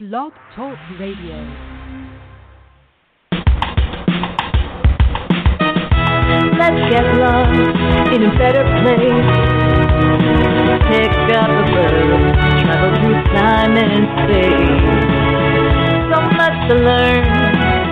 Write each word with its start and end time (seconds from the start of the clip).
Blog 0.00 0.32
Talk 0.56 0.76
Radio. 0.98 1.38
Let's 6.58 6.80
get 6.90 7.06
lost 7.14 7.54
in 8.10 8.24
a 8.24 8.32
better 8.36 8.64
place. 8.82 9.30
Pick 10.90 11.14
up 11.38 11.46
a 11.46 11.62
book, 11.70 11.94
travel 12.58 12.90
through 12.98 13.22
time 13.38 13.76
and 13.76 14.02
space. 14.18 14.98
So 16.10 16.18
much 16.38 16.56
to 16.70 16.74
learn, 16.74 17.24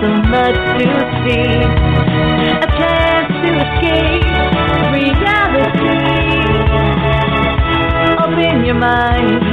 so 0.03 0.09
much 0.27 0.59
to 0.75 0.87
see. 1.23 1.55
A 2.51 2.67
chance 2.79 3.31
to 3.31 3.49
escape 3.63 4.27
reality. 4.91 6.22
Your 8.73 8.81
mind 8.81 9.43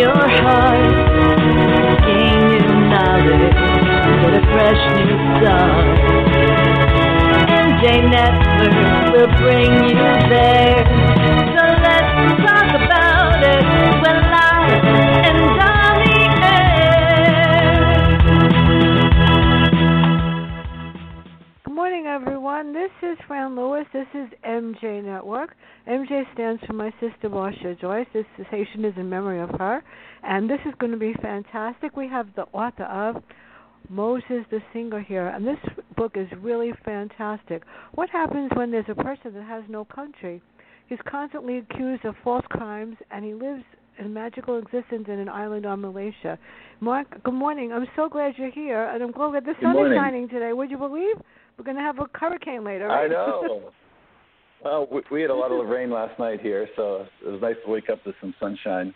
your 0.00 0.16
heart. 0.16 0.94
Gain 2.06 2.40
new 2.48 2.68
knowledge, 2.88 3.58
a 4.32 4.42
fresh 4.48 4.82
new 4.96 5.18
start. 5.36 5.84
Will 9.12 9.32
bring 9.36 9.72
you 9.90 10.12
there. 10.32 10.84
So 11.52 11.62
let's 11.84 12.12
talk 12.48 12.68
about 12.80 13.40
it 13.44 13.64
when 14.00 14.18
live 14.32 14.84
and 15.28 15.40
on 15.60 15.94
the 16.08 16.20
air. 16.48 16.80
Good 21.64 21.74
morning, 21.74 22.04
everyone. 22.06 22.72
This 22.72 22.92
is 23.02 23.18
Fran 23.26 23.54
Lewis. 23.92 24.06
This 24.12 24.22
is 24.22 24.38
MJ 24.44 25.02
Network. 25.04 25.54
MJ 25.88 26.22
stands 26.32 26.62
for 26.66 26.72
my 26.72 26.92
sister 27.00 27.28
Marcia 27.28 27.74
Joyce. 27.80 28.06
This 28.12 28.24
station 28.48 28.84
is 28.84 28.94
in 28.96 29.08
memory 29.08 29.40
of 29.40 29.50
her, 29.58 29.82
and 30.22 30.48
this 30.48 30.60
is 30.66 30.74
going 30.78 30.92
to 30.92 30.98
be 30.98 31.14
fantastic. 31.20 31.96
We 31.96 32.08
have 32.08 32.28
the 32.36 32.44
author 32.52 32.84
of 32.84 33.22
Moses 33.88 34.44
the 34.50 34.60
Singer 34.72 35.00
here, 35.00 35.28
and 35.28 35.46
this 35.46 35.58
book 35.96 36.12
is 36.16 36.28
really 36.40 36.72
fantastic. 36.84 37.62
What 37.94 38.10
happens 38.10 38.50
when 38.54 38.70
there's 38.70 38.86
a 38.88 38.94
person 38.94 39.34
that 39.34 39.44
has 39.44 39.64
no 39.68 39.84
country? 39.84 40.42
He's 40.88 40.98
constantly 41.08 41.58
accused 41.58 42.04
of 42.04 42.14
false 42.22 42.44
crimes, 42.50 42.96
and 43.10 43.24
he 43.24 43.34
lives 43.34 43.64
a 44.00 44.04
magical 44.04 44.58
existence 44.58 45.04
in 45.06 45.18
an 45.18 45.28
island 45.28 45.66
on 45.66 45.80
Malaysia. 45.80 46.38
Mark, 46.80 47.22
good 47.22 47.34
morning. 47.34 47.72
I'm 47.72 47.86
so 47.96 48.08
glad 48.08 48.34
you're 48.36 48.50
here, 48.50 48.84
and 48.84 49.02
I'm 49.02 49.12
glad 49.12 49.44
the 49.44 49.54
sun 49.62 49.76
is 49.76 49.96
shining 49.96 50.28
today. 50.28 50.52
Would 50.52 50.70
you 50.70 50.78
believe? 50.78 51.16
We're 51.58 51.64
going 51.64 51.76
to 51.76 51.82
have 51.82 51.98
a 51.98 52.06
hurricane 52.14 52.64
later. 52.64 52.90
I 52.90 53.06
know. 53.08 53.70
well, 54.64 54.88
we, 54.90 55.02
we 55.10 55.20
had 55.22 55.30
a 55.30 55.34
lot 55.34 55.52
of 55.52 55.66
rain 55.68 55.90
last 55.90 56.18
night 56.18 56.40
here, 56.40 56.68
so 56.76 57.06
it 57.24 57.30
was 57.30 57.40
nice 57.40 57.56
to 57.64 57.70
wake 57.70 57.88
up 57.90 58.02
to 58.04 58.12
some 58.20 58.34
sunshine. 58.40 58.94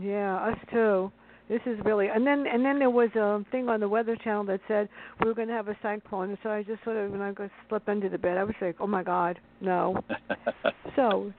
yeah, 0.00 0.36
us 0.36 0.58
too. 0.72 1.10
This 1.48 1.60
is 1.64 1.78
really, 1.82 2.08
and 2.08 2.26
then 2.26 2.44
and 2.46 2.62
then 2.62 2.78
there 2.78 2.90
was 2.90 3.08
a 3.16 3.42
thing 3.50 3.70
on 3.70 3.80
the 3.80 3.88
Weather 3.88 4.16
Channel 4.22 4.44
that 4.44 4.60
said 4.68 4.86
we 5.18 5.28
were 5.28 5.34
going 5.34 5.48
to 5.48 5.54
have 5.54 5.68
a 5.68 5.76
cyclone. 5.80 6.36
So 6.42 6.50
I 6.50 6.62
just 6.62 6.84
sort 6.84 6.98
of, 6.98 7.10
when 7.10 7.22
I 7.22 7.32
go 7.32 7.48
slip 7.70 7.88
under 7.88 8.10
the 8.10 8.18
bed, 8.18 8.36
I 8.36 8.44
was 8.44 8.54
like, 8.60 8.76
oh 8.80 8.86
my 8.86 9.02
God, 9.02 9.38
no. 9.62 9.98
So 10.96 11.32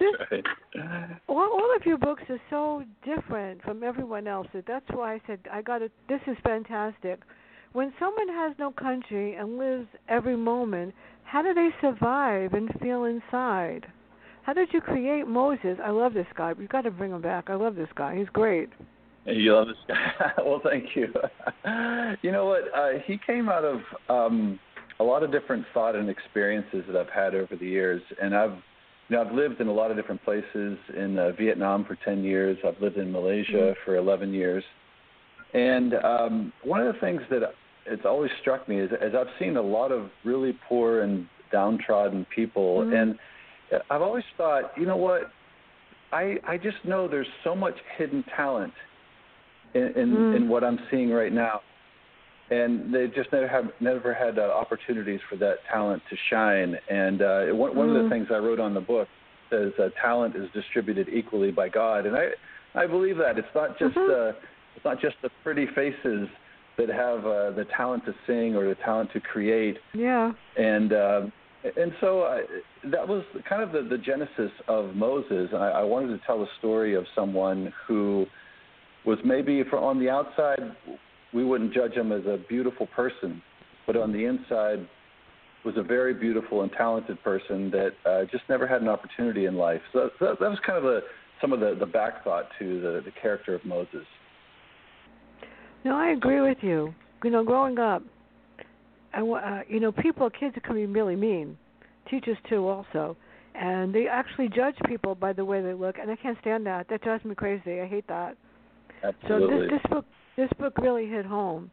this- 0.00 0.42
right. 0.74 1.20
all, 1.28 1.36
all 1.38 1.76
of 1.76 1.84
your 1.84 1.98
books 1.98 2.22
are 2.30 2.40
so 2.50 2.82
different 3.04 3.62
from 3.62 3.84
everyone 3.84 4.26
else's. 4.26 4.64
That's 4.66 4.86
why 4.90 5.14
I 5.14 5.20
said 5.26 5.40
I 5.52 5.62
got 5.62 5.82
it. 5.82 5.92
This 6.08 6.20
is 6.26 6.36
fantastic. 6.42 7.20
When 7.72 7.92
someone 7.98 8.28
has 8.28 8.52
no 8.58 8.70
country 8.70 9.34
and 9.34 9.56
lives 9.56 9.86
every 10.08 10.36
moment, 10.36 10.94
how 11.24 11.40
do 11.40 11.54
they 11.54 11.70
survive 11.80 12.52
and 12.52 12.70
feel 12.82 13.04
inside? 13.04 13.86
How 14.42 14.52
did 14.52 14.68
you 14.72 14.80
create 14.82 15.26
Moses? 15.26 15.78
I 15.82 15.90
love 15.90 16.12
this 16.12 16.26
guy. 16.36 16.52
You've 16.58 16.68
got 16.68 16.82
to 16.82 16.90
bring 16.90 17.12
him 17.12 17.22
back. 17.22 17.48
I 17.48 17.54
love 17.54 17.74
this 17.74 17.88
guy. 17.94 18.16
He's 18.18 18.28
great. 18.28 18.68
You 19.24 19.54
love 19.54 19.68
this 19.68 19.76
guy. 19.88 20.32
well, 20.44 20.60
thank 20.62 20.94
you. 20.94 21.06
you 22.22 22.32
know 22.32 22.44
what? 22.44 22.64
Uh, 22.76 22.98
he 23.06 23.18
came 23.26 23.48
out 23.48 23.64
of 23.64 23.80
um, 24.10 24.58
a 25.00 25.04
lot 25.04 25.22
of 25.22 25.32
different 25.32 25.64
thought 25.72 25.96
and 25.96 26.10
experiences 26.10 26.84
that 26.88 26.96
I've 26.96 27.08
had 27.08 27.34
over 27.34 27.56
the 27.56 27.66
years, 27.66 28.02
and 28.20 28.34
I've 28.34 28.58
you 29.08 29.16
know 29.16 29.22
I've 29.22 29.32
lived 29.32 29.60
in 29.60 29.68
a 29.68 29.72
lot 29.72 29.90
of 29.90 29.96
different 29.96 30.22
places. 30.24 30.76
In 30.96 31.18
uh, 31.18 31.30
Vietnam 31.38 31.84
for 31.84 31.96
ten 32.04 32.24
years. 32.24 32.58
I've 32.66 32.80
lived 32.82 32.96
in 32.98 33.12
Malaysia 33.12 33.74
for 33.84 33.96
eleven 33.96 34.34
years, 34.34 34.64
and 35.54 35.94
um, 35.94 36.52
one 36.64 36.80
of 36.80 36.92
the 36.92 37.00
things 37.00 37.22
that 37.30 37.42
it's 37.86 38.04
always 38.04 38.30
struck 38.40 38.68
me 38.68 38.78
is 38.78 38.90
as 39.00 39.12
I've 39.14 39.32
seen 39.38 39.56
a 39.56 39.62
lot 39.62 39.92
of 39.92 40.10
really 40.24 40.58
poor 40.68 41.02
and 41.02 41.26
downtrodden 41.50 42.26
people, 42.34 42.82
Mhm. 42.82 42.94
and 43.02 43.18
I've 43.90 44.02
always 44.02 44.24
thought, 44.36 44.72
you 44.76 44.86
know 44.86 44.96
what? 44.96 45.30
I 46.12 46.38
I 46.46 46.58
just 46.58 46.84
know 46.84 47.08
there's 47.08 47.30
so 47.42 47.54
much 47.54 47.78
hidden 47.96 48.22
talent 48.36 48.74
in 49.74 49.82
in, 49.96 50.16
Mm. 50.16 50.36
in 50.36 50.48
what 50.48 50.62
I'm 50.64 50.78
seeing 50.90 51.10
right 51.10 51.32
now, 51.32 51.62
and 52.50 52.92
they 52.94 53.08
just 53.08 53.32
never 53.32 53.48
have 53.48 53.72
never 53.80 54.12
had 54.12 54.38
uh, 54.38 54.42
opportunities 54.42 55.20
for 55.28 55.36
that 55.36 55.64
talent 55.70 56.02
to 56.10 56.16
shine. 56.30 56.78
And 56.88 57.22
uh, 57.22 57.46
one 57.46 57.74
one 57.74 57.88
of 57.96 58.02
the 58.02 58.08
things 58.10 58.28
I 58.30 58.38
wrote 58.38 58.60
on 58.60 58.74
the 58.74 58.80
book 58.80 59.08
says 59.50 59.72
uh, 59.78 59.88
talent 60.00 60.36
is 60.36 60.50
distributed 60.52 61.08
equally 61.08 61.50
by 61.50 61.68
God, 61.68 62.06
and 62.06 62.16
I 62.16 62.30
I 62.74 62.86
believe 62.86 63.16
that 63.18 63.38
it's 63.38 63.54
not 63.54 63.78
just 63.78 63.96
Mhm. 63.96 64.10
uh, 64.10 64.32
it's 64.76 64.84
not 64.84 65.00
just 65.00 65.16
the 65.22 65.30
pretty 65.42 65.66
faces 65.66 66.28
that 66.78 66.88
have 66.88 67.20
uh, 67.20 67.50
the 67.50 67.66
talent 67.76 68.04
to 68.06 68.14
sing 68.26 68.56
or 68.56 68.68
the 68.68 68.74
talent 68.76 69.10
to 69.12 69.20
create 69.20 69.76
Yeah. 69.94 70.32
and 70.56 70.92
uh, 70.92 71.20
and 71.76 71.92
so 72.00 72.22
I, 72.22 72.42
that 72.90 73.06
was 73.06 73.24
kind 73.48 73.62
of 73.62 73.70
the, 73.70 73.88
the 73.88 73.98
genesis 73.98 74.50
of 74.66 74.96
Musa. 74.96 75.48
I, 75.56 75.80
I 75.80 75.82
wanted 75.82 76.08
to 76.18 76.26
tell 76.26 76.40
the 76.40 76.48
story 76.58 76.94
of 76.94 77.04
someone 77.14 77.72
who 77.86 78.26
was 79.06 79.18
maybe 79.24 79.62
for 79.70 79.78
on 79.78 80.00
the 80.00 80.10
outside 80.10 80.58
we 81.32 81.44
wouldn't 81.44 81.72
judge 81.72 81.92
him 81.92 82.12
as 82.12 82.24
a 82.26 82.38
beautiful 82.48 82.86
person, 82.88 83.40
but 83.86 83.96
on 83.96 84.12
the 84.12 84.24
inside 84.24 84.86
was 85.64 85.74
a 85.76 85.82
very 85.82 86.12
beautiful 86.12 86.62
and 86.62 86.72
talented 86.72 87.22
person 87.22 87.70
that 87.70 87.92
uh, 88.04 88.24
just 88.30 88.42
never 88.48 88.66
had 88.66 88.82
an 88.82 88.88
opportunity 88.88 89.46
in 89.46 89.54
life. 89.54 89.80
So 89.92 90.10
that, 90.20 90.40
that 90.40 90.50
was 90.50 90.58
kind 90.66 90.76
of 90.76 90.84
the, 90.84 91.00
some 91.40 91.52
of 91.52 91.60
the, 91.60 91.76
the 91.78 91.86
back 91.86 92.24
thought 92.24 92.48
to 92.58 92.80
the, 92.80 93.02
the 93.04 93.12
character 93.20 93.54
of 93.54 93.64
Musa. 93.64 94.02
No, 95.84 95.96
I 95.96 96.10
agree 96.10 96.40
with 96.40 96.58
you. 96.62 96.94
You 97.24 97.30
know, 97.30 97.44
growing 97.44 97.78
up, 97.78 98.02
I, 99.14 99.20
uh, 99.20 99.62
you 99.68 99.80
know, 99.80 99.92
people, 99.92 100.30
kids 100.30 100.56
can 100.64 100.74
be 100.74 100.86
really 100.86 101.16
mean. 101.16 101.56
Teachers 102.10 102.36
too, 102.48 102.66
also, 102.68 103.16
and 103.54 103.94
they 103.94 104.06
actually 104.08 104.48
judge 104.48 104.74
people 104.86 105.14
by 105.14 105.32
the 105.32 105.44
way 105.44 105.62
they 105.62 105.74
look, 105.74 105.96
and 106.00 106.10
I 106.10 106.16
can't 106.16 106.36
stand 106.40 106.66
that. 106.66 106.88
That 106.88 107.02
drives 107.02 107.24
me 107.24 107.34
crazy. 107.34 107.80
I 107.80 107.86
hate 107.86 108.06
that. 108.08 108.36
Absolutely. 109.04 109.56
So 109.56 109.60
this 109.60 109.70
this 109.70 109.90
book 109.90 110.04
this 110.36 110.48
book 110.58 110.78
really 110.78 111.06
hit 111.06 111.24
home. 111.24 111.70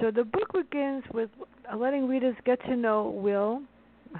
So 0.00 0.10
the 0.10 0.24
book 0.24 0.52
begins 0.52 1.04
with 1.12 1.30
letting 1.76 2.08
readers 2.08 2.36
get 2.44 2.60
to 2.66 2.76
know 2.76 3.10
Will, 3.10 3.62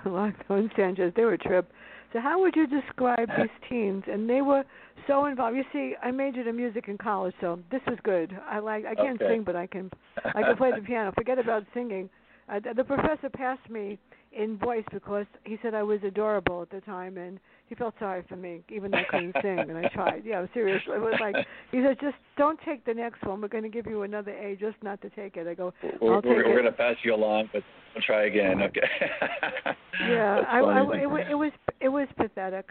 Lockdown 0.05 0.35
and 0.51 0.71
Sanchez. 0.77 1.13
They 1.17 1.25
were 1.25 1.35
a 1.35 1.39
trip. 1.39 1.71
So 2.15 2.21
how 2.21 2.41
would 2.41 2.57
you 2.57 2.67
describe 2.67 3.29
these 3.37 3.51
teens? 3.69 4.05
And 4.11 4.31
they 4.31 4.41
were 4.41 4.65
so 5.07 5.27
involved. 5.27 5.57
You 5.57 5.65
see, 5.73 5.95
I 6.03 6.11
majored 6.11 6.47
in 6.47 6.57
music 6.57 6.89
in 6.89 6.97
college, 6.97 7.35
so 7.43 7.59
this 7.71 7.83
is 7.89 7.99
good. 8.05 8.35
I 8.49 8.61
like. 8.61 8.87
I 8.87 8.95
can't 8.95 9.21
Okay. 9.21 9.35
sing, 9.35 9.43
but 9.45 9.57
I 9.57 9.67
can. 9.67 9.91
I 10.25 10.43
can 10.43 10.57
play 10.57 10.71
the 10.75 10.81
piano. 10.87 11.13
Forget 11.15 11.39
about 11.39 11.65
singing. 11.75 12.09
Uh, 12.49 12.61
the- 12.61 12.73
the 12.75 12.85
professor 12.85 13.29
passed 13.29 13.69
me 13.69 13.99
in 14.37 14.59
voice 14.59 14.85
because 14.93 15.27
he 15.45 15.59
said 15.63 15.75
I 15.75 15.83
was 15.83 16.01
adorable 16.05 16.63
at 16.63 16.71
the 16.71 16.81
time, 16.81 17.17
and 17.17 17.39
he 17.69 17.75
felt 17.75 17.95
sorry 17.99 18.25
for 18.29 18.37
me, 18.37 18.63
even 18.69 18.91
though 18.91 18.99
I 18.99 19.05
couldn't 19.09 19.37
sing. 19.43 19.59
And 19.59 19.77
I 19.77 19.89
tried. 19.89 20.23
Yeah, 20.25 20.47
seriously. 20.53 20.95
It 20.95 21.01
was 21.01 21.15
like 21.21 21.35
he 21.71 21.83
said, 21.83 21.99
just 22.01 22.17
don't 22.37 22.59
take 22.65 22.85
the 22.85 22.95
next 22.95 23.23
one. 23.25 23.41
We're 23.41 23.49
going 23.49 23.65
to 23.65 23.71
give 23.71 23.87
you 23.87 24.03
another 24.03 24.33
A, 24.33 24.57
just 24.57 24.77
not 24.83 25.01
to 25.03 25.11
take 25.11 25.37
it. 25.37 25.47
I 25.47 25.55
go, 25.55 25.73
we're 26.01 26.21
take 26.21 26.31
we're, 26.31 26.41
it. 26.43 26.49
we're 26.49 26.61
going 26.61 26.65
to 26.65 26.73
pass 26.73 26.97
you 27.03 27.15
along, 27.15 27.51
but 27.53 27.63
we'll 27.95 28.03
try 28.03 28.27
again. 28.27 28.63
Okay. 28.63 28.81
yeah, 30.09 30.43
I, 30.49 30.61
I, 30.61 31.03
it, 31.03 31.11
wa- 31.11 31.31
it 31.31 31.35
was 31.35 31.53
it 31.81 31.89
was 31.89 32.09
pathetic, 32.17 32.71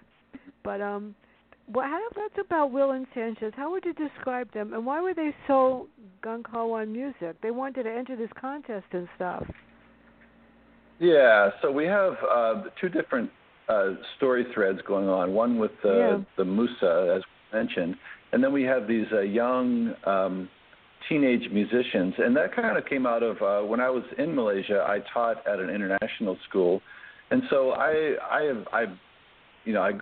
but 0.64 0.82
um, 0.82 1.16
what 1.72 1.86
how 1.86 2.00
that's 2.16 2.46
about 2.46 2.72
Will 2.72 2.92
and 2.92 3.08
Sanchez? 3.14 3.54
How 3.56 3.72
would 3.72 3.86
you 3.86 3.94
describe 3.94 4.52
them, 4.54 4.74
and 4.74 4.86
why 4.86 5.02
were 5.02 5.14
they 5.14 5.34
so 5.48 5.88
gung 6.24 6.46
ho 6.46 6.74
on 6.74 6.92
music? 6.92 7.42
They 7.42 7.52
wanted 7.52 7.84
to 7.84 7.92
enter 7.92 8.16
this 8.16 8.30
contest 8.40 8.86
and 8.92 9.08
stuff. 9.16 9.46
Yeah, 11.00 11.50
so 11.62 11.72
we 11.72 11.86
have 11.86 12.14
uh, 12.30 12.64
two 12.80 12.90
different 12.90 13.30
uh, 13.68 13.92
story 14.18 14.46
threads 14.54 14.80
going 14.88 15.08
on. 15.10 15.34
One 15.34 15.60
with 15.60 15.72
the 15.82 15.94
Yeah. 15.94 16.24
the 16.38 16.46
Musa, 16.46 17.16
as 17.18 17.24
mentioned, 17.52 17.96
and 18.32 18.44
then 18.44 18.52
we 18.54 18.64
have 18.64 18.88
these 18.88 19.08
uh, 19.12 19.22
young 19.22 19.94
um, 20.06 20.50
teenage 21.10 21.50
musicians, 21.52 22.14
and 22.18 22.36
that 22.36 22.56
kind 22.56 22.78
of 22.78 22.86
came 22.86 23.06
out 23.06 23.24
of 23.24 23.42
uh, 23.42 23.62
when 23.68 23.80
I 23.80 23.90
was 23.90 24.04
in 24.18 24.36
Malaysia. 24.36 24.86
I 24.88 25.00
taught 25.14 25.46
at 25.48 25.60
an 25.60 25.70
international 25.70 26.38
school, 26.48 26.82
and 27.32 27.44
so 27.50 27.72
I 27.72 28.16
I 28.32 28.42
have 28.44 28.68
I, 28.72 28.82
you 29.66 29.74
know 29.74 29.82
I. 29.82 29.94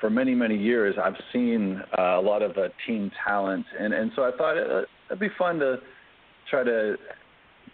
For 0.00 0.10
many 0.10 0.34
many 0.34 0.56
years, 0.58 0.96
I've 1.00 1.14
seen 1.32 1.80
uh, 1.96 2.18
a 2.18 2.20
lot 2.20 2.42
of 2.42 2.58
uh, 2.58 2.70
teen 2.84 3.12
talent, 3.24 3.64
and 3.78 3.94
and 3.94 4.10
so 4.16 4.24
I 4.24 4.32
thought 4.36 4.58
uh, 4.58 4.82
it'd 5.06 5.20
be 5.20 5.28
fun 5.38 5.60
to 5.60 5.76
try 6.50 6.64
to 6.64 6.96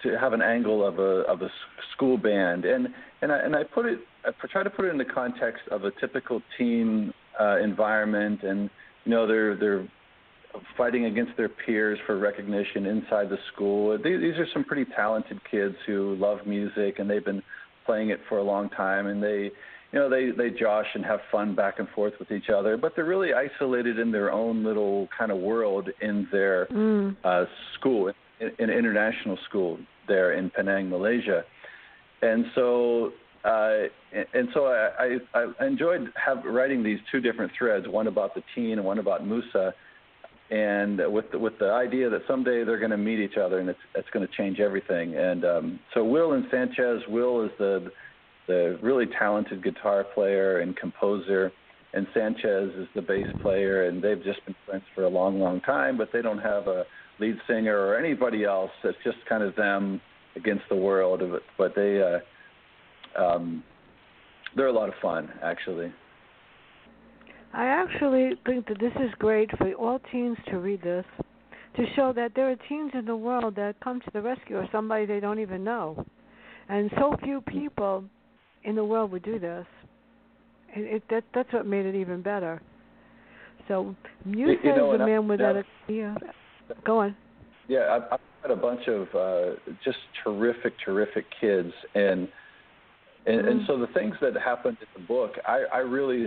to 0.03 0.19
have 0.19 0.33
an 0.33 0.43
angle 0.43 0.87
of 0.87 0.99
a 0.99 1.23
of 1.29 1.43
a 1.43 1.51
school 1.95 2.17
band, 2.17 2.65
and 2.65 2.89
and 3.23 3.33
I 3.33 3.39
and 3.39 3.57
I 3.57 3.65
put 3.65 3.87
it 3.87 4.01
I 4.25 4.31
try 4.47 4.63
to 4.63 4.71
put 4.71 4.85
it 4.85 4.89
in 4.89 4.99
the 4.99 5.05
context 5.05 5.63
of 5.71 5.85
a 5.85 5.91
typical 6.01 6.43
teen 6.57 7.13
uh, 7.41 7.59
environment, 7.59 8.43
and 8.43 8.71
you 9.05 9.11
know 9.11 9.27
they're 9.27 9.57
they're 9.57 9.89
fighting 10.77 11.05
against 11.07 11.37
their 11.37 11.49
peers 11.49 11.99
for 12.07 12.19
recognition 12.19 12.87
inside 12.87 13.29
the 13.29 13.39
school. 13.53 13.97
These 13.99 14.39
are 14.39 14.47
some 14.53 14.65
pretty 14.65 14.91
talented 14.97 15.41
kids 15.51 15.75
who 15.87 16.17
love 16.17 16.47
music 16.47 16.99
and 16.99 17.09
they've 17.09 17.25
been 17.25 17.43
playing 17.87 18.11
it 18.11 18.21
for 18.29 18.39
a 18.39 18.43
long 18.43 18.69
time 18.71 19.07
and 19.07 19.23
they 19.23 19.51
you 19.93 19.99
know 19.99 20.11
they 20.11 20.31
they 20.31 20.51
josh 20.51 20.87
and 20.95 21.05
have 21.05 21.21
fun 21.33 21.55
back 21.55 21.79
and 21.79 21.89
forth 21.95 22.13
with 22.19 22.31
each 22.31 22.51
other 22.55 22.77
but 22.77 22.93
they're 22.95 23.07
really 23.07 23.31
isolated 23.33 23.99
in 23.99 24.13
their 24.13 24.31
own 24.31 24.63
little 24.63 25.09
kind 25.17 25.33
of 25.33 25.39
world 25.39 25.89
in 26.03 26.29
their 26.31 26.67
mm. 26.67 27.17
uh 27.25 27.47
school 27.79 28.13
in 28.41 28.71
international 28.71 29.39
school 29.49 29.79
there 30.07 30.33
in 30.33 30.51
Penang 30.51 30.89
Malaysia. 30.89 31.45
And 32.23 32.47
so 32.55 33.13
uh, 33.45 33.85
and 34.35 34.49
so 34.53 34.67
I, 34.67 35.19
I, 35.35 35.47
I 35.61 35.67
enjoyed 35.67 36.13
have, 36.23 36.45
writing 36.45 36.83
these 36.83 36.99
two 37.11 37.21
different 37.21 37.53
threads, 37.57 37.87
one 37.89 38.09
about 38.09 38.35
the 38.35 38.43
teen 38.55 38.73
and 38.73 38.85
one 38.85 38.99
about 38.99 39.27
Musa, 39.27 39.75
and 40.51 41.01
with 41.13 41.31
the, 41.31 41.39
with 41.39 41.59
the 41.59 41.71
idea 41.71 42.11
that 42.11 42.23
someday 42.27 42.65
they're 42.65 42.79
going 42.79 42.91
to 42.91 42.97
meet 42.97 43.21
each 43.21 43.37
other 43.37 43.59
and 43.61 43.69
it's 43.69 43.79
it's 43.95 44.09
going 44.11 44.27
to 44.27 44.33
change 44.35 44.61
everything. 44.61 45.15
And 45.17 45.45
um, 45.45 45.81
so 45.95 46.05
Will 46.05 46.33
and 46.33 46.47
Sanchez, 46.51 47.03
Will 47.09 47.45
is 47.45 47.51
the 47.59 47.91
the 48.49 48.79
really 48.83 49.07
talented 49.19 49.63
guitar 49.63 50.05
player 50.15 50.61
and 50.61 50.75
composer, 50.77 51.53
and 51.93 52.07
Sanchez 52.15 52.71
is 52.77 52.89
the 52.95 53.03
bass 53.03 53.27
player, 53.43 53.89
and 53.89 54.03
they've 54.03 54.23
just 54.25 54.45
been 54.47 54.55
friends 54.67 54.85
for 54.95 55.05
a 55.05 55.09
long, 55.09 55.39
long 55.39 55.61
time, 55.61 55.99
but 55.99 56.09
they 56.13 56.23
don't 56.23 56.39
have 56.39 56.67
a 56.67 56.85
lead 57.21 57.37
singer 57.47 57.77
or 57.79 57.99
anybody 57.99 58.45
else. 58.45 58.71
It's 58.85 58.99
just 59.05 59.19
kind 59.29 59.43
of 59.43 59.55
them 59.57 60.01
against 60.37 60.65
the 60.69 60.77
world. 60.77 61.23
But 61.57 61.75
they 61.75 62.01
uh, 62.03 63.21
um, 63.21 63.63
they're 64.57 64.67
a 64.67 64.73
lot 64.73 64.89
of 64.89 64.95
fun, 65.01 65.31
actually. 65.43 65.93
I 67.53 67.67
actually 67.67 68.33
think 68.45 68.67
that 68.69 68.79
this 68.79 68.93
is 68.97 69.11
great 69.19 69.51
for 69.57 69.73
all 69.75 70.01
teens 70.13 70.37
to 70.51 70.59
read 70.59 70.83
this, 70.83 71.05
to 71.77 71.85
show 71.97 72.13
that 72.15 72.33
there 72.35 72.51
are 72.51 72.57
teens 72.69 72.93
in 72.95 73.07
the 73.07 73.17
world 73.17 73.57
that 73.57 73.77
come 73.83 74.01
to 74.01 74.11
the 74.13 74.21
rescue 74.21 74.59
of 74.59 74.67
somebody 74.71 75.07
they 75.07 75.21
don't 75.21 75.39
even 75.39 75.65
know. 75.65 76.05
And 76.69 76.91
so 76.99 77.17
few 77.23 77.41
people 77.41 78.05
in 78.65 78.75
the 78.75 78.85
world 78.85 79.11
would 79.13 79.23
do 79.23 79.39
this. 79.39 79.67
It, 80.75 80.97
it 80.97 81.03
that 81.09 81.25
that's 81.35 81.53
what 81.53 81.67
made 81.67 81.87
it 81.87 81.95
even 81.95 82.21
better. 82.21 82.61
So 83.67 83.95
you, 84.27 84.57
you 84.63 84.77
know, 84.77 84.97
the 84.97 85.07
man 85.07 85.27
without 85.27 85.57
a 85.57 85.65
yeah. 85.89 86.15
Go 86.85 87.01
on. 87.01 87.17
Yeah, 87.69 87.89
I've, 87.91 88.13
I've 88.13 88.21
had 88.43 88.51
a 88.51 88.57
bunch 88.57 88.89
of 88.89 89.09
uh, 89.15 89.57
just 89.85 89.99
terrific, 90.25 90.75
terrific 90.85 91.27
kids, 91.41 91.73
and 91.95 92.29
and, 93.27 93.43
mm. 93.43 93.51
and 93.51 93.61
so 93.67 93.79
the 93.79 93.89
things 93.89 94.15
that 94.21 94.35
happened 94.35 94.79
in 94.81 95.03
the 95.03 95.07
book, 95.07 95.33
I, 95.47 95.65
I 95.73 95.79
really, 95.79 96.27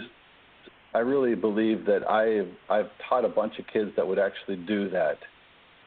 I 0.93 0.99
really 0.99 1.35
believe 1.35 1.85
that 1.85 2.07
I've 2.09 2.51
I've 2.69 2.91
taught 3.07 3.25
a 3.25 3.29
bunch 3.29 3.53
of 3.59 3.65
kids 3.71 3.91
that 3.95 4.07
would 4.07 4.19
actually 4.19 4.57
do 4.57 4.89
that, 4.91 5.17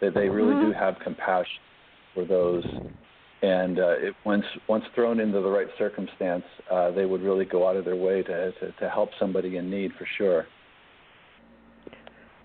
that 0.00 0.14
they 0.14 0.28
really 0.28 0.54
mm-hmm. 0.54 0.72
do 0.72 0.78
have 0.78 0.96
compassion 1.04 1.60
for 2.14 2.24
those 2.24 2.64
and 3.44 3.78
uh, 3.78 3.90
it, 3.98 4.14
once 4.24 4.44
once 4.68 4.84
thrown 4.94 5.20
into 5.20 5.40
the 5.40 5.48
right 5.48 5.66
circumstance, 5.76 6.44
uh, 6.70 6.90
they 6.92 7.04
would 7.04 7.20
really 7.20 7.44
go 7.44 7.68
out 7.68 7.76
of 7.76 7.84
their 7.84 7.96
way 7.96 8.22
to, 8.22 8.52
to 8.52 8.72
to 8.80 8.88
help 8.88 9.10
somebody 9.20 9.58
in 9.58 9.70
need 9.70 9.92
for 9.98 10.06
sure. 10.16 10.46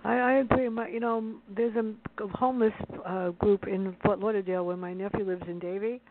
I, 0.04 0.14
I 0.14 0.32
agree. 0.40 0.70
My, 0.70 0.88
you 0.88 1.00
know, 1.00 1.36
there's 1.56 1.76
a 1.76 1.94
homeless 2.34 2.74
uh, 3.06 3.30
group 3.32 3.68
in 3.68 3.96
Fort 4.04 4.20
Lauderdale 4.20 4.66
where 4.66 4.78
my 4.78 4.94
nephew 4.94 5.26
lives 5.26 5.44
in 5.48 5.60
Davie, 5.60 6.02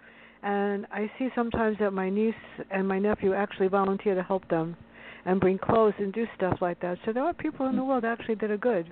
and 0.43 0.87
I 0.93 1.11
see 1.19 1.29
sometimes 1.35 1.76
that 1.81 1.93
my 1.93 2.11
niece 2.11 2.35
and 2.70 2.87
my 2.87 2.99
nephew 2.99 3.35
actually 3.35 3.69
volunteer 3.69 4.14
to 4.14 4.23
help 4.23 4.46
them, 4.49 4.76
and 5.25 5.40
bring 5.40 5.58
clothes 5.58 5.94
and 5.99 6.12
do 6.12 6.26
stuff 6.37 6.58
like 6.61 6.81
that. 6.81 6.99
So 7.05 7.12
there 7.12 7.25
are 7.25 7.35
people 7.35 7.67
in 7.67 7.76
the 7.76 7.85
world 7.85 8.05
actually 8.05 8.37
that 8.37 8.50
are 8.50 8.58
good. 8.58 8.90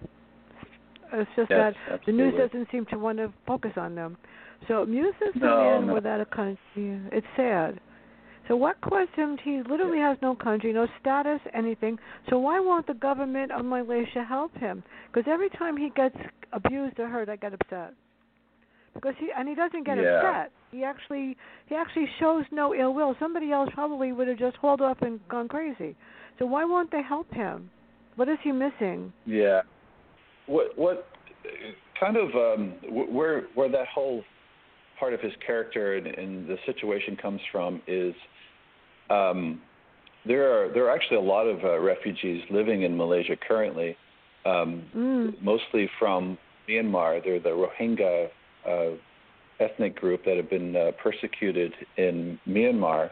It's 1.12 1.30
just 1.36 1.50
yes, 1.50 1.74
that 1.88 1.92
absolutely. 1.92 2.12
the 2.12 2.30
news 2.30 2.50
doesn't 2.50 2.68
seem 2.72 2.84
to 2.86 2.98
want 2.98 3.18
to 3.18 3.32
focus 3.46 3.72
on 3.76 3.94
them. 3.94 4.16
So 4.66 4.84
Musa's 4.86 5.34
no, 5.36 5.80
no. 5.80 5.94
without 5.94 6.20
a 6.20 6.24
country. 6.24 6.58
It's 6.76 7.26
sad. 7.36 7.80
So 8.48 8.54
what 8.54 8.80
caused 8.80 9.10
him? 9.16 9.36
He 9.42 9.62
literally 9.68 9.98
has 9.98 10.16
no 10.22 10.34
country, 10.34 10.72
no 10.72 10.86
status, 11.00 11.40
anything. 11.52 11.98
So 12.30 12.38
why 12.38 12.60
won't 12.60 12.86
the 12.86 12.94
government 12.94 13.50
of 13.50 13.64
Malaysia 13.64 14.24
help 14.26 14.56
him? 14.56 14.82
Because 15.12 15.28
every 15.30 15.50
time 15.50 15.76
he 15.76 15.90
gets 15.96 16.16
abused 16.52 16.98
or 16.98 17.08
hurt, 17.08 17.28
I 17.28 17.36
get 17.36 17.52
upset. 17.54 17.94
Because 18.94 19.14
he 19.18 19.28
and 19.36 19.48
he 19.48 19.54
doesn't 19.54 19.84
get 19.84 19.98
yeah. 19.98 20.18
upset. 20.18 20.52
He 20.70 20.84
actually 20.84 21.36
he 21.66 21.74
actually 21.74 22.06
shows 22.18 22.44
no 22.50 22.74
ill 22.74 22.94
will. 22.94 23.14
Somebody 23.18 23.52
else 23.52 23.68
probably 23.74 24.12
would 24.12 24.28
have 24.28 24.38
just 24.38 24.56
hauled 24.56 24.80
off 24.80 24.98
and 25.02 25.20
gone 25.28 25.48
crazy. 25.48 25.94
So 26.38 26.46
why 26.46 26.64
won't 26.64 26.90
they 26.90 27.02
help 27.02 27.30
him? 27.32 27.68
What 28.14 28.28
is 28.28 28.38
he 28.42 28.52
missing? 28.52 29.12
Yeah. 29.26 29.62
What 30.46 30.78
what 30.78 31.08
kind 31.98 32.16
of 32.16 32.28
um 32.34 32.74
where 32.88 33.42
where 33.54 33.68
that 33.70 33.88
whole 33.92 34.22
part 34.98 35.12
of 35.12 35.20
his 35.20 35.32
character 35.46 35.96
and, 35.96 36.06
and 36.06 36.48
the 36.48 36.56
situation 36.64 37.16
comes 37.16 37.40
from 37.52 37.82
is 37.86 38.14
um, 39.10 39.60
there 40.26 40.50
are 40.52 40.72
there 40.72 40.86
are 40.86 40.94
actually 40.94 41.18
a 41.18 41.20
lot 41.20 41.44
of 41.44 41.62
uh, 41.64 41.78
refugees 41.78 42.42
living 42.50 42.82
in 42.82 42.96
Malaysia 42.96 43.36
currently, 43.36 43.96
um, 44.44 44.84
mm. 44.94 45.42
mostly 45.42 45.88
from 45.98 46.36
Myanmar. 46.68 47.22
They're 47.22 47.40
the 47.40 47.50
Rohingya 47.50 48.28
uh, 48.68 48.96
ethnic 49.60 49.96
group 49.96 50.24
that 50.24 50.36
have 50.36 50.50
been 50.50 50.74
uh, 50.74 50.90
persecuted 51.02 51.72
in 51.96 52.38
Myanmar, 52.48 53.10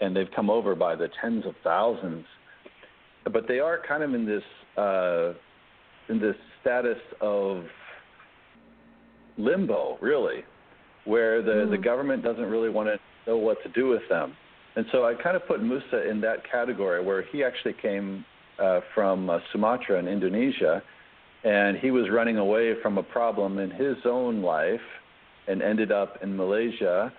and 0.00 0.14
they've 0.14 0.30
come 0.34 0.50
over 0.50 0.74
by 0.74 0.94
the 0.96 1.08
tens 1.20 1.46
of 1.46 1.54
thousands. 1.62 2.26
But 3.32 3.46
they 3.46 3.60
are 3.60 3.80
kind 3.86 4.02
of 4.02 4.14
in 4.14 4.26
this 4.26 4.42
uh, 4.76 5.32
in 6.08 6.20
this 6.20 6.36
status 6.60 6.98
of 7.20 7.64
limbo, 9.38 9.98
really 10.00 10.42
where 11.04 11.42
the 11.42 11.50
mm. 11.52 11.70
the 11.70 11.78
government 11.78 12.22
doesn't 12.22 12.44
really 12.44 12.68
want 12.68 12.88
to 12.88 12.98
know 13.30 13.36
what 13.36 13.62
to 13.62 13.68
do 13.70 13.88
with 13.88 14.02
them. 14.08 14.34
And 14.76 14.86
so 14.92 15.04
I 15.04 15.14
kind 15.14 15.36
of 15.36 15.46
put 15.46 15.62
Musa 15.62 16.08
in 16.08 16.20
that 16.20 16.48
category 16.50 17.04
where 17.04 17.22
he 17.22 17.42
actually 17.42 17.74
came 17.80 18.24
uh, 18.60 18.80
from 18.94 19.28
uh, 19.28 19.38
Sumatra 19.52 19.98
in 19.98 20.06
Indonesia, 20.06 20.82
and 21.44 21.78
he 21.78 21.90
was 21.90 22.10
running 22.10 22.36
away 22.36 22.74
from 22.82 22.98
a 22.98 23.02
problem 23.02 23.58
in 23.58 23.70
his 23.70 23.96
own 24.04 24.42
life, 24.42 24.80
and 25.48 25.62
ended 25.62 25.90
up 25.90 26.18
in 26.22 26.36
Malaysia, 26.36 27.12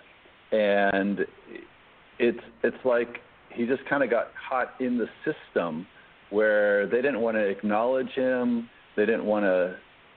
and 0.52 1.26
it's 2.20 2.40
it's 2.64 2.78
like 2.86 3.18
he 3.50 3.66
just 3.66 3.84
kind 3.90 4.04
of 4.04 4.10
got 4.10 4.28
caught 4.48 4.80
in 4.80 4.98
the 4.98 5.08
system 5.26 5.86
where 6.30 6.88
they 6.88 7.02
didn't 7.02 7.20
want 7.20 7.36
to 7.36 7.46
acknowledge 7.46 8.10
him, 8.12 8.70
they 8.96 9.06
didn't 9.06 9.26
want 9.26 9.44
to 9.44 9.76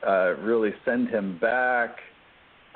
uh, 0.09 0.35
really 0.41 0.71
send 0.85 1.09
him 1.09 1.39
back. 1.41 1.97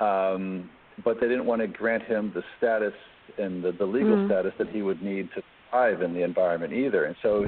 Um, 0.01 0.69
but 1.03 1.17
they 1.21 1.27
didn't 1.27 1.45
want 1.45 1.61
to 1.61 1.67
grant 1.67 2.03
him 2.03 2.31
the 2.33 2.43
status 2.57 2.93
and 3.37 3.63
the, 3.63 3.71
the 3.71 3.85
legal 3.85 4.15
mm. 4.15 4.27
status 4.27 4.53
that 4.57 4.69
he 4.69 4.81
would 4.81 5.01
need 5.01 5.29
to 5.35 5.41
thrive 5.69 6.01
in 6.01 6.13
the 6.13 6.23
environment 6.23 6.73
either. 6.73 7.05
And 7.05 7.15
so, 7.21 7.45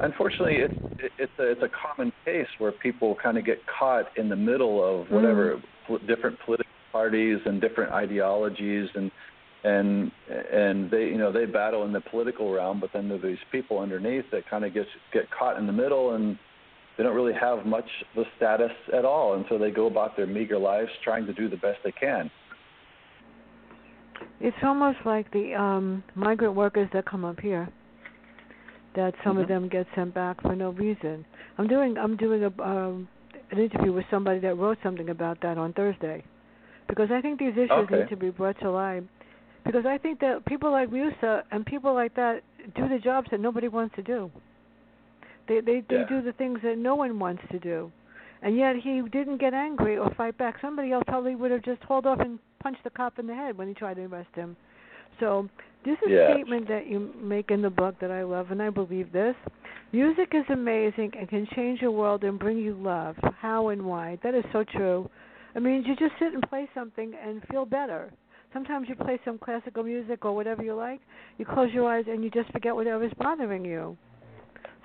unfortunately, 0.00 0.56
it's 0.56 1.12
it's 1.18 1.32
a, 1.38 1.50
it's 1.50 1.62
a 1.62 1.68
common 1.68 2.12
case 2.24 2.46
where 2.58 2.72
people 2.72 3.16
kind 3.22 3.38
of 3.38 3.44
get 3.44 3.58
caught 3.66 4.06
in 4.16 4.28
the 4.28 4.36
middle 4.36 4.82
of 4.82 5.10
whatever 5.10 5.56
mm. 5.56 5.62
pl- 5.86 5.98
different 6.06 6.38
political 6.44 6.72
parties 6.92 7.38
and 7.44 7.60
different 7.60 7.92
ideologies 7.92 8.88
and 8.94 9.10
and 9.62 10.10
and 10.52 10.90
they 10.90 11.04
you 11.04 11.18
know 11.18 11.30
they 11.30 11.44
battle 11.44 11.84
in 11.84 11.92
the 11.92 12.00
political 12.00 12.52
realm, 12.52 12.80
but 12.80 12.90
then 12.92 13.08
there 13.08 13.18
are 13.18 13.20
these 13.20 13.38
people 13.52 13.78
underneath 13.78 14.24
that 14.32 14.48
kind 14.48 14.64
of 14.64 14.72
get 14.74 14.86
get 15.12 15.30
caught 15.30 15.58
in 15.58 15.66
the 15.66 15.72
middle 15.72 16.14
and 16.14 16.38
they 16.96 17.04
don't 17.04 17.14
really 17.14 17.32
have 17.32 17.64
much 17.64 17.88
of 18.14 18.26
a 18.26 18.28
status 18.36 18.72
at 18.92 19.06
all, 19.06 19.34
and 19.34 19.46
so 19.48 19.56
they 19.56 19.70
go 19.70 19.86
about 19.86 20.16
their 20.18 20.26
meager 20.26 20.58
lives 20.58 20.90
trying 21.02 21.24
to 21.24 21.32
do 21.32 21.48
the 21.48 21.56
best 21.56 21.78
they 21.82 21.92
can. 21.92 22.30
It's 24.40 24.56
almost 24.62 24.98
like 25.04 25.30
the 25.32 25.54
um 25.54 26.02
migrant 26.14 26.54
workers 26.54 26.88
that 26.92 27.04
come 27.06 27.24
up 27.24 27.40
here. 27.40 27.68
That 28.96 29.14
some 29.22 29.34
mm-hmm. 29.34 29.42
of 29.42 29.48
them 29.48 29.68
get 29.68 29.86
sent 29.94 30.14
back 30.14 30.40
for 30.42 30.56
no 30.56 30.70
reason. 30.70 31.24
I'm 31.58 31.68
doing 31.68 31.96
I'm 31.98 32.16
doing 32.16 32.44
a 32.44 32.62
um 32.62 33.08
an 33.50 33.58
interview 33.58 33.92
with 33.92 34.04
somebody 34.10 34.40
that 34.40 34.56
wrote 34.56 34.78
something 34.82 35.10
about 35.10 35.40
that 35.42 35.58
on 35.58 35.72
Thursday. 35.72 36.24
Because 36.88 37.10
I 37.12 37.20
think 37.20 37.38
these 37.38 37.52
issues 37.52 37.70
okay. 37.70 38.00
need 38.00 38.08
to 38.08 38.16
be 38.16 38.30
brought 38.30 38.58
to 38.60 38.70
light. 38.70 39.02
Because 39.64 39.84
I 39.86 39.98
think 39.98 40.20
that 40.20 40.46
people 40.46 40.70
like 40.72 40.90
Musa 40.90 41.44
and 41.50 41.66
people 41.66 41.92
like 41.94 42.14
that 42.16 42.40
do 42.74 42.88
the 42.88 42.98
jobs 42.98 43.28
that 43.30 43.40
nobody 43.40 43.68
wants 43.68 43.94
to 43.96 44.02
do. 44.02 44.30
They 45.48 45.60
they 45.60 45.82
they 45.88 45.96
yeah. 45.96 46.08
do 46.08 46.22
the 46.22 46.32
things 46.32 46.60
that 46.62 46.78
no 46.78 46.94
one 46.94 47.18
wants 47.18 47.42
to 47.50 47.58
do. 47.58 47.92
And 48.42 48.56
yet 48.56 48.76
he 48.76 49.02
didn't 49.12 49.38
get 49.38 49.52
angry 49.52 49.98
or 49.98 50.10
fight 50.14 50.38
back. 50.38 50.56
Somebody 50.62 50.92
else 50.92 51.04
probably 51.06 51.34
would 51.34 51.50
have 51.50 51.62
just 51.62 51.82
hauled 51.82 52.06
off 52.06 52.20
and 52.20 52.38
punched 52.62 52.84
the 52.84 52.90
cop 52.90 53.18
in 53.18 53.26
the 53.26 53.34
head 53.34 53.56
when 53.56 53.68
he 53.68 53.74
tried 53.74 53.94
to 53.94 54.04
arrest 54.04 54.34
him. 54.34 54.56
So 55.18 55.48
this 55.84 55.96
is 56.04 56.10
yeah. 56.10 56.30
a 56.30 56.34
statement 56.34 56.68
that 56.68 56.86
you 56.86 57.12
make 57.20 57.50
in 57.50 57.62
the 57.62 57.70
book 57.70 57.94
that 58.00 58.10
I 58.10 58.22
love, 58.22 58.50
and 58.50 58.62
I 58.62 58.70
believe 58.70 59.12
this. 59.12 59.34
Music 59.92 60.28
is 60.32 60.44
amazing 60.50 61.12
and 61.18 61.28
can 61.28 61.46
change 61.54 61.80
your 61.80 61.90
world 61.90 62.22
and 62.24 62.38
bring 62.38 62.58
you 62.58 62.74
love. 62.74 63.16
How 63.38 63.68
and 63.68 63.84
why? 63.84 64.18
That 64.22 64.34
is 64.34 64.44
so 64.52 64.64
true. 64.64 65.10
I 65.54 65.58
mean, 65.58 65.82
you 65.84 65.96
just 65.96 66.12
sit 66.18 66.32
and 66.32 66.42
play 66.48 66.68
something 66.74 67.12
and 67.26 67.42
feel 67.50 67.64
better. 67.64 68.12
Sometimes 68.52 68.88
you 68.88 68.94
play 68.94 69.18
some 69.24 69.38
classical 69.38 69.82
music 69.82 70.24
or 70.24 70.34
whatever 70.34 70.62
you 70.62 70.74
like. 70.74 71.00
You 71.38 71.44
close 71.44 71.70
your 71.72 71.90
eyes 71.90 72.04
and 72.08 72.22
you 72.22 72.30
just 72.30 72.50
forget 72.52 72.74
whatever's 72.74 73.12
bothering 73.18 73.64
you. 73.64 73.96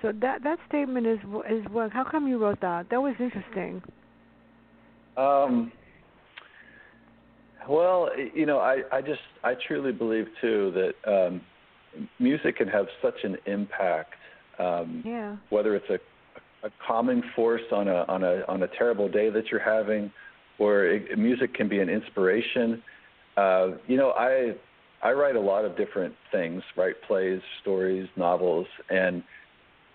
So 0.02 0.08
So 0.08 0.18
that 0.20 0.42
that 0.44 0.58
statement 0.68 1.06
is 1.06 1.18
is 1.50 1.64
what? 1.70 1.90
How 1.92 2.04
come 2.04 2.28
you 2.28 2.38
wrote 2.38 2.60
that? 2.60 2.88
That 2.90 3.00
was 3.00 3.14
interesting. 3.18 3.82
Um. 5.16 5.72
Well, 7.68 8.10
you 8.34 8.46
know, 8.46 8.58
I 8.58 8.82
I 8.92 9.00
just 9.00 9.20
I 9.42 9.54
truly 9.66 9.92
believe 9.92 10.26
too 10.40 10.72
that 10.74 11.10
um, 11.10 11.40
music 12.18 12.56
can 12.56 12.68
have 12.68 12.86
such 13.02 13.24
an 13.24 13.36
impact. 13.46 14.14
Um, 14.58 15.02
yeah. 15.04 15.36
Whether 15.50 15.76
it's 15.76 15.90
a 15.90 15.98
a 16.66 16.70
calming 16.86 17.22
force 17.34 17.62
on 17.72 17.88
a 17.88 18.04
on 18.08 18.24
a 18.24 18.42
on 18.48 18.62
a 18.62 18.68
terrible 18.78 19.08
day 19.08 19.30
that 19.30 19.46
you're 19.50 19.60
having, 19.60 20.10
or 20.58 20.86
it, 20.86 21.18
music 21.18 21.54
can 21.54 21.68
be 21.68 21.80
an 21.80 21.88
inspiration. 21.88 22.82
Uh, 23.36 23.72
you 23.86 23.96
know, 23.96 24.10
I 24.10 24.54
I 25.02 25.12
write 25.12 25.36
a 25.36 25.40
lot 25.40 25.64
of 25.64 25.76
different 25.76 26.14
things, 26.32 26.62
write 26.76 26.96
plays, 27.06 27.40
stories, 27.60 28.08
novels, 28.16 28.66
and 28.90 29.22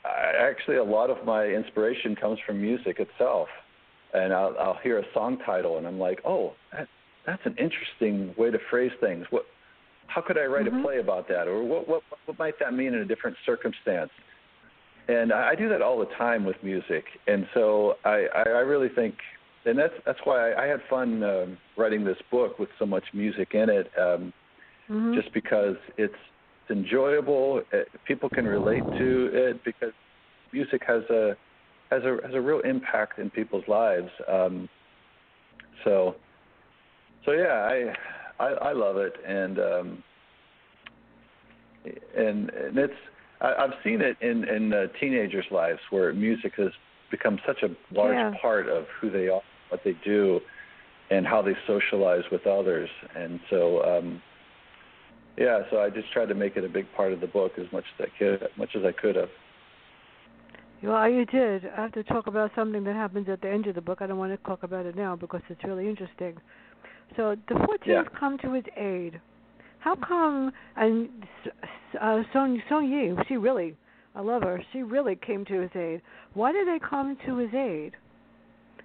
I, 0.05 0.33
actually 0.39 0.77
a 0.77 0.83
lot 0.83 1.09
of 1.09 1.25
my 1.25 1.45
inspiration 1.45 2.15
comes 2.15 2.39
from 2.45 2.61
music 2.61 2.99
itself. 2.99 3.47
And 4.13 4.33
I'll, 4.33 4.53
I'll 4.59 4.79
hear 4.83 4.99
a 4.99 5.05
song 5.13 5.37
title, 5.45 5.77
and 5.77 5.87
I'm 5.87 5.97
like, 5.97 6.19
oh, 6.25 6.51
that, 6.73 6.89
that's 7.25 7.41
an 7.45 7.55
interesting 7.57 8.33
way 8.37 8.51
to 8.51 8.59
phrase 8.69 8.91
things. 8.99 9.25
What, 9.29 9.43
how 10.07 10.21
could 10.21 10.37
I 10.37 10.45
write 10.45 10.65
mm-hmm. 10.65 10.79
a 10.79 10.83
play 10.83 10.99
about 10.99 11.27
that, 11.29 11.47
or 11.47 11.63
what, 11.63 11.87
what 11.87 12.03
what 12.25 12.39
might 12.39 12.59
that 12.59 12.73
mean 12.73 12.93
in 12.93 13.01
a 13.01 13.05
different 13.05 13.37
circumstance? 13.45 14.11
And 15.07 15.31
I, 15.31 15.49
I 15.49 15.55
do 15.55 15.69
that 15.69 15.81
all 15.81 15.99
the 15.99 16.13
time 16.17 16.45
with 16.45 16.57
music, 16.63 17.05
and 17.27 17.47
so 17.53 17.95
I, 18.05 18.25
I, 18.35 18.41
I 18.41 18.61
really 18.61 18.89
think, 18.89 19.15
and 19.65 19.77
that's 19.77 19.93
that's 20.05 20.19
why 20.23 20.51
I, 20.51 20.65
I 20.65 20.67
had 20.67 20.79
fun 20.89 21.23
um, 21.23 21.57
writing 21.77 22.03
this 22.03 22.17
book 22.29 22.59
with 22.59 22.69
so 22.79 22.85
much 22.85 23.03
music 23.13 23.49
in 23.53 23.69
it. 23.69 23.89
Um, 23.97 24.33
mm-hmm. 24.89 25.13
just 25.13 25.33
because 25.33 25.75
it's 25.97 26.13
enjoyable. 26.69 27.61
It, 27.71 27.87
people 28.07 28.29
can 28.29 28.45
relate 28.45 28.83
to 28.97 29.29
it 29.33 29.63
because 29.63 29.93
music 30.53 30.81
has 30.87 31.03
a 31.09 31.35
has 31.89 32.03
a 32.03 32.17
has 32.25 32.33
a 32.33 32.41
real 32.41 32.61
impact 32.61 33.19
in 33.19 33.29
people's 33.29 33.67
lives. 33.67 34.09
Um, 34.27 34.69
so 35.83 36.15
so 37.25 37.31
yeah, 37.31 37.93
I, 38.39 38.43
I 38.43 38.47
I 38.69 38.73
love 38.73 38.97
it, 38.97 39.13
and 39.25 39.59
um, 39.59 40.03
and 42.17 42.49
and 42.49 42.77
it's 42.77 42.93
I, 43.39 43.53
I've 43.59 43.73
seen 43.83 44.01
it 44.01 44.17
in 44.21 44.43
in 44.47 44.73
uh, 44.73 44.87
teenagers' 44.99 45.45
lives 45.51 45.79
where 45.89 46.13
music 46.13 46.53
has 46.57 46.71
become 47.09 47.39
such 47.45 47.63
a 47.63 47.69
large 47.93 48.15
yeah. 48.15 48.33
part 48.41 48.69
of 48.69 48.85
who 48.99 49.09
they 49.09 49.27
are, 49.27 49.41
what 49.69 49.81
they 49.83 49.95
do, 50.03 50.39
and 51.09 51.25
how 51.25 51.41
they 51.41 51.55
socialize 51.67 52.23
with 52.31 52.45
others, 52.47 52.89
and 53.15 53.39
so. 53.49 53.83
um 53.83 54.21
yeah, 55.37 55.61
so 55.71 55.79
I 55.79 55.89
just 55.89 56.11
tried 56.11 56.27
to 56.27 56.35
make 56.35 56.57
it 56.57 56.65
a 56.65 56.69
big 56.69 56.85
part 56.95 57.13
of 57.13 57.21
the 57.21 57.27
book 57.27 57.53
as 57.57 57.65
much 57.71 57.85
as 57.97 58.07
I 58.07 58.19
could, 58.19 58.43
as 58.43 58.49
much 58.57 58.75
as 58.75 58.83
I 58.83 58.91
could 58.91 59.15
have. 59.15 59.29
Well, 60.83 61.09
you 61.09 61.25
did. 61.25 61.67
I 61.67 61.81
have 61.83 61.91
to 61.93 62.03
talk 62.03 62.27
about 62.27 62.51
something 62.55 62.83
that 62.83 62.95
happens 62.95 63.29
at 63.29 63.41
the 63.41 63.49
end 63.49 63.67
of 63.67 63.75
the 63.75 63.81
book. 63.81 63.99
I 64.01 64.07
don't 64.07 64.17
want 64.17 64.31
to 64.31 64.47
talk 64.47 64.63
about 64.63 64.85
it 64.85 64.95
now 64.95 65.15
because 65.15 65.41
it's 65.47 65.63
really 65.63 65.87
interesting. 65.87 66.37
So 67.15 67.35
the 67.47 67.55
14th 67.55 67.77
yeah. 67.85 68.03
come 68.17 68.37
to 68.39 68.53
his 68.53 68.63
aid. 68.77 69.19
How 69.79 69.95
come? 69.95 70.51
And 70.75 71.09
uh, 71.99 72.21
Song 72.31 72.61
Song 72.69 72.89
Yi, 72.89 73.15
she 73.27 73.37
really, 73.37 73.75
I 74.15 74.21
love 74.21 74.43
her. 74.43 74.61
She 74.71 74.83
really 74.83 75.15
came 75.15 75.43
to 75.45 75.61
his 75.61 75.71
aid. 75.75 76.01
Why 76.33 76.51
did 76.51 76.67
they 76.67 76.79
come 76.79 77.17
to 77.25 77.37
his 77.37 77.53
aid? 77.53 77.93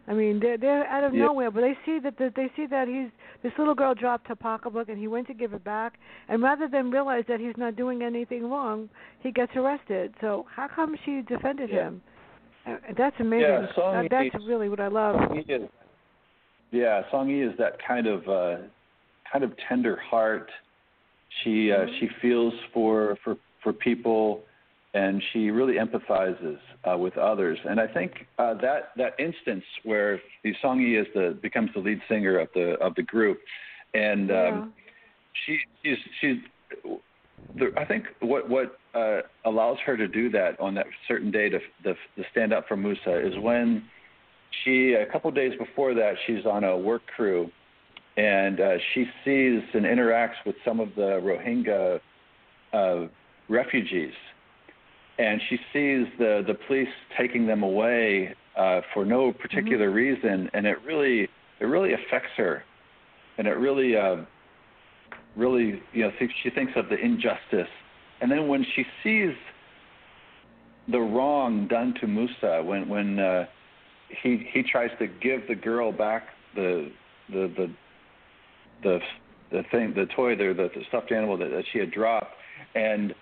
I 0.09 0.15
mean, 0.15 0.39
they're 0.41 0.57
they're 0.57 0.87
out 0.87 1.05
of 1.05 1.15
yeah. 1.15 1.25
nowhere, 1.25 1.51
but 1.51 1.63
they 1.63 1.77
see 1.85 1.99
that 2.03 2.17
the, 2.17 2.33
they 2.35 2.51
see 2.57 2.67
that 2.67 2.87
he's 2.87 3.11
this 3.43 3.53
little 3.59 3.75
girl 3.75 3.95
dropped 3.95 4.29
her 4.29 4.37
pocketbook 4.37 4.89
and 4.89 4.99
he 4.99 5.09
went 5.09 5.27
to 5.27 5.35
give 5.35 5.53
it 5.53 5.65
back, 5.65 5.95
and 6.29 6.43
rather 6.43 6.69
than 6.69 6.91
realize 6.91 7.25
that 7.29 7.41
he's 7.41 7.57
not 7.57 7.77
doing 7.77 8.03
anything 8.03 8.49
wrong, 8.49 8.89
he 9.21 9.33
gets 9.33 9.53
arrested. 9.57 10.15
So 10.21 10.47
how 10.55 10.69
come 10.69 10.97
she 11.05 11.23
defended 11.23 11.71
yeah. 11.73 11.89
him? 11.89 12.03
Uh, 12.67 12.77
that's 12.97 13.17
amazing. 13.19 13.41
Yeah, 13.43 13.67
Song 13.75 14.09
that, 14.11 14.31
that's 14.33 14.45
really 14.47 14.69
what 14.69 14.81
I 14.81 14.89
love. 14.89 15.17
Yi 15.35 15.41
is, 15.53 15.69
yeah, 16.71 17.03
Song 17.11 17.29
Yi 17.29 17.43
is 17.43 17.57
that 17.59 17.79
kind 17.87 18.07
of 18.07 18.29
uh, 18.29 18.57
kind 19.31 19.45
of 19.45 19.53
tender 19.69 19.97
heart. 19.97 20.51
She 21.43 21.73
uh, 21.73 21.79
mm-hmm. 21.79 21.93
she 22.01 22.09
feels 22.21 22.55
for 22.73 23.17
for 23.25 23.37
for 23.63 23.73
people 23.73 24.43
and 24.97 25.23
she 25.33 25.51
really 25.51 25.75
empathizes 25.75 26.59
uh, 26.91 26.97
with 26.97 27.19
others. 27.19 27.59
And 27.69 27.79
I 27.79 27.87
think 27.87 28.27
uh, 28.39 28.55
that 28.55 28.91
that 28.97 29.13
instance 29.19 29.65
where 29.85 30.21
Song 30.63 30.81
Yi 30.81 30.97
is 30.97 31.07
the 31.15 31.39
becomes 31.43 31.71
the 31.75 31.81
lead 31.81 32.01
singer 32.09 32.39
of 32.39 32.49
the 32.55 32.79
of 32.81 32.95
the 32.95 33.03
group, 33.03 33.39
and 33.93 34.31
yeah. 34.31 34.49
um, 34.49 34.73
she 35.45 35.59
she's 35.83 35.99
she's. 36.21 36.37
The, 37.59 37.73
I 37.77 37.85
think 37.85 38.05
what 38.21 38.49
what 38.49 38.79
uh, 38.95 39.21
allows 39.45 39.77
her 39.85 39.97
to 39.99 40.09
do 40.09 40.31
that 40.31 40.59
on 40.59 40.75
that 40.75 40.87
certain 41.07 41.31
day 41.31 41.51
to, 41.51 41.59
to 41.85 41.93
to 41.95 42.25
stand 42.31 42.55
up 42.55 42.67
for 42.67 42.77
Musa 42.77 43.25
is 43.25 43.39
when 43.39 43.85
she 44.65 44.95
a 44.95 45.07
couple 45.07 45.31
days 45.31 45.53
before 45.59 45.95
that 45.95 46.15
she's 46.27 46.45
on 46.47 46.65
a 46.65 46.77
work 46.77 47.03
crew, 47.15 47.51
and 48.17 48.61
uh, 48.61 48.79
she 48.95 49.05
sees 49.25 49.63
and 49.75 49.85
interacts 49.85 50.45
with 50.45 50.57
some 50.65 50.81
of 50.81 50.89
the 50.97 51.21
Rohingya 51.23 52.01
uh, 52.73 53.09
refugees. 53.49 54.15
And 55.19 55.41
she 55.49 55.57
sees 55.73 56.07
the 56.19 56.43
the 56.47 56.55
police 56.67 56.89
taking 57.19 57.47
them 57.47 57.63
away 57.63 58.35
uh, 58.57 58.81
for 58.93 59.05
no 59.05 59.33
particular 59.33 59.89
mm-hmm. 59.89 59.97
reason, 60.25 60.51
and 60.53 60.67
it 60.67 60.79
really 60.85 61.29
it 61.61 61.65
really 61.65 61.93
affects 61.95 62.31
her, 62.37 62.63
and 63.39 63.47
it 63.47 63.57
really 63.57 63.97
uh, 63.97 64.17
really 65.37 65.83
you 65.93 66.03
know 66.03 66.11
she 66.43 66.51
thinks 66.51 66.73
of 66.77 66.89
the 66.89 66.97
injustice, 66.97 67.71
and 68.21 68.31
then 68.31 68.49
when 68.49 68.65
she 68.75 68.85
sees 69.03 69.35
the 70.89 70.99
wrong 70.99 71.67
done 71.67 71.95
to 72.01 72.07
Musa, 72.07 72.63
when 72.63 72.89
when 72.89 73.19
uh, 73.19 73.47
he 74.09 74.49
he 74.53 74.63
tries 74.63 74.91
to 74.99 75.07
give 75.07 75.47
the 75.49 75.55
girl 75.55 75.93
back 75.93 76.29
the 76.55 76.91
the 77.29 77.53
the 77.57 77.71
the 78.83 79.01
the 79.51 79.63
thing 79.71 79.95
the 79.95 80.07
toy 80.15 80.37
there 80.37 80.55
the, 80.55 80.71
the 80.75 80.83
stuffed 80.89 81.13
animal 81.13 81.37
that, 81.37 81.51
that 81.51 81.65
she 81.73 81.79
had 81.79 81.91
dropped 81.91 82.35
and 82.75 83.15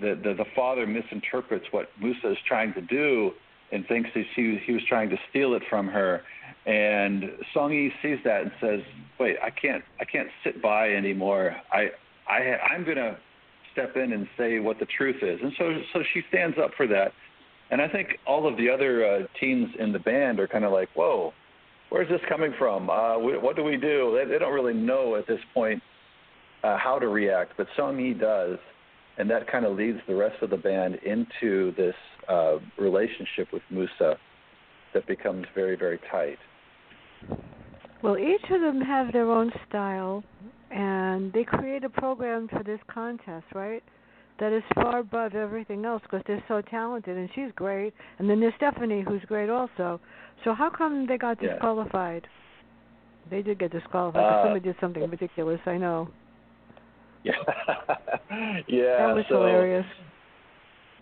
the, 0.00 0.18
the 0.22 0.34
the 0.34 0.44
father 0.56 0.86
misinterprets 0.86 1.66
what 1.70 1.88
Musa 2.00 2.32
is 2.32 2.38
trying 2.46 2.74
to 2.74 2.80
do 2.80 3.32
and 3.72 3.86
thinks 3.86 4.10
that 4.14 4.24
she 4.34 4.60
he 4.64 4.72
was 4.72 4.82
trying 4.88 5.10
to 5.10 5.16
steal 5.30 5.54
it 5.54 5.62
from 5.68 5.88
her. 5.88 6.22
And 6.66 7.24
Song 7.52 7.72
Yi 7.72 7.92
sees 8.02 8.18
that 8.24 8.42
and 8.42 8.52
says, 8.60 8.80
"Wait, 9.18 9.36
I 9.42 9.50
can't 9.50 9.84
I 10.00 10.04
can't 10.04 10.28
sit 10.42 10.62
by 10.62 10.90
anymore. 10.90 11.56
I 11.72 11.90
I 12.28 12.56
I'm 12.70 12.84
gonna 12.84 13.18
step 13.72 13.96
in 13.96 14.12
and 14.12 14.28
say 14.38 14.60
what 14.60 14.78
the 14.78 14.86
truth 14.86 15.22
is." 15.22 15.40
And 15.42 15.52
so 15.58 15.80
so 15.92 16.02
she 16.12 16.22
stands 16.28 16.56
up 16.58 16.72
for 16.76 16.86
that. 16.86 17.12
And 17.74 17.82
I 17.82 17.88
think 17.88 18.20
all 18.24 18.46
of 18.46 18.56
the 18.56 18.70
other 18.70 19.04
uh, 19.04 19.26
teens 19.40 19.68
in 19.80 19.92
the 19.92 19.98
band 19.98 20.38
are 20.38 20.46
kind 20.46 20.64
of 20.64 20.70
like, 20.70 20.88
"Whoa, 20.94 21.32
where's 21.90 22.08
this 22.08 22.20
coming 22.28 22.54
from? 22.56 22.88
Uh, 22.88 23.18
what 23.18 23.56
do 23.56 23.64
we 23.64 23.76
do?" 23.76 24.16
They, 24.16 24.30
they 24.30 24.38
don't 24.38 24.54
really 24.54 24.74
know 24.74 25.16
at 25.16 25.26
this 25.26 25.40
point 25.52 25.82
uh, 26.62 26.78
how 26.78 27.00
to 27.00 27.08
react, 27.08 27.54
but 27.56 27.66
Song 27.76 27.98
Yi 27.98 28.14
does 28.14 28.58
and 29.16 29.30
that 29.30 29.50
kind 29.50 29.64
of 29.64 29.76
leads 29.76 29.98
the 30.06 30.14
rest 30.14 30.42
of 30.42 30.50
the 30.50 30.56
band 30.56 30.96
into 31.04 31.72
this 31.76 31.94
uh, 32.28 32.56
relationship 32.78 33.48
with 33.52 33.62
Musa 33.70 34.16
that 34.92 35.06
becomes 35.06 35.46
very, 35.54 35.76
very 35.76 35.98
tight. 36.10 36.38
Well, 38.02 38.18
each 38.18 38.50
of 38.50 38.60
them 38.60 38.80
have 38.80 39.12
their 39.12 39.30
own 39.30 39.52
style, 39.68 40.22
and 40.70 41.32
they 41.32 41.44
create 41.44 41.84
a 41.84 41.88
program 41.88 42.48
for 42.48 42.62
this 42.62 42.80
contest, 42.92 43.46
right? 43.54 43.82
That 44.40 44.52
is 44.52 44.62
far 44.74 44.98
above 44.98 45.34
everything 45.34 45.84
else 45.84 46.02
because 46.02 46.22
they're 46.26 46.42
so 46.48 46.60
talented, 46.60 47.16
and 47.16 47.28
she's 47.34 47.50
great. 47.54 47.94
And 48.18 48.28
then 48.28 48.40
there's 48.40 48.54
Stephanie, 48.56 49.04
who's 49.06 49.22
great 49.26 49.48
also. 49.48 50.00
So 50.42 50.54
how 50.54 50.70
come 50.70 51.06
they 51.06 51.16
got 51.16 51.38
disqualified? 51.38 52.22
Yeah. 52.24 53.30
They 53.30 53.42
did 53.42 53.58
get 53.60 53.70
disqualified. 53.70 54.22
Uh, 54.22 54.44
somebody 54.44 54.64
did 54.64 54.76
something 54.80 55.08
ridiculous. 55.08 55.60
I 55.66 55.76
know. 55.78 56.08
Yeah, 57.22 57.32
yeah. 58.68 59.06
That 59.06 59.14
was 59.14 59.24
so 59.28 59.36
hilarious. 59.36 59.86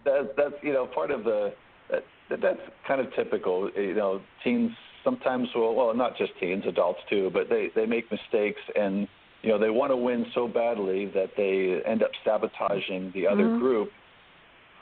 That 0.04 0.34
that's 0.36 0.54
you 0.62 0.72
know 0.72 0.86
part 0.86 1.10
of 1.10 1.24
the 1.24 1.52
that, 1.90 2.04
that's 2.40 2.60
kind 2.86 3.00
of 3.00 3.12
typical. 3.14 3.70
You 3.76 3.94
know, 3.94 4.20
teens 4.44 4.70
sometimes 5.02 5.48
will 5.54 5.74
well 5.74 5.94
not 5.94 6.16
just 6.16 6.32
teens, 6.38 6.64
adults 6.66 7.00
too, 7.10 7.30
but 7.32 7.48
they 7.48 7.70
they 7.74 7.86
make 7.86 8.10
mistakes 8.10 8.60
and 8.76 9.08
you 9.42 9.50
know 9.50 9.58
they 9.58 9.70
want 9.70 9.90
to 9.90 9.96
win 9.96 10.26
so 10.34 10.48
badly 10.48 11.06
that 11.06 11.30
they 11.36 11.80
end 11.88 12.02
up 12.02 12.10
sabotaging 12.24 13.12
the 13.14 13.26
other 13.26 13.44
mm-hmm. 13.44 13.58
group. 13.58 13.90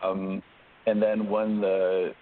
Um, 0.03 0.43
and 0.87 1.03
then 1.03 1.29
when 1.29 1.61
the 1.61 2.13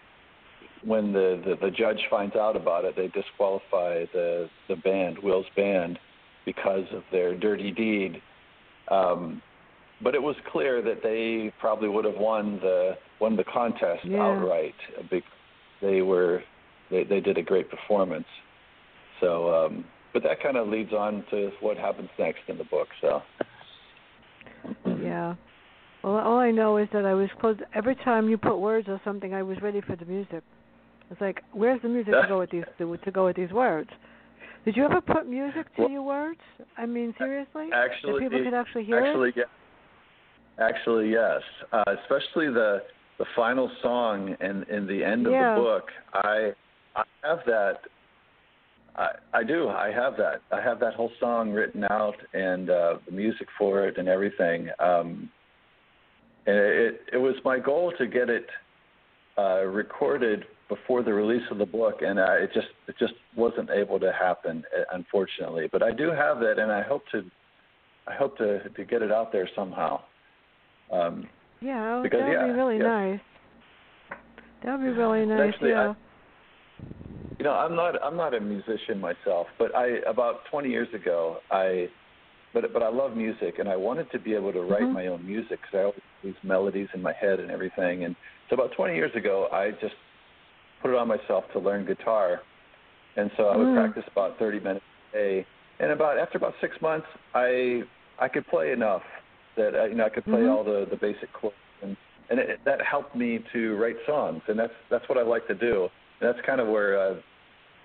when 0.85 1.13
the, 1.13 1.43
the 1.45 1.67
the 1.67 1.71
judge 1.71 2.01
finds 2.11 2.37
out 2.37 2.57
about 2.57 2.85
it, 2.85 2.97
they 2.97 3.09
disqualify 3.09 4.05
the 4.13 4.49
the 4.69 4.77
band, 4.77 5.19
Will's 5.23 5.47
band, 5.57 5.99
because 6.45 6.85
of 6.93 7.03
their 7.11 7.37
dirty 7.37 7.71
deed 7.71 8.23
um, 8.91 9.43
but 10.03 10.15
it 10.15 10.23
was 10.23 10.37
clear 10.51 10.81
that 10.83 11.03
they 11.03 11.53
probably 11.61 11.89
would 11.89 12.05
have 12.05 12.17
won 12.17 12.59
the 12.61 12.93
won 13.21 13.37
the 13.37 13.45
contest 13.45 14.05
yeah. 14.05 14.23
outright. 14.23 14.75
Because 15.11 15.29
they 15.81 16.03
were 16.03 16.43
they, 16.91 17.05
they 17.05 17.21
did 17.21 17.39
a 17.39 17.43
great 17.43 17.69
performance. 17.71 18.27
So, 19.21 19.53
um, 19.53 19.85
but 20.13 20.23
that 20.23 20.43
kind 20.43 20.57
of 20.57 20.69
leads 20.69 20.93
on 20.93 21.25
to 21.31 21.51
what 21.61 21.77
happens 21.77 22.09
next 22.19 22.41
in 22.49 22.59
the 22.59 22.65
book. 22.65 22.89
So. 23.01 23.23
Yeah. 25.03 25.35
Well, 26.03 26.17
all 26.17 26.39
I 26.39 26.51
know 26.51 26.77
is 26.79 26.89
that 26.93 27.05
I 27.05 27.15
was 27.15 27.29
close. 27.41 27.57
Every 27.75 27.97
time 27.97 28.29
you 28.29 28.39
put 28.39 28.59
words 28.59 28.89
or 28.89 29.01
something, 29.05 29.35
I 29.35 29.43
was 29.43 29.61
ready 29.63 29.81
for 29.81 29.97
the 29.97 30.05
music. 30.05 30.43
It's 31.11 31.21
like, 31.21 31.43
where's 31.53 31.81
the 31.83 31.89
music 31.89 32.13
to 32.13 32.27
go 32.29 32.39
with 32.39 32.51
these 32.51 32.65
to, 32.79 32.97
to 32.97 33.11
go 33.11 33.27
with 33.27 33.37
these 33.37 33.51
words? 33.51 33.91
Did 34.65 34.77
you 34.77 34.85
ever 34.85 35.01
put 35.01 35.27
music 35.27 35.75
to 35.77 35.83
well, 35.83 35.91
your 35.91 36.03
words? 36.03 36.41
I 36.77 36.85
mean, 36.87 37.15
seriously? 37.17 37.71
Actually, 37.73 38.13
that 38.13 38.31
people 38.31 38.45
could 38.45 38.55
actually 38.55 38.85
hear 38.85 38.99
actually, 38.99 39.31
it. 39.31 39.35
Yeah. 39.39 40.65
Actually, 40.67 41.11
yes. 41.11 41.41
Uh, 41.73 41.85
especially 42.03 42.47
the 42.53 42.83
the 43.19 43.25
final 43.35 43.71
song 43.83 44.37
and 44.41 44.65
in 44.69 44.87
the 44.87 45.03
end 45.03 45.27
of 45.27 45.33
yeah. 45.33 45.55
the 45.55 45.61
book. 45.61 45.85
I 46.13 46.53
I 46.95 47.05
have 47.23 47.39
that. 47.47 47.79
I 48.99 49.11
I 49.33 49.45
do. 49.45 49.69
I 49.69 49.91
have 49.93 50.17
that. 50.19 50.43
I 50.53 50.61
have 50.61 50.81
that 50.81 50.95
whole 50.95 51.11
song 51.21 51.51
written 51.53 51.85
out 51.85 52.17
and 52.35 52.69
uh, 52.69 52.99
the 53.07 53.13
music 53.13 53.49
for 53.57 53.87
it 53.87 53.97
and 53.97 54.09
everything. 54.09 54.69
Um, 54.79 55.31
and 56.47 56.57
it 56.57 57.01
it 57.13 57.19
was 57.19 57.37
my 57.45 57.59
goal 57.59 57.93
to 57.99 58.07
get 58.07 58.29
it 58.29 58.47
uh, 59.39 59.65
recorded 59.65 60.45
before 60.69 61.03
the 61.03 61.13
release 61.13 61.43
of 61.51 61.59
the 61.59 61.67
book, 61.67 62.03
and 62.03 62.19
uh, 62.19 62.33
it 62.33 62.51
just 62.53 62.69
it 62.89 62.97
just 62.99 63.15
wasn't 63.37 63.71
able 63.71 64.01
to 64.01 64.13
happen, 64.13 64.65
uh, 64.77 64.83
unfortunately. 64.93 65.69
But 65.71 65.83
I 65.83 65.93
do 65.93 66.11
have 66.11 66.41
that, 66.41 66.59
and 66.59 66.73
I 66.73 66.83
hope 66.83 67.03
to 67.13 67.25
I 68.07 68.15
hope 68.15 68.37
to 68.39 68.69
to 68.69 68.85
get 68.85 69.03
it 69.03 69.13
out 69.13 69.33
there 69.33 69.49
somehow. 69.55 70.01
Um, 70.93 71.29
yeah, 71.61 72.01
because, 72.03 72.21
that'd 72.21 72.33
yeah, 72.33 72.47
be 72.47 72.53
really 72.53 72.79
yeah. 72.79 72.83
nice. 72.83 73.21
That'd 74.65 74.81
be 74.81 74.89
really 74.89 75.27
nice. 75.27 75.53
Actually, 75.55 75.71
yeah. 75.71 75.93
I, 75.93 75.95
you 77.39 77.45
know, 77.45 77.53
I'm 77.53 77.77
not 77.77 77.95
I'm 78.03 78.17
not 78.17 78.35
a 78.35 78.41
musician 78.41 79.01
myself, 79.01 79.47
but 79.59 79.75
I 79.75 79.99
about 80.09 80.41
20 80.51 80.69
years 80.69 80.89
ago 80.93 81.39
I 81.51 81.89
but 82.53 82.73
but 82.73 82.83
I 82.83 82.89
love 82.89 83.17
music 83.17 83.59
and 83.59 83.69
I 83.69 83.77
wanted 83.77 84.11
to 84.11 84.19
be 84.19 84.35
able 84.35 84.53
to 84.53 84.63
write 84.63 84.83
Mhm. 84.83 84.93
my 84.93 85.07
own 85.07 85.25
music 85.25 85.61
because 85.61 85.75
I 85.75 85.79
always 85.79 85.95
have 85.95 86.23
these 86.35 86.43
melodies 86.43 86.89
in 86.95 87.03
my 87.03 87.13
head 87.21 87.41
and 87.41 87.51
everything. 87.51 88.05
And 88.05 88.17
so 88.49 88.55
about 88.55 88.73
20 88.73 88.95
years 88.95 89.15
ago, 89.15 89.49
I 89.53 89.71
just 89.73 89.95
put 90.81 90.91
it 90.91 90.97
on 90.97 91.09
myself 91.09 91.45
to 91.53 91.59
learn 91.59 91.85
guitar, 91.87 92.43
and 93.17 93.31
so 93.37 93.49
I 93.49 93.57
would 93.57 93.69
Mm. 93.69 93.75
practice 93.75 94.05
about 94.11 94.39
30 94.39 94.61
minutes 94.61 94.85
a 95.13 95.17
day. 95.17 95.47
And 95.81 95.93
about 95.93 96.19
after 96.19 96.39
about 96.39 96.55
six 96.61 96.81
months, 96.81 97.07
I 97.35 97.83
I 98.19 98.29
could 98.29 98.47
play 98.49 98.73
enough 98.73 99.03
that 99.57 99.77
I, 99.77 99.87
you 99.87 99.95
know 99.95 100.07
I 100.07 100.09
could 100.09 100.25
play 100.25 100.41
Mhm. 100.41 100.51
all 100.57 100.65
the 100.65 100.87
the 100.91 100.97
basic 100.97 101.33
chords 101.33 101.55
and 101.83 101.97
and 102.31 102.41
it, 102.41 102.59
that 102.65 102.81
helped 102.83 103.15
me 103.15 103.39
to 103.53 103.77
write 103.77 103.97
songs 104.07 104.43
and 104.49 104.59
that's 104.59 104.75
that's 104.91 105.09
what 105.09 105.19
I 105.19 105.23
like 105.23 105.47
to 105.49 105.55
do. 105.55 105.89
That's 106.21 106.39
kind 106.45 106.61
of 106.61 106.69
where 106.69 107.01
uh, 107.01 107.15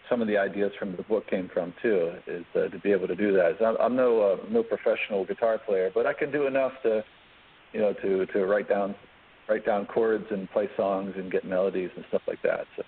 some 0.09 0.21
of 0.21 0.27
the 0.27 0.37
ideas 0.37 0.71
from 0.79 0.95
the 0.95 1.03
book 1.03 1.27
came 1.29 1.49
from 1.53 1.73
too, 1.81 2.11
is 2.27 2.45
uh, 2.55 2.67
to 2.69 2.79
be 2.79 2.91
able 2.91 3.07
to 3.07 3.15
do 3.15 3.33
that. 3.33 3.63
I'm, 3.63 3.75
I'm 3.79 3.95
no 3.95 4.21
uh, 4.21 4.37
no 4.49 4.63
professional 4.63 5.25
guitar 5.25 5.59
player, 5.65 5.91
but 5.93 6.05
I 6.05 6.13
can 6.13 6.31
do 6.31 6.47
enough 6.47 6.73
to, 6.83 7.03
you 7.73 7.81
know, 7.81 7.93
to 8.01 8.25
to 8.27 8.45
write 8.45 8.69
down 8.69 8.95
write 9.49 9.65
down 9.65 9.85
chords 9.85 10.25
and 10.31 10.49
play 10.51 10.69
songs 10.77 11.13
and 11.15 11.31
get 11.31 11.45
melodies 11.45 11.89
and 11.95 12.05
stuff 12.09 12.21
like 12.27 12.41
that. 12.43 12.65
So 12.77 12.83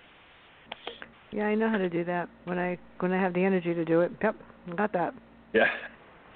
Yeah, 1.32 1.46
I 1.46 1.56
know 1.56 1.70
how 1.70 1.78
to 1.78 1.90
do 1.90 2.04
that 2.06 2.30
when 2.46 2.58
I 2.58 2.78
when 3.00 3.12
I 3.12 3.22
have 3.22 3.34
the 3.34 3.44
energy 3.44 3.74
to 3.74 3.86
do 3.86 4.02
it. 4.02 4.12
Yep, 4.22 4.36
got 4.78 4.94
that. 4.94 5.14
yeah. 5.54 5.66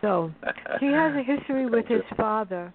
So 0.02 0.32
he 0.80 0.88
has 0.88 1.14
a 1.16 1.24
history 1.24 1.66
with 1.70 1.86
his 1.88 2.04
father. 2.16 2.74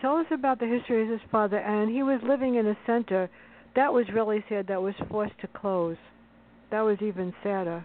Tell 0.00 0.16
us 0.16 0.26
about 0.30 0.60
the 0.60 0.66
history 0.66 1.02
of 1.02 1.08
his 1.08 1.20
father. 1.30 1.58
And 1.58 1.90
he 1.90 2.02
was 2.02 2.20
living 2.22 2.56
in 2.56 2.66
a 2.66 2.76
center 2.86 3.30
that 3.76 3.92
was 3.92 4.06
really 4.12 4.42
sad. 4.48 4.66
That 4.66 4.82
was 4.82 4.94
forced 5.08 5.38
to 5.40 5.46
close. 5.48 5.96
That 6.70 6.80
was 6.80 6.96
even 7.00 7.32
sadder. 7.42 7.84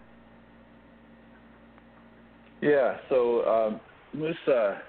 Yeah. 2.62 2.98
So 3.10 3.46
um, 3.46 3.80
Musa, 4.14 4.82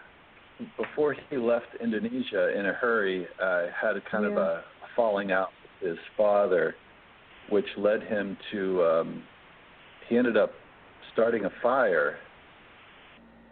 before 0.76 1.14
he 1.28 1.36
left 1.36 1.66
Indonesia 1.82 2.58
in 2.58 2.66
a 2.66 2.72
hurry, 2.72 3.26
uh, 3.42 3.66
had 3.78 3.96
a 3.96 4.00
kind 4.10 4.24
of 4.24 4.36
a 4.36 4.62
falling 4.96 5.32
out 5.32 5.48
with 5.80 5.90
his 5.90 5.98
father, 6.16 6.74
which 7.50 7.66
led 7.76 8.02
him 8.02 8.36
to. 8.52 8.82
Um, 8.84 9.22
he 10.08 10.16
ended 10.16 10.36
up 10.36 10.52
starting 11.12 11.44
a 11.44 11.50
fire. 11.62 12.16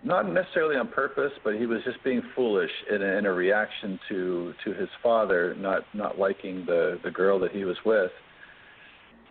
Not 0.02 0.32
necessarily 0.32 0.76
on 0.76 0.88
purpose, 0.88 1.32
but 1.44 1.56
he 1.56 1.66
was 1.66 1.82
just 1.84 2.02
being 2.02 2.22
foolish 2.34 2.70
in 2.90 3.02
a, 3.02 3.18
in 3.18 3.26
a 3.26 3.32
reaction 3.32 3.98
to 4.08 4.54
to 4.64 4.72
his 4.72 4.88
father 5.02 5.54
not 5.58 5.82
not 5.94 6.18
liking 6.18 6.64
the 6.66 6.98
the 7.04 7.10
girl 7.10 7.38
that 7.40 7.52
he 7.52 7.64
was 7.64 7.76
with. 7.84 8.10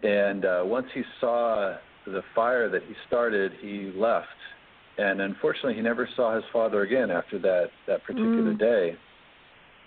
And 0.03 0.45
uh, 0.45 0.61
once 0.65 0.87
he 0.93 1.01
saw 1.19 1.75
the 2.05 2.21
fire 2.35 2.69
that 2.69 2.83
he 2.83 2.93
started, 3.07 3.51
he 3.61 3.91
left 3.95 4.27
and 4.99 5.21
unfortunately 5.21 5.75
he 5.75 5.81
never 5.81 6.07
saw 6.15 6.35
his 6.35 6.43
father 6.51 6.81
again 6.81 7.09
after 7.09 7.39
that 7.39 7.69
that 7.87 8.03
particular 8.03 8.53
Mm. 8.53 8.59
day 8.59 8.97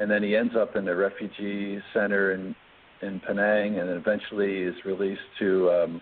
and 0.01 0.11
then 0.11 0.23
he 0.23 0.35
ends 0.35 0.55
up 0.57 0.75
in 0.75 0.89
a 0.89 0.95
refugee 0.95 1.81
center 1.93 2.33
in 2.33 2.55
in 3.03 3.21
Penang 3.21 3.79
and 3.79 3.89
then 3.89 3.97
eventually 3.97 4.63
is 4.63 4.75
released 4.85 5.29
to 5.39 5.71
um 5.71 6.01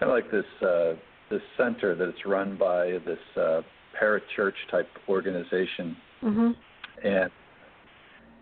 kind 0.00 0.10
of 0.10 0.16
like 0.16 0.30
this 0.30 0.46
uh 0.62 0.94
this 1.30 1.42
center 1.56 1.94
that's 1.94 2.24
run 2.24 2.56
by 2.56 2.98
this 3.04 3.18
uh 3.36 3.60
parachurch 4.00 4.54
type 4.70 4.88
organization. 5.08 5.96
Mhm. 6.22 6.56
and 7.04 7.30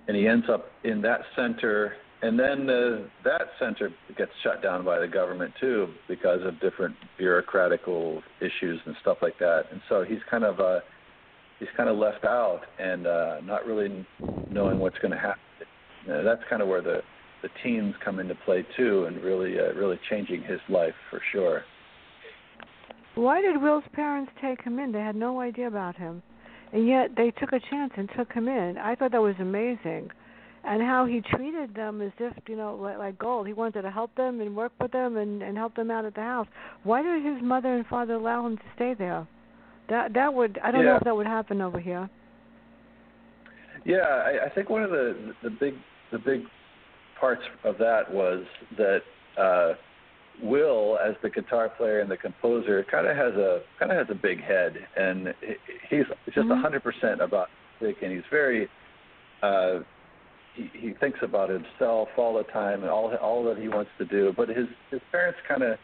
and 0.09 0.16
he 0.16 0.27
ends 0.29 0.49
up 0.49 0.71
in 0.85 1.03
that 1.03 1.21
center 1.35 1.97
and 2.23 2.38
then 2.38 2.71
uh, 2.71 3.03
that 3.25 3.49
center 3.59 3.90
gets 4.16 4.31
shut 4.42 4.62
down 4.62 4.85
by 4.85 4.99
the 4.99 5.07
government 5.07 5.53
too 5.61 5.88
because 6.09 6.40
of 6.45 6.59
different 6.61 6.97
bureaucratical 7.21 8.23
issues 8.40 8.81
and 8.87 8.97
stuff 9.03 9.19
like 9.21 9.38
that. 9.38 9.64
And 9.71 9.81
so 9.88 10.05
he's 10.05 10.21
kind 10.31 10.45
of 10.45 10.59
uh 10.61 10.81
he's 11.59 11.69
kind 11.77 11.88
of 11.88 11.99
left 11.99 12.25
out 12.25 12.62
and 12.79 13.07
uh 13.07 13.40
not 13.42 13.66
really 13.66 14.07
knowing 14.51 14.79
what's 14.79 14.99
going 14.99 15.12
to 15.12 15.19
happen. 15.19 15.40
You 16.07 16.12
know, 16.12 16.25
that's 16.25 16.42
kind 16.49 16.62
of 16.62 16.69
where 16.69 16.83
the 16.83 17.03
the 17.42 17.51
teens 17.62 17.95
come 18.03 18.19
into 18.19 18.35
play 18.47 18.64
too 18.77 19.05
and 19.05 19.23
really 19.23 19.59
uh, 19.61 19.75
really 19.75 20.01
changing 20.09 20.42
his 20.42 20.61
life 20.69 20.95
for 21.11 21.21
sure 21.33 21.64
Why 23.16 23.40
did 23.40 23.62
Will's 23.62 23.85
parents 23.94 24.31
take 24.42 24.62
him 24.62 24.79
in? 24.79 24.92
They 24.92 25.00
had 25.00 25.16
no 25.16 25.40
idea 25.40 25.68
about 25.68 25.96
him, 25.96 26.22
and 26.72 26.87
yet 26.87 27.16
they 27.16 27.31
took 27.31 27.52
a 27.52 27.61
chance 27.70 27.92
and 27.96 28.11
took 28.14 28.31
him 28.31 28.46
in. 28.46 28.76
I 28.76 28.94
thought 28.94 29.12
that 29.12 29.22
was 29.22 29.35
amazing, 29.40 30.11
and 30.64 30.83
how 30.83 31.07
he 31.07 31.22
treated 31.22 31.74
them 31.74 32.02
as 32.02 32.12
if 32.20 32.35
you 32.46 32.57
know 32.57 32.74
like, 32.74 32.98
like 32.98 33.18
gold. 33.18 33.46
He 33.46 33.55
wanted 33.55 33.83
to 33.83 33.90
help 33.90 34.14
them 34.16 34.42
and 34.42 34.55
work 34.55 34.72
with 34.79 34.92
them 34.92 35.16
and 35.16 35.42
and 35.42 35.57
help 35.57 35.74
them 35.74 35.90
out 35.90 36.05
at 36.05 36.14
the 36.14 36.20
house. 36.20 36.46
Why 36.83 37.00
did 37.02 37.24
his 37.24 37.42
mother 37.42 37.74
and 37.74 37.87
father 37.87 38.14
allow 38.14 38.46
him 38.46 38.59
to 38.59 38.64
stay 38.74 38.92
there? 38.92 39.26
That 39.88 40.12
that 40.12 40.35
would 40.35 40.59
I 40.62 40.70
don't 40.70 40.85
know 40.85 40.96
if 40.96 41.05
that 41.05 41.16
would 41.16 41.26
happen 41.26 41.62
over 41.62 41.81
here. 41.81 42.11
Yeah, 43.87 43.98
I, 44.00 44.46
I 44.46 44.48
think 44.50 44.68
one 44.68 44.83
of 44.83 44.90
the 44.90 45.33
the 45.42 45.50
big 45.50 45.74
the 46.12 46.18
big 46.18 46.42
parts 47.18 47.42
of 47.64 47.79
that 47.79 48.12
was 48.12 48.44
that 48.76 49.00
uh, 49.38 49.72
Will, 50.42 50.99
as 50.99 51.14
the 51.22 51.31
guitar 51.31 51.68
player 51.68 52.01
and 52.01 52.11
the 52.11 52.16
composer, 52.16 52.85
kind 52.90 53.07
of 53.07 53.16
has 53.16 53.35
a 53.35 53.62
kind 53.79 53.90
of 53.90 53.99
has 53.99 54.07
a 54.11 54.18
big 54.20 54.42
head, 54.42 54.77
and 54.96 55.35
he's 55.88 56.05
just 56.27 56.38
a 56.38 56.42
Mhm. 56.42 56.61
hundred 56.61 56.83
percent 56.83 57.20
about 57.20 57.49
music, 57.81 58.03
and 58.03 58.12
he's 58.12 58.27
very 58.31 58.68
uh, 59.42 59.81
he, 60.55 60.70
he 60.72 60.92
thinks 60.94 61.18
about 61.22 61.51
himself 61.51 62.09
all 62.16 62.35
the 62.35 62.44
time 62.44 62.83
and 62.83 62.90
all 62.90 63.14
all 63.16 63.44
that 63.44 63.59
he 63.59 63.68
wants 63.68 63.90
to 63.99 64.05
do. 64.05 64.33
But 64.37 64.49
his 64.49 64.68
his 64.90 65.01
parents 65.11 65.38
kind 65.49 65.62
of 65.62 65.79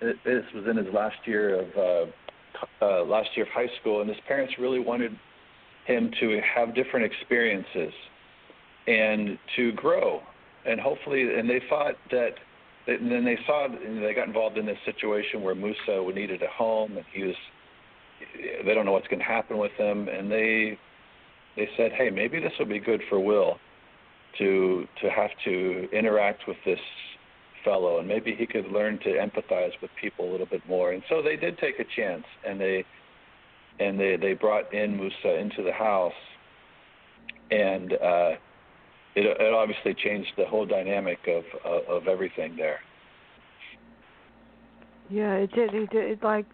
this 0.00 0.44
was 0.52 0.66
in 0.66 0.76
his 0.76 0.92
last 0.92 1.18
year 1.26 1.60
of 1.60 1.76
uh, 1.76 2.84
uh, 2.84 3.04
last 3.04 3.36
year 3.36 3.46
of 3.46 3.52
high 3.52 3.70
school, 3.80 4.00
and 4.00 4.10
his 4.10 4.20
parents 4.26 4.58
really 4.58 4.80
wanted 4.80 5.16
him 5.84 6.10
to 6.20 6.40
have 6.40 6.74
different 6.74 7.04
experiences 7.06 7.92
and 8.86 9.38
to 9.56 9.72
grow 9.72 10.22
and 10.64 10.80
hopefully 10.80 11.38
and 11.38 11.48
they 11.48 11.60
thought 11.68 11.94
that 12.10 12.34
and 12.86 13.10
then 13.10 13.24
they 13.24 13.38
saw 13.46 13.68
they 13.68 14.14
got 14.14 14.26
involved 14.26 14.58
in 14.58 14.66
this 14.66 14.78
situation 14.84 15.42
where 15.42 15.54
Musa 15.54 16.02
needed 16.14 16.42
a 16.42 16.48
home 16.48 16.96
and 16.96 17.06
he 17.12 17.24
was 17.24 17.36
they 18.64 18.74
don't 18.74 18.86
know 18.86 18.92
what's 18.92 19.08
going 19.08 19.18
to 19.18 19.24
happen 19.24 19.58
with 19.58 19.72
him 19.72 20.08
and 20.08 20.30
they 20.30 20.78
they 21.56 21.68
said 21.76 21.92
hey 21.92 22.10
maybe 22.10 22.40
this 22.40 22.52
will 22.58 22.66
be 22.66 22.80
good 22.80 23.02
for 23.08 23.20
Will 23.20 23.58
to 24.38 24.86
to 25.00 25.10
have 25.10 25.30
to 25.44 25.88
interact 25.92 26.42
with 26.48 26.56
this 26.64 26.80
fellow 27.64 27.98
and 27.98 28.08
maybe 28.08 28.34
he 28.34 28.46
could 28.46 28.66
learn 28.66 28.98
to 29.00 29.10
empathize 29.10 29.72
with 29.80 29.90
people 30.00 30.28
a 30.28 30.30
little 30.30 30.46
bit 30.46 30.62
more. 30.68 30.92
And 30.92 31.02
so 31.08 31.22
they 31.22 31.36
did 31.36 31.58
take 31.58 31.78
a 31.78 31.84
chance 31.96 32.24
and 32.46 32.60
they 32.60 32.84
and 33.78 33.98
they 33.98 34.16
they 34.16 34.34
brought 34.34 34.72
in 34.72 34.96
Musa 34.96 35.36
into 35.38 35.62
the 35.62 35.72
house, 35.72 36.12
and 37.50 37.92
uh, 37.94 38.30
it 39.14 39.24
it 39.40 39.52
obviously 39.52 39.94
changed 39.94 40.32
the 40.36 40.44
whole 40.46 40.66
dynamic 40.66 41.18
of 41.26 41.44
of, 41.64 42.02
of 42.02 42.08
everything 42.08 42.56
there. 42.56 42.80
Yeah, 45.10 45.34
it 45.34 45.52
did. 45.52 45.74
It 45.74 45.90
did. 45.90 46.10
It, 46.12 46.22
like 46.22 46.46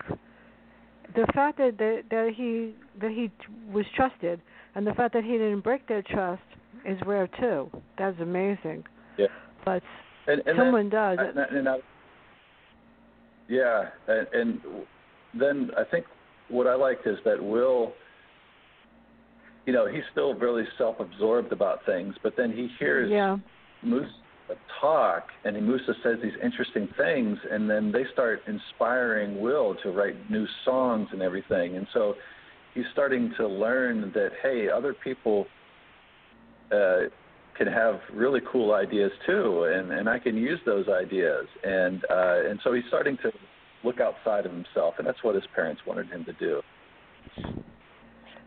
the 1.14 1.26
fact 1.34 1.58
that, 1.58 1.78
that 1.78 2.02
that 2.10 2.32
he 2.34 2.74
that 3.00 3.10
he 3.10 3.30
was 3.72 3.84
trusted, 3.94 4.40
and 4.74 4.86
the 4.86 4.94
fact 4.94 5.14
that 5.14 5.24
he 5.24 5.32
didn't 5.32 5.60
break 5.60 5.86
their 5.86 6.02
trust 6.02 6.42
is 6.84 6.98
rare 7.06 7.28
too. 7.38 7.70
That's 7.96 8.18
amazing. 8.20 8.84
Yeah. 9.16 9.26
But 9.64 9.82
And, 10.28 10.42
and 10.46 10.56
someone 10.58 10.90
then, 10.90 11.16
does. 11.16 11.18
And, 11.20 11.56
and 11.56 11.68
I, 11.68 11.76
yeah, 13.48 13.88
and, 14.06 14.26
and 14.32 14.60
then 15.38 15.70
I 15.76 15.84
think 15.84 16.04
what 16.48 16.66
I 16.66 16.74
liked 16.74 17.06
is 17.06 17.16
that 17.24 17.42
Will 17.42 17.92
you 19.68 19.74
know, 19.74 19.86
he's 19.86 20.02
still 20.12 20.32
really 20.32 20.64
self-absorbed 20.78 21.52
about 21.52 21.84
things, 21.84 22.14
but 22.22 22.32
then 22.38 22.50
he 22.50 22.70
hears 22.78 23.10
yeah. 23.10 23.36
Musa 23.82 24.08
talk, 24.80 25.24
and 25.44 25.62
Musa 25.62 25.92
says 26.02 26.16
these 26.22 26.32
interesting 26.42 26.88
things, 26.96 27.36
and 27.50 27.68
then 27.68 27.92
they 27.92 28.04
start 28.14 28.40
inspiring 28.46 29.42
Will 29.42 29.76
to 29.82 29.90
write 29.90 30.30
new 30.30 30.46
songs 30.64 31.08
and 31.12 31.20
everything, 31.20 31.76
and 31.76 31.86
so 31.92 32.14
he's 32.72 32.86
starting 32.94 33.30
to 33.36 33.46
learn 33.46 34.10
that 34.14 34.30
hey, 34.42 34.70
other 34.74 34.94
people 34.94 35.44
uh, 36.72 37.00
can 37.58 37.66
have 37.66 38.00
really 38.14 38.40
cool 38.50 38.72
ideas 38.72 39.12
too, 39.26 39.64
and 39.64 39.92
and 39.92 40.08
I 40.08 40.18
can 40.18 40.34
use 40.34 40.60
those 40.64 40.86
ideas, 40.88 41.46
and 41.62 42.02
uh, 42.10 42.48
and 42.48 42.58
so 42.64 42.72
he's 42.72 42.84
starting 42.88 43.18
to 43.18 43.30
look 43.84 44.00
outside 44.00 44.46
of 44.46 44.52
himself, 44.52 44.94
and 44.96 45.06
that's 45.06 45.22
what 45.22 45.34
his 45.34 45.44
parents 45.54 45.82
wanted 45.86 46.08
him 46.08 46.24
to 46.24 46.32
do. 46.32 46.62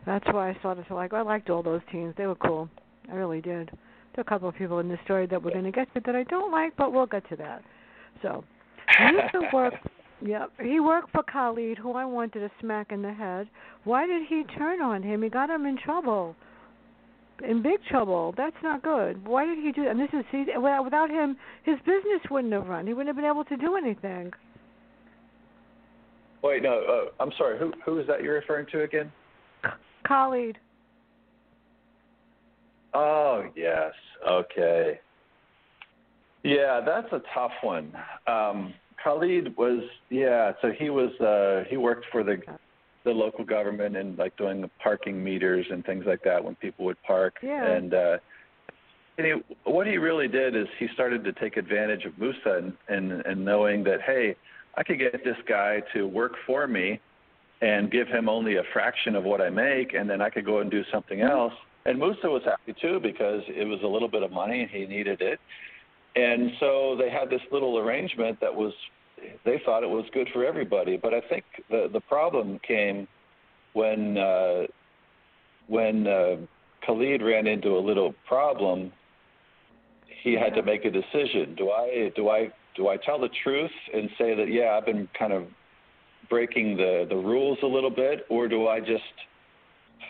That's 0.05 0.25
why 0.27 0.49
I 0.49 0.57
started 0.59 0.87
to 0.87 0.95
like. 0.95 1.13
I 1.13 1.21
liked 1.21 1.49
all 1.49 1.61
those 1.61 1.81
teams. 1.91 2.13
they 2.17 2.25
were 2.25 2.35
cool. 2.35 2.69
I 3.09 3.15
really 3.15 3.41
did. 3.41 3.67
There 3.67 4.19
are 4.19 4.21
a 4.21 4.23
couple 4.25 4.49
of 4.49 4.55
people 4.55 4.79
in 4.79 4.89
the 4.89 4.97
story 5.05 5.27
that 5.27 5.41
we're 5.41 5.51
going 5.51 5.65
to 5.65 5.71
get 5.71 5.93
to 5.93 6.01
that 6.05 6.15
I 6.15 6.23
don't 6.23 6.51
like, 6.51 6.75
but 6.77 6.91
we'll 6.91 7.05
get 7.05 7.27
to 7.29 7.35
that. 7.37 7.61
So, 8.21 8.43
he 8.97 9.03
used 9.05 9.31
to 9.33 9.41
work. 9.53 9.73
Yeah, 10.23 10.47
he 10.61 10.79
worked 10.79 11.11
for 11.11 11.23
Khalid, 11.23 11.77
who 11.77 11.93
I 11.93 12.05
wanted 12.05 12.39
to 12.39 12.51
smack 12.59 12.91
in 12.91 13.01
the 13.01 13.13
head. 13.13 13.49
Why 13.85 14.05
did 14.05 14.23
he 14.27 14.43
turn 14.57 14.81
on 14.81 15.01
him? 15.01 15.23
He 15.23 15.29
got 15.29 15.49
him 15.49 15.65
in 15.65 15.77
trouble, 15.83 16.35
in 17.47 17.63
big 17.63 17.79
trouble. 17.89 18.33
That's 18.37 18.55
not 18.61 18.83
good. 18.83 19.25
Why 19.25 19.45
did 19.45 19.57
he 19.57 19.71
do? 19.71 19.87
And 19.87 19.99
this 19.99 20.09
is 20.13 20.25
he, 20.31 20.45
without 20.57 21.09
him, 21.09 21.37
his 21.63 21.77
business 21.79 22.21
wouldn't 22.29 22.53
have 22.53 22.67
run. 22.67 22.85
He 22.85 22.93
wouldn't 22.93 23.07
have 23.07 23.15
been 23.15 23.25
able 23.25 23.45
to 23.45 23.57
do 23.57 23.75
anything. 23.75 24.31
Wait, 26.43 26.61
no, 26.61 26.83
uh, 27.19 27.23
I'm 27.23 27.31
sorry. 27.37 27.57
Who 27.57 27.71
who 27.85 27.99
is 27.99 28.07
that 28.07 28.23
you're 28.23 28.35
referring 28.35 28.65
to 28.71 28.83
again? 28.83 29.11
Khalid. 30.11 30.57
Oh 32.93 33.45
yes. 33.55 33.93
Okay. 34.29 34.99
Yeah, 36.43 36.81
that's 36.85 37.11
a 37.13 37.21
tough 37.33 37.53
one. 37.61 37.93
Um, 38.27 38.73
Khalid 39.01 39.55
was 39.55 39.83
yeah, 40.09 40.51
so 40.61 40.71
he 40.77 40.89
was 40.89 41.11
uh 41.21 41.63
he 41.69 41.77
worked 41.77 42.05
for 42.11 42.23
the 42.23 42.41
the 43.05 43.11
local 43.11 43.45
government 43.45 43.95
and 43.95 44.17
like 44.17 44.35
doing 44.35 44.59
the 44.59 44.69
parking 44.83 45.23
meters 45.23 45.65
and 45.71 45.85
things 45.85 46.03
like 46.05 46.23
that 46.23 46.43
when 46.43 46.55
people 46.55 46.83
would 46.85 47.01
park. 47.03 47.35
Yeah. 47.41 47.65
And 47.71 47.93
uh 47.93 48.17
and 49.17 49.27
he, 49.27 49.33
what 49.63 49.87
he 49.87 49.97
really 49.97 50.27
did 50.27 50.55
is 50.55 50.67
he 50.77 50.87
started 50.93 51.23
to 51.23 51.31
take 51.33 51.55
advantage 51.55 52.03
of 52.03 52.17
Musa 52.17 52.57
and, 52.57 52.73
and 52.89 53.25
and 53.25 53.45
knowing 53.45 53.81
that 53.85 54.01
hey, 54.01 54.35
I 54.75 54.83
could 54.83 54.99
get 54.99 55.23
this 55.23 55.37
guy 55.47 55.81
to 55.93 56.05
work 56.05 56.33
for 56.45 56.67
me 56.67 56.99
and 57.61 57.91
give 57.91 58.07
him 58.07 58.27
only 58.27 58.57
a 58.57 58.63
fraction 58.73 59.15
of 59.15 59.23
what 59.23 59.39
I 59.39 59.49
make, 59.49 59.93
and 59.93 60.09
then 60.09 60.21
I 60.21 60.29
could 60.29 60.45
go 60.45 60.59
and 60.59 60.71
do 60.71 60.83
something 60.91 61.21
else. 61.21 61.53
And 61.85 61.99
Musa 61.99 62.27
was 62.27 62.41
happy 62.43 62.75
too 62.79 62.99
because 62.99 63.41
it 63.47 63.67
was 63.67 63.79
a 63.83 63.87
little 63.87 64.07
bit 64.07 64.23
of 64.23 64.31
money 64.31 64.61
and 64.61 64.69
he 64.69 64.85
needed 64.85 65.21
it. 65.21 65.39
And 66.15 66.51
so 66.59 66.95
they 66.97 67.09
had 67.09 67.29
this 67.29 67.41
little 67.51 67.77
arrangement 67.77 68.39
that 68.41 68.53
was, 68.53 68.73
they 69.45 69.61
thought 69.65 69.83
it 69.83 69.89
was 69.89 70.05
good 70.13 70.27
for 70.33 70.45
everybody. 70.45 70.97
But 70.97 71.13
I 71.13 71.21
think 71.21 71.45
the 71.69 71.89
the 71.91 72.01
problem 72.01 72.59
came 72.67 73.07
when 73.73 74.17
uh, 74.17 74.63
when 75.67 76.07
uh, 76.07 76.35
Khalid 76.85 77.21
ran 77.21 77.47
into 77.47 77.77
a 77.77 77.79
little 77.79 78.13
problem. 78.27 78.91
He 80.23 80.33
had 80.33 80.53
to 80.53 80.61
make 80.61 80.85
a 80.85 80.91
decision. 80.91 81.55
Do 81.55 81.71
I 81.71 82.11
do 82.15 82.29
I 82.29 82.51
do 82.75 82.89
I 82.89 82.97
tell 82.97 83.19
the 83.19 83.29
truth 83.43 83.71
and 83.93 84.09
say 84.17 84.35
that 84.35 84.51
yeah 84.51 84.77
I've 84.77 84.85
been 84.85 85.07
kind 85.17 85.33
of 85.33 85.45
breaking 86.31 86.77
the 86.77 87.05
the 87.07 87.15
rules 87.15 87.59
a 87.61 87.67
little 87.67 87.91
bit, 87.91 88.25
or 88.29 88.47
do 88.47 88.67
I 88.67 88.79
just 88.79 89.13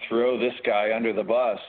throw 0.08 0.40
this 0.40 0.54
guy 0.66 0.92
under 0.96 1.12
the 1.12 1.24
bus 1.24 1.60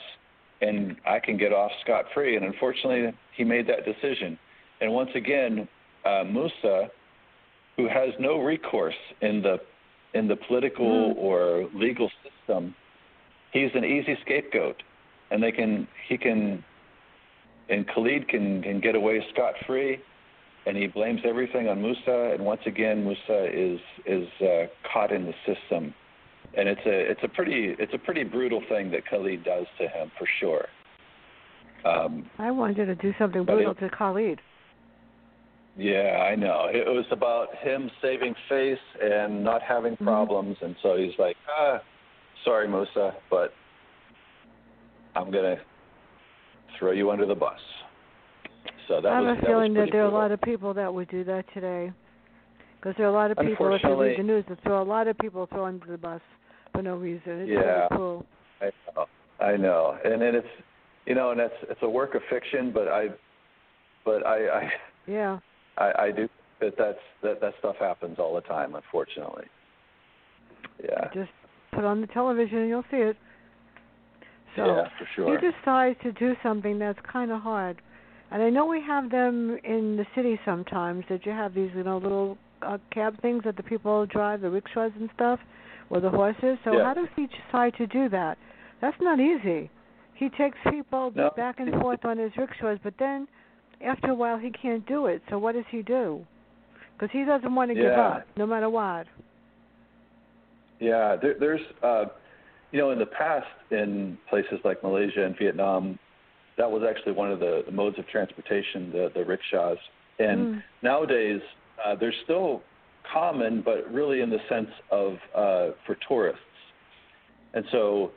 and 0.60 0.94
I 1.04 1.18
can 1.18 1.36
get 1.36 1.52
off 1.52 1.72
scot 1.82 2.04
free? 2.14 2.36
And 2.36 2.44
unfortunately, 2.44 3.12
he 3.36 3.42
made 3.42 3.66
that 3.66 3.84
decision. 3.84 4.38
And 4.80 4.92
once 4.92 5.10
again, 5.16 5.66
uh, 6.04 6.22
Musa, 6.24 6.90
who 7.76 7.88
has 7.88 8.10
no 8.20 8.38
recourse 8.40 8.94
in 9.22 9.42
the 9.42 9.56
in 10.14 10.28
the 10.28 10.36
political 10.36 11.14
mm. 11.14 11.16
or 11.16 11.68
legal 11.74 12.10
system, 12.22 12.74
he's 13.52 13.70
an 13.74 13.84
easy 13.84 14.16
scapegoat, 14.24 14.80
and 15.30 15.42
they 15.42 15.50
can 15.50 15.88
he 16.08 16.18
can 16.18 16.62
and 17.70 17.88
Khalid 17.88 18.28
can 18.28 18.62
can 18.62 18.80
get 18.80 18.94
away 18.94 19.24
scot 19.32 19.54
free 19.66 19.98
and 20.66 20.76
he 20.76 20.86
blames 20.86 21.20
everything 21.24 21.68
on 21.68 21.82
Musa. 21.82 22.32
And 22.32 22.44
once 22.44 22.60
again, 22.66 23.04
Musa 23.04 23.48
is 23.52 23.80
is 24.06 24.28
uh, 24.40 24.66
caught 24.92 25.12
in 25.12 25.24
the 25.24 25.34
system, 25.46 25.94
and 26.56 26.68
it's 26.68 26.86
a 26.86 27.10
it's 27.10 27.20
a 27.22 27.28
pretty 27.28 27.74
it's 27.78 27.94
a 27.94 27.98
pretty 27.98 28.24
brutal 28.24 28.62
thing 28.68 28.90
that 28.92 29.06
Khalid 29.08 29.44
does 29.44 29.66
to 29.78 29.88
him 29.88 30.10
for 30.18 30.26
sure. 30.40 30.66
Um, 31.84 32.30
I 32.38 32.50
wanted 32.50 32.86
to 32.86 32.94
do 32.94 33.12
something 33.18 33.44
brutal 33.44 33.72
it, 33.72 33.80
to 33.80 33.90
Khalid. 33.90 34.40
Yeah, 35.76 36.28
I 36.30 36.36
know. 36.36 36.68
It 36.70 36.86
was 36.86 37.06
about 37.10 37.48
him 37.62 37.90
saving 38.02 38.34
face 38.48 38.78
and 39.02 39.42
not 39.42 39.62
having 39.62 39.94
mm-hmm. 39.94 40.04
problems, 40.04 40.56
and 40.60 40.76
so 40.82 40.96
he's 40.96 41.18
like, 41.18 41.36
ah, 41.58 41.80
sorry, 42.44 42.68
Musa, 42.68 43.14
but 43.30 43.52
I'm 45.16 45.30
gonna 45.30 45.56
throw 46.78 46.92
you 46.92 47.10
under 47.10 47.26
the 47.26 47.34
bus. 47.34 47.58
So 48.92 49.00
that 49.00 49.10
I 49.10 49.16
have 49.16 49.24
was, 49.24 49.38
a 49.42 49.46
feeling 49.46 49.72
that, 49.74 49.86
that 49.86 49.92
there 49.92 50.02
are 50.02 50.10
a 50.10 50.14
lot 50.14 50.32
of 50.32 50.40
people 50.42 50.74
that 50.74 50.92
would 50.92 51.08
do 51.08 51.24
that 51.24 51.46
today. 51.54 51.90
Because 52.78 52.94
there 52.98 53.06
are 53.06 53.10
a 53.10 53.12
lot 53.12 53.30
of 53.30 53.38
people, 53.38 53.72
if 53.74 53.82
you 53.82 53.98
read 53.98 54.18
the 54.18 54.22
news, 54.22 54.44
that 54.50 54.62
throw 54.64 54.82
a 54.82 54.84
lot 54.84 55.08
of 55.08 55.16
people 55.16 55.46
throw 55.46 55.64
under 55.64 55.86
the 55.86 55.96
bus 55.96 56.20
for 56.72 56.82
no 56.82 56.96
reason. 56.96 57.40
It's 57.40 57.50
yeah, 57.50 57.58
really 57.58 57.88
cool. 57.96 58.26
I 58.60 58.70
know, 58.94 59.06
I 59.40 59.56
know, 59.56 59.98
and 60.04 60.20
then 60.20 60.34
it's, 60.34 60.46
you 61.06 61.14
know, 61.14 61.30
and 61.30 61.40
that's 61.40 61.54
it's 61.70 61.80
a 61.82 61.88
work 61.88 62.14
of 62.14 62.22
fiction, 62.28 62.70
but 62.72 62.88
I, 62.88 63.06
but 64.04 64.26
I, 64.26 64.48
I 64.48 64.70
yeah, 65.06 65.38
I, 65.78 65.92
I 65.98 66.10
do 66.10 66.28
that 66.60 66.74
that's 66.76 66.98
that 67.22 67.40
that 67.40 67.54
stuff 67.60 67.76
happens 67.80 68.16
all 68.18 68.34
the 68.34 68.42
time, 68.42 68.74
unfortunately. 68.74 69.44
Yeah. 70.84 71.08
Just 71.14 71.30
put 71.72 71.84
on 71.84 72.02
the 72.02 72.08
television 72.08 72.58
and 72.58 72.68
you'll 72.68 72.84
see 72.90 72.98
it. 72.98 73.16
So 74.54 74.66
yeah, 74.66 74.84
for 74.98 75.08
sure. 75.16 75.40
he 75.40 75.50
decides 75.50 75.98
to 76.02 76.12
do 76.12 76.34
something 76.42 76.78
that's 76.78 76.98
kind 77.10 77.30
of 77.30 77.40
hard 77.40 77.80
and 78.32 78.42
I 78.42 78.50
know 78.50 78.66
we 78.66 78.80
have 78.80 79.10
them 79.10 79.58
in 79.64 79.96
the 79.96 80.06
city 80.14 80.40
sometimes. 80.44 81.04
That 81.08 81.26
you 81.26 81.32
have 81.32 81.54
these, 81.54 81.70
you 81.74 81.84
know, 81.84 81.98
little 81.98 82.38
uh, 82.62 82.78
cab 82.92 83.20
things 83.20 83.42
that 83.44 83.56
the 83.56 83.62
people 83.62 84.06
drive, 84.06 84.40
the 84.40 84.50
rickshaws 84.50 84.92
and 84.98 85.10
stuff, 85.14 85.38
or 85.90 86.00
the 86.00 86.10
horses. 86.10 86.58
So 86.64 86.72
yeah. 86.72 86.84
how 86.84 86.94
does 86.94 87.08
he 87.14 87.26
decide 87.26 87.74
to 87.76 87.86
do 87.86 88.08
that? 88.08 88.38
That's 88.80 88.96
not 89.00 89.20
easy. 89.20 89.70
He 90.14 90.28
takes 90.30 90.56
people 90.70 91.12
no. 91.14 91.30
back 91.36 91.58
and 91.58 91.72
forth 91.80 92.04
on 92.04 92.18
his 92.18 92.32
rickshaws, 92.36 92.78
but 92.82 92.94
then 92.98 93.26
after 93.84 94.08
a 94.08 94.14
while 94.14 94.38
he 94.38 94.50
can't 94.50 94.86
do 94.86 95.06
it. 95.06 95.22
So 95.30 95.38
what 95.38 95.54
does 95.54 95.64
he 95.70 95.82
do? 95.82 96.24
Because 96.94 97.12
he 97.12 97.24
doesn't 97.24 97.54
want 97.54 97.70
to 97.70 97.76
yeah. 97.76 97.82
give 97.82 97.98
up, 97.98 98.26
no 98.36 98.46
matter 98.46 98.70
what. 98.70 99.06
Yeah, 100.78 101.16
there, 101.20 101.34
there's, 101.38 101.60
uh, 101.82 102.04
you 102.70 102.78
know, 102.78 102.90
in 102.90 102.98
the 102.98 103.06
past 103.06 103.46
in 103.70 104.18
places 104.28 104.58
like 104.64 104.82
Malaysia 104.82 105.24
and 105.24 105.36
Vietnam, 105.38 105.98
that 106.58 106.70
was 106.70 106.82
actually 106.88 107.12
one 107.12 107.30
of 107.32 107.40
the, 107.40 107.62
the 107.66 107.72
modes 107.72 107.98
of 107.98 108.06
transportation, 108.08 108.90
the, 108.92 109.10
the 109.14 109.24
rickshaws. 109.24 109.78
And 110.18 110.56
mm. 110.56 110.62
nowadays, 110.82 111.40
uh, 111.84 111.94
they're 111.94 112.14
still 112.24 112.62
common, 113.12 113.62
but 113.62 113.90
really 113.92 114.20
in 114.20 114.30
the 114.30 114.38
sense 114.48 114.68
of 114.90 115.14
uh, 115.34 115.70
for 115.86 115.96
tourists. 116.06 116.40
And 117.54 117.64
so, 117.72 118.12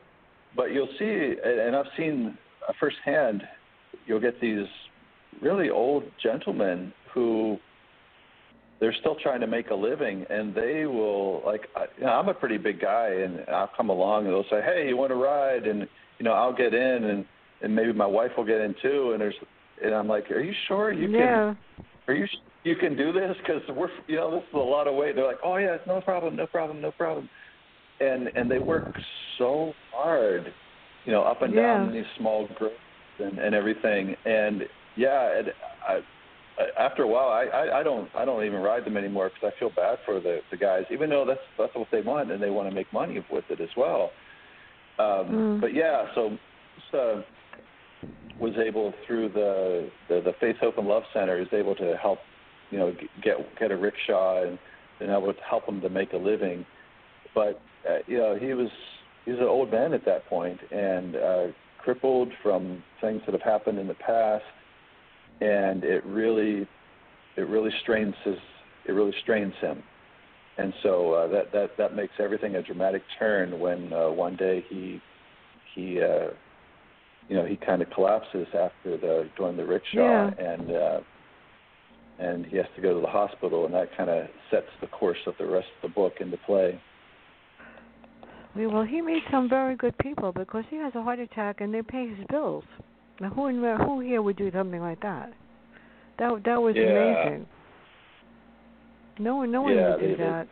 but 0.56 0.72
you'll 0.72 0.90
see, 1.00 1.36
and 1.44 1.76
I've 1.76 1.86
seen 1.98 2.38
uh, 2.68 2.74
firsthand, 2.80 3.44
you'll 4.06 4.22
get 4.22 4.40
these 4.40 4.66
really 5.42 5.70
old 5.70 6.04
gentlemen 6.22 6.94
who 7.14 7.58
they're 8.80 8.96
still 9.00 9.16
trying 9.16 9.40
to 9.42 9.48
make 9.48 9.70
a 9.70 9.76
living, 9.76 10.26
and 10.30 10.54
they 10.54 10.86
will 10.86 11.42
like. 11.46 11.68
You 11.98 12.06
know, 12.06 12.12
I'm 12.12 12.28
a 12.28 12.34
pretty 12.34 12.58
big 12.58 12.82
guy, 12.82 13.08
and 13.08 13.42
I'll 13.50 13.72
come 13.76 13.90
along, 13.90 14.26
and 14.26 14.34
they'll 14.34 14.50
say, 14.50 14.62
"Hey, 14.62 14.88
you 14.90 14.98
want 14.98 15.12
to 15.12 15.16
ride?" 15.16 15.66
And 15.66 15.88
you 16.20 16.24
know, 16.24 16.34
I'll 16.34 16.56
get 16.56 16.74
in, 16.74 17.06
and 17.06 17.26
and 17.62 17.76
maybe 17.76 17.94
my 17.94 18.06
wife 18.06 18.32
will 18.38 18.46
get 18.46 18.62
in 18.62 18.76
too. 18.82 19.12
And 19.12 19.22
there's, 19.22 19.36
and 19.84 19.94
I'm 19.94 20.08
like, 20.08 20.30
are 20.32 20.40
you 20.40 20.54
sure 20.68 20.92
you 20.92 21.08
can? 21.08 21.14
Yeah. 21.16 21.54
Are 22.08 22.14
you 22.14 22.28
you 22.64 22.76
can 22.76 22.96
do 22.96 23.12
this? 23.12 23.36
Because 23.42 23.62
we're, 23.76 23.90
you 24.08 24.16
know, 24.16 24.32
this 24.32 24.44
is 24.44 24.54
a 24.54 24.58
lot 24.58 24.88
of 24.88 24.96
weight. 24.96 25.16
They're 25.16 25.26
like, 25.26 25.40
oh 25.44 25.58
yeah, 25.58 25.78
no 25.88 26.02
problem, 26.02 26.36
no 26.36 26.48
problem, 26.48 26.82
no 26.82 26.92
problem. 26.92 27.30
And 28.00 28.28
and 28.36 28.50
they 28.50 28.60
work 28.60 28.94
so 29.38 29.74
hard, 29.94 30.54
you 31.06 31.12
know, 31.12 31.24
up 31.24 31.42
and 31.42 31.54
yeah. 31.54 31.62
down 31.62 31.94
these 31.94 32.06
small 32.18 32.48
groups 32.58 32.76
and 33.20 33.40
and 33.40 33.56
everything. 33.56 34.16
And 34.26 34.64
yeah, 34.96 35.38
and 35.38 35.48
I, 35.88 36.02
after 36.80 37.04
a 37.04 37.08
while, 37.08 37.30
I, 37.30 37.46
I 37.46 37.80
I 37.80 37.84
don't 37.84 38.10
I 38.16 38.26
don't 38.26 38.44
even 38.46 38.62
ride 38.62 38.86
them 38.86 38.98
anymore 38.98 39.32
because 39.34 39.54
I 39.56 39.60
feel 39.60 39.72
bad 39.76 40.00
for 40.06 40.20
the 40.20 40.40
the 40.52 40.58
guys, 40.58 40.84
even 40.92 41.10
though 41.10 41.26
that's 41.26 41.40
that's 41.58 41.76
what 41.76 41.88
they 41.92 42.02
want 42.02 42.32
and 42.32 42.42
they 42.42 42.50
want 42.50 42.70
to 42.70 42.76
make 42.76 42.92
money 42.94 43.24
with 43.32 43.46
it 43.50 43.62
as 43.62 43.70
well. 43.76 44.12
Um, 45.00 45.06
mm. 45.06 45.62
But 45.62 45.74
yeah, 45.74 46.06
so. 46.16 46.38
so 46.92 47.24
was 48.40 48.54
able 48.58 48.94
through 49.08 49.30
the, 49.30 49.90
the 50.10 50.22
the 50.22 50.34
Faith 50.40 50.58
Hope 50.60 50.78
and 50.78 50.88
Love 50.88 51.04
Center 51.14 51.40
is 51.40 51.48
able 51.54 51.76
to 51.76 51.96
help 52.02 52.20
you 52.72 52.78
know 52.78 52.94
get 53.24 53.38
get 53.60 53.72
a 53.72 53.78
rickshaw 53.78 54.44
and 54.44 54.58
and 55.00 55.10
able 55.10 55.34
to 55.34 55.42
help 55.42 55.66
him 55.66 55.82
to 55.82 55.90
make 55.90 56.14
a 56.14 56.18
living. 56.18 56.66
But 57.34 57.62
uh, 57.90 58.00
you 58.08 58.18
know 58.18 58.36
he 58.36 58.54
was 58.54 58.70
he's 59.26 59.36
an 59.36 59.44
old 59.44 59.72
man 59.72 59.94
at 59.94 60.06
that 60.06 60.28
point 60.28 60.60
and 60.72 61.16
uh, 61.16 61.46
crippled 61.80 62.30
from 62.42 62.84
things 63.02 63.22
that 63.26 63.34
have 63.34 63.42
happened 63.42 63.80
in 63.80 63.88
the 63.88 63.96
past, 63.96 64.44
and 65.42 65.84
it 65.84 66.06
really 66.06 66.68
it 67.38 67.48
really 67.48 67.72
strains 67.82 68.16
his 68.24 68.38
it 68.88 68.92
really 68.92 69.14
strains 69.24 69.54
him. 69.62 69.82
And 70.58 70.74
so 70.84 71.14
uh, 71.14 71.28
that 71.28 71.52
that 71.54 71.78
that 71.78 71.96
makes 71.96 72.14
everything 72.20 72.56
a 72.56 72.62
dramatic 72.62 73.04
turn 73.20 73.60
when 73.60 73.92
uh, 73.94 74.10
one 74.10 74.36
day 74.36 74.66
he 74.70 75.02
he 75.74 76.02
uh, 76.02 76.30
you 77.30 77.36
know 77.36 77.46
he 77.46 77.56
kind 77.56 77.82
of 77.82 77.90
collapses 77.92 78.48
after 78.54 78.98
the 78.98 79.30
doing 79.38 79.58
the 79.58 79.66
rickshaw 79.66 80.00
Yeah. 80.00 80.32
and 80.38 80.72
uh, 80.72 81.00
and 82.20 82.46
he 82.46 82.56
has 82.58 82.66
to 82.76 82.82
go 82.82 82.94
to 82.94 83.02
the 83.02 83.08
hospital 83.08 83.66
and 83.66 83.74
that 83.74 83.90
kind 83.98 84.10
of 84.10 84.28
sets 84.52 84.68
the 84.82 84.88
course 84.88 85.18
of 85.28 85.34
the 85.38 85.46
rest 85.46 85.68
of 85.82 85.90
the 85.90 85.94
book 85.94 86.14
into 86.22 86.38
play. 86.46 86.80
Well, 88.56 88.84
he 88.84 89.02
meets 89.02 89.26
some 89.32 89.50
very 89.50 89.76
good 89.76 89.98
people 89.98 90.32
because 90.32 90.64
he 90.70 90.78
has 90.78 90.96
a 90.96 91.04
heart 91.04 91.20
attack 91.20 91.60
and 91.60 91.74
they 91.74 91.82
pay 91.82 92.08
his 92.08 92.26
bills. 92.30 92.64
Now, 93.20 93.30
who 93.30 93.48
in 93.48 93.56
who 93.86 94.00
here 94.00 94.22
would 94.22 94.38
do 94.38 94.50
something 94.54 94.80
like 94.80 95.02
that? 95.02 95.34
That 96.20 96.42
that 96.46 96.62
was 96.62 96.74
Yeah. 96.76 96.84
amazing. 96.84 97.48
No 99.20 99.36
one, 99.38 99.52
no 99.52 99.62
one 99.64 99.76
Yeah, 99.76 99.90
would 99.92 100.00
do 100.00 100.08
they- 100.08 100.14
they- 100.16 100.24
that. 100.24 100.48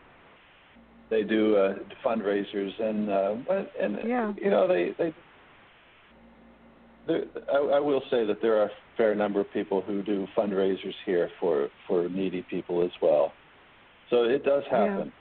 They 1.10 1.24
do 1.24 1.56
uh, 1.56 1.76
fundraisers 2.04 2.78
and 2.80 3.10
uh, 3.10 3.36
and 3.80 4.00
Yeah. 4.06 4.34
you 4.42 4.50
know 4.50 4.68
they 4.68 4.92
they. 4.98 5.14
There, 7.08 7.24
I, 7.52 7.58
I 7.58 7.80
will 7.80 8.02
say 8.10 8.26
that 8.26 8.42
there 8.42 8.58
are 8.58 8.66
a 8.66 8.72
fair 8.98 9.16
number 9.16 9.42
of 9.42 9.52
people 9.52 9.82
who 9.82 10.02
do 10.04 10.28
fundraisers 10.38 10.94
here 11.06 11.30
for 11.40 11.70
for 11.88 12.08
needy 12.10 12.46
people 12.50 12.84
as 12.84 12.92
well, 13.02 13.34
so 14.10 14.24
it 14.24 14.44
does 14.46 14.64
Yeah. 14.72 14.88
happen. 14.88 15.14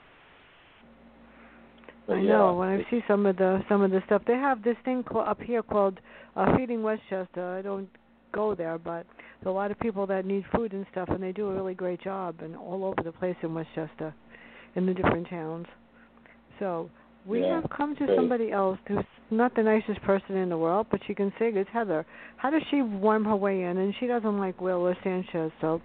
But 2.07 2.17
I 2.17 2.21
yeah, 2.21 2.37
know 2.37 2.53
when 2.55 2.69
I 2.69 2.85
see 2.89 3.01
some 3.07 3.25
of 3.25 3.37
the 3.37 3.63
some 3.69 3.81
of 3.81 3.91
the 3.91 4.01
stuff 4.05 4.23
they 4.25 4.33
have 4.35 4.61
this 4.63 4.77
thing 4.83 5.03
called, 5.03 5.27
up 5.27 5.41
here 5.41 5.63
called 5.63 5.99
uh, 6.35 6.55
Feeding 6.57 6.83
Westchester. 6.83 7.57
I 7.57 7.61
don't 7.61 7.89
go 8.33 8.55
there, 8.55 8.77
but 8.77 9.05
there's 9.41 9.51
a 9.51 9.51
lot 9.51 9.71
of 9.71 9.79
people 9.79 10.05
that 10.07 10.25
need 10.25 10.45
food 10.53 10.73
and 10.73 10.85
stuff, 10.91 11.09
and 11.09 11.21
they 11.21 11.31
do 11.31 11.49
a 11.49 11.53
really 11.53 11.73
great 11.73 12.01
job, 12.01 12.35
and 12.41 12.55
all 12.55 12.83
over 12.83 13.01
the 13.03 13.11
place 13.11 13.35
in 13.41 13.53
Westchester, 13.53 14.13
in 14.75 14.85
the 14.85 14.93
different 14.93 15.29
towns. 15.29 15.67
So 16.59 16.89
we 17.25 17.41
Yeah, 17.41 17.61
have 17.61 17.69
come 17.69 17.95
to 17.95 18.15
somebody 18.15 18.51
else 18.51 18.77
who's 18.87 19.05
not 19.31 19.55
the 19.55 19.63
nicest 19.63 20.01
person 20.01 20.35
in 20.35 20.49
the 20.49 20.57
world, 20.57 20.87
but 20.91 20.99
she 21.07 21.13
can 21.13 21.31
sing. 21.39 21.55
It's 21.55 21.69
Heather. 21.71 22.05
How 22.37 22.49
does 22.49 22.61
she 22.69 22.81
worm 22.81 23.23
her 23.25 23.35
way 23.35 23.63
in? 23.63 23.77
And 23.77 23.93
she 23.99 24.07
doesn't 24.07 24.37
like 24.37 24.59
Will 24.59 24.81
or 24.81 24.95
Sanchez, 25.03 25.51
so 25.61 25.81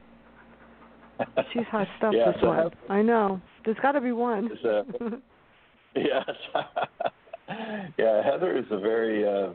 she's 1.53 1.67
hot 1.71 1.87
stuff. 1.99 2.15
Yeah, 2.15 2.33
this 2.33 2.41
so 2.41 2.49
one. 2.49 2.71
I 2.89 3.03
know. 3.03 3.41
There's 3.65 3.79
got 3.81 3.93
to 3.93 4.01
be 4.01 4.13
one. 4.13 4.51
uh, 4.65 4.83
Yes. 5.95 6.31
yeah, 7.99 8.23
Heather 8.23 8.57
is 8.57 8.67
a 8.71 8.79
very 8.79 9.27
uh, 9.27 9.53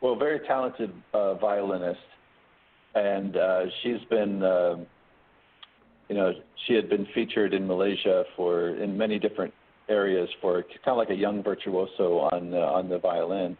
well, 0.00 0.16
very 0.16 0.40
talented 0.46 0.92
uh, 1.12 1.34
violinist, 1.34 2.00
and 2.94 3.36
uh, 3.36 3.60
she's 3.82 4.00
been, 4.08 4.42
uh, 4.42 4.76
you 6.08 6.16
know, 6.16 6.32
she 6.66 6.74
had 6.74 6.88
been 6.88 7.06
featured 7.14 7.54
in 7.54 7.66
Malaysia 7.66 8.24
for 8.36 8.76
in 8.76 8.96
many 8.96 9.18
different 9.18 9.52
areas 9.90 10.28
for 10.40 10.62
kind 10.62 10.88
of 10.88 10.96
like 10.96 11.10
a 11.10 11.14
young 11.14 11.42
virtuoso 11.42 12.18
on 12.32 12.54
uh, 12.54 12.58
on 12.58 12.88
the 12.88 12.98
violin. 12.98 13.56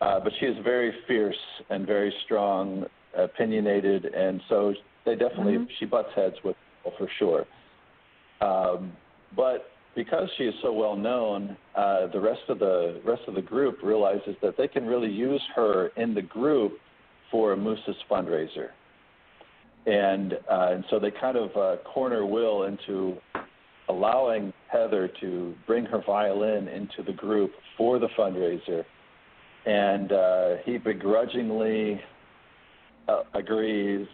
Uh, 0.00 0.20
but 0.20 0.32
she 0.38 0.46
is 0.46 0.56
very 0.62 0.92
fierce 1.06 1.42
and 1.70 1.86
very 1.86 2.14
strong, 2.24 2.84
opinionated, 3.16 4.04
and 4.06 4.40
so 4.48 4.72
they 5.04 5.16
definitely 5.16 5.58
Mhm. 5.58 5.68
she 5.78 5.84
butts 5.86 6.12
heads 6.14 6.36
with 6.44 6.56
people 6.76 6.92
for 6.98 7.08
sure. 7.18 7.46
Um, 8.40 8.92
but 9.34 9.70
because 9.94 10.30
she 10.36 10.44
is 10.44 10.54
so 10.62 10.72
well 10.72 10.94
known, 10.94 11.56
uh, 11.74 12.06
the 12.06 12.20
rest 12.20 12.42
of 12.48 12.60
the 12.60 13.00
rest 13.04 13.22
of 13.26 13.34
the 13.34 13.42
group 13.42 13.82
realizes 13.82 14.36
that 14.42 14.56
they 14.56 14.68
can 14.68 14.86
really 14.86 15.10
use 15.10 15.42
her 15.56 15.88
in 15.96 16.14
the 16.14 16.22
group 16.22 16.78
for 17.30 17.52
a 17.52 17.56
Musa's 17.56 17.96
fundraiser, 18.08 18.70
and 19.86 20.34
uh, 20.48 20.68
and 20.74 20.84
so 20.90 20.98
they 21.00 21.10
kind 21.10 21.36
of 21.36 21.56
uh, 21.56 21.76
corner 21.94 22.24
Will 22.24 22.64
into 22.64 23.16
allowing 23.88 24.52
Heather 24.68 25.08
to 25.20 25.54
bring 25.66 25.84
her 25.86 26.02
violin 26.04 26.68
into 26.68 27.02
the 27.02 27.12
group 27.12 27.52
for 27.76 27.98
the 27.98 28.08
fundraiser, 28.18 28.84
and 29.66 30.12
uh, 30.12 30.62
he 30.64 30.78
begrudgingly 30.78 32.00
uh, 33.08 33.22
agrees. 33.34 34.06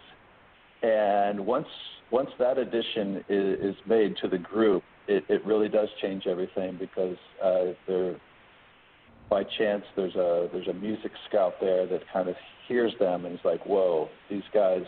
And 0.81 1.45
once 1.45 1.67
once 2.11 2.29
that 2.39 2.57
addition 2.57 3.23
is, 3.29 3.71
is 3.71 3.75
made 3.87 4.15
to 4.21 4.27
the 4.27 4.37
group, 4.37 4.83
it, 5.07 5.23
it 5.29 5.45
really 5.45 5.69
does 5.69 5.89
change 6.01 6.27
everything 6.27 6.77
because 6.79 7.17
uh, 7.43 7.73
there, 7.87 8.15
by 9.29 9.43
chance, 9.57 9.83
there's 9.95 10.15
a 10.15 10.49
there's 10.51 10.67
a 10.67 10.73
music 10.73 11.11
scout 11.27 11.55
there 11.59 11.85
that 11.87 12.01
kind 12.13 12.29
of 12.29 12.35
hears 12.67 12.93
them 12.99 13.25
and 13.25 13.35
is 13.35 13.41
like, 13.43 13.65
"Whoa, 13.65 14.09
these 14.29 14.43
guys, 14.53 14.83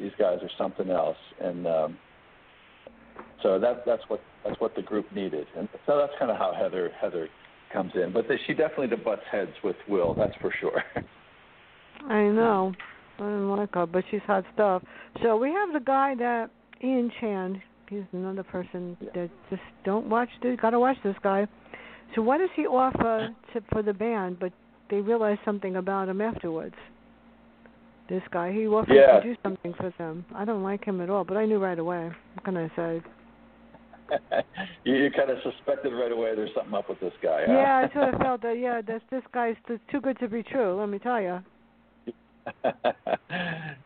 these 0.00 0.12
guys 0.18 0.38
are 0.42 0.50
something 0.58 0.90
else." 0.90 1.16
And 1.40 1.66
um, 1.66 1.98
so 3.42 3.58
that 3.58 3.84
that's 3.86 4.02
what 4.08 4.20
that's 4.44 4.60
what 4.60 4.74
the 4.74 4.82
group 4.82 5.06
needed, 5.14 5.46
and 5.56 5.68
so 5.86 5.98
that's 5.98 6.12
kind 6.18 6.30
of 6.30 6.36
how 6.36 6.52
Heather 6.56 6.90
Heather 7.00 7.28
comes 7.72 7.92
in. 7.94 8.12
But 8.12 8.28
the, 8.28 8.36
she 8.46 8.54
definitely 8.54 8.94
butts 8.96 9.22
heads 9.30 9.52
with 9.64 9.76
Will, 9.88 10.14
that's 10.14 10.34
for 10.40 10.52
sure. 10.60 10.82
I 12.08 12.24
know. 12.24 12.72
I 13.18 13.22
don't 13.22 13.56
like 13.56 13.74
her, 13.74 13.86
but 13.86 14.04
she's 14.10 14.20
hot 14.26 14.44
stuff. 14.54 14.82
So 15.22 15.36
we 15.36 15.50
have 15.50 15.72
the 15.72 15.80
guy 15.80 16.14
that 16.16 16.50
Ian 16.82 17.10
Chan. 17.20 17.62
He's 17.88 18.02
another 18.12 18.42
person 18.42 18.96
Yeah. 19.00 19.10
that 19.14 19.30
just 19.50 19.62
don't 19.84 20.08
watch. 20.08 20.28
This, 20.42 20.58
gotta 20.60 20.80
watch 20.80 20.96
this 21.04 21.16
guy. 21.22 21.46
So 22.14 22.22
what 22.22 22.38
does 22.38 22.48
he 22.56 22.66
offer 22.66 23.34
to, 23.52 23.60
for 23.70 23.82
the 23.82 23.92
band? 23.92 24.38
But 24.40 24.52
they 24.90 25.00
realize 25.00 25.38
something 25.44 25.76
about 25.76 26.08
him 26.08 26.20
afterwards. 26.20 26.74
This 28.08 28.22
guy, 28.30 28.52
he 28.52 28.66
offers 28.66 28.94
Yeah. 28.94 29.20
to 29.20 29.22
do 29.22 29.36
something 29.42 29.72
for 29.74 29.90
them. 29.98 30.24
I 30.34 30.44
don't 30.44 30.62
like 30.62 30.84
him 30.84 31.00
at 31.00 31.08
all, 31.08 31.24
but 31.24 31.36
I 31.36 31.46
knew 31.46 31.58
right 31.58 31.78
away. 31.78 32.10
What 32.34 32.44
can 32.44 32.56
I 32.56 32.68
say? 32.76 33.02
you, 34.84 34.94
you 34.96 35.10
kind 35.10 35.30
of 35.30 35.38
suspected 35.42 35.92
right 35.94 36.12
away 36.12 36.34
there's 36.34 36.50
something 36.54 36.74
up 36.74 36.88
with 36.88 37.00
this 37.00 37.14
guy. 37.22 37.44
huh? 37.46 37.52
Yeah, 37.52 37.88
I 37.88 37.92
sort 37.94 38.14
of 38.14 38.20
felt 38.20 38.42
that. 38.42 38.58
Yeah, 38.62 38.82
that's 38.86 39.04
this 39.10 39.22
guy's 39.32 39.56
too 39.90 40.00
good 40.00 40.18
to 40.18 40.28
be 40.28 40.42
true. 40.42 40.78
Let 40.78 40.88
me 40.88 40.98
tell 40.98 41.20
you. 41.20 41.40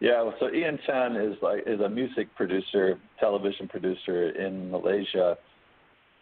yeah, 0.00 0.22
well, 0.22 0.35
so 0.40 0.50
Ian 0.52 0.79
Chan 0.87 1.16
is 1.16 1.37
like 1.42 1.64
is 1.66 1.81
a 1.81 1.88
music 1.88 2.35
producer, 2.37 2.98
television 3.20 3.68
producer 3.68 4.31
in 4.31 4.70
Malaysia, 4.70 5.37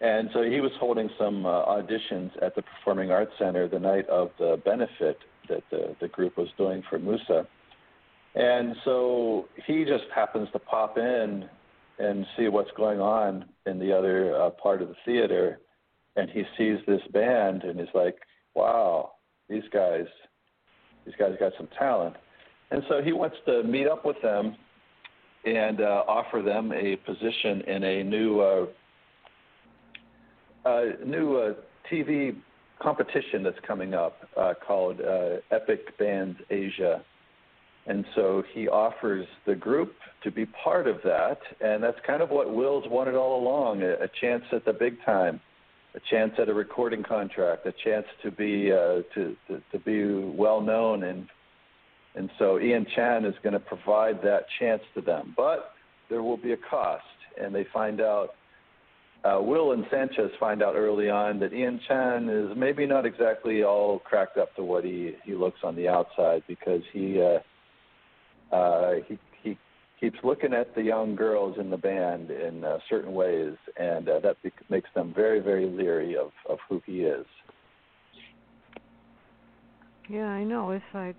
and 0.00 0.28
so 0.33 0.42
he 0.42 0.61
was 0.61 0.72
holding 0.80 1.09
some 1.16 1.46
uh, 1.46 1.64
auditions 1.64 2.30
at 2.42 2.54
the 2.57 2.62
Performing 2.62 3.12
Arts 3.12 3.30
Center 3.38 3.68
the 3.68 3.78
night 3.78 4.07
of 4.09 4.30
the 4.38 4.61
benefit 4.64 5.18
that 5.48 5.62
the 5.70 5.94
the 6.00 6.09
group 6.09 6.37
was 6.37 6.48
doing 6.59 6.83
for 6.90 6.98
Musa, 6.98 7.46
and 8.35 8.75
so 8.85 9.47
he 9.66 9.85
just 9.85 10.05
happens 10.14 10.49
to 10.53 10.59
pop 10.59 10.99
in 10.99 11.49
and 11.99 12.27
see 12.37 12.49
what's 12.49 12.70
going 12.77 13.01
on 13.01 13.44
in 13.66 13.79
the 13.79 13.97
other 13.97 14.35
uh, 14.40 14.51
part 14.51 14.83
of 14.83 14.88
the 14.88 14.97
theater, 15.05 15.61
and 16.16 16.29
he 16.31 16.42
sees 16.59 16.79
this 16.87 17.03
band 17.12 17.62
and 17.62 17.79
he's 17.79 17.94
like, 17.94 18.16
"Wow, 18.55 19.12
these 19.49 19.62
guys, 19.73 20.07
these 21.05 21.14
guys 21.18 21.37
got 21.38 21.53
some 21.57 21.68
talent." 21.79 22.16
And 22.70 22.83
so 22.88 23.03
he 23.03 23.12
wants 23.12 23.37
to 23.47 23.62
meet 23.62 23.87
up 23.87 24.05
with 24.05 24.20
them 24.23 24.57
and 25.44 25.81
uh, 25.81 26.05
offer 26.09 26.42
them 26.42 26.73
a 26.73 26.97
position 26.97 27.61
in 27.66 27.85
a 27.85 28.03
new 28.03 28.40
uh, 28.40 28.66
uh, 30.64 30.85
new 31.05 31.37
uh, 31.37 31.53
TV 31.92 32.35
competition 32.81 33.42
that's 33.42 33.59
coming 33.66 33.94
up 33.94 34.16
uh, 34.37 34.55
called 34.66 35.01
uh, 35.01 35.37
Epic 35.51 35.97
Bands 35.99 36.38
Asia. 36.51 37.03
And 37.87 38.05
so 38.14 38.42
he 38.55 38.68
offers 38.68 39.27
the 39.47 39.55
group 39.55 39.94
to 40.23 40.31
be 40.31 40.47
part 40.47 40.87
of 40.87 40.97
that, 41.05 41.38
and 41.61 41.83
that's 41.83 41.99
kind 42.07 42.23
of 42.23 42.31
what 42.31 42.55
Will's 42.55 42.88
wanted 42.88 43.14
all 43.14 43.40
along: 43.42 43.83
a, 43.83 43.92
a 44.05 44.09
chance 44.20 44.44
at 44.53 44.64
the 44.64 44.73
big 44.73 44.97
time, 45.05 45.38
a 45.94 46.01
chance 46.11 46.33
at 46.38 46.49
a 46.49 46.55
recording 46.55 47.03
contract, 47.03 47.66
a 47.66 47.75
chance 47.85 48.07
to 48.23 48.31
be 48.31 48.73
uh, 48.73 49.03
to, 49.14 49.37
to 49.49 49.62
to 49.70 49.79
be 49.81 50.14
well 50.35 50.62
known 50.62 51.05
and 51.05 51.29
and 52.14 52.31
so 52.38 52.61
Ian 52.61 52.87
Chan 52.94 53.25
is 53.25 53.35
going 53.42 53.55
to 53.55 53.61
provide 53.61 54.23
that 54.23 54.47
chance 54.59 54.83
to 54.94 55.01
them. 55.01 55.35
But 55.37 55.73
there 56.09 56.23
will 56.23 56.37
be 56.37 56.53
a 56.53 56.57
cost. 56.57 57.05
And 57.40 57.55
they 57.55 57.66
find 57.73 58.01
out, 58.01 58.31
uh, 59.25 59.40
Will 59.40 59.73
and 59.73 59.85
Sanchez 59.90 60.31
find 60.38 60.62
out 60.62 60.77
early 60.77 61.11
on 61.11 61.40
that 61.40 61.53
Ian 61.53 61.81
Chan 61.88 62.29
is 62.29 62.57
maybe 62.57 62.87
not 62.87 63.05
exactly 63.05 63.64
all 63.64 63.99
cracked 63.99 64.38
up 64.38 64.55
to 64.57 64.62
what 64.62 64.85
he, 64.85 65.16
he 65.25 65.35
looks 65.35 65.59
on 65.64 65.75
the 65.75 65.88
outside 65.88 66.42
because 66.47 66.83
he, 66.92 67.20
uh, 67.20 67.38
uh, 68.52 68.92
he, 69.07 69.18
he 69.42 69.59
keeps 70.00 70.18
looking 70.22 70.52
at 70.52 70.74
the 70.74 70.83
young 70.83 71.14
girls 71.14 71.57
in 71.59 71.70
the 71.70 71.76
band 71.76 72.30
in 72.30 72.64
uh, 72.64 72.78
certain 72.88 73.14
ways. 73.14 73.54
And 73.76 74.09
uh, 74.09 74.20
that 74.20 74.37
makes 74.70 74.88
them 74.94 75.12
very, 75.14 75.40
very 75.40 75.66
leery 75.66 76.16
of, 76.16 76.30
of 76.48 76.59
who 76.68 76.83
he 76.87 77.00
is. 77.00 77.26
Yeah, 80.09 80.26
I 80.26 80.44
know. 80.44 80.70
It's 80.70 80.85
like 80.92 81.16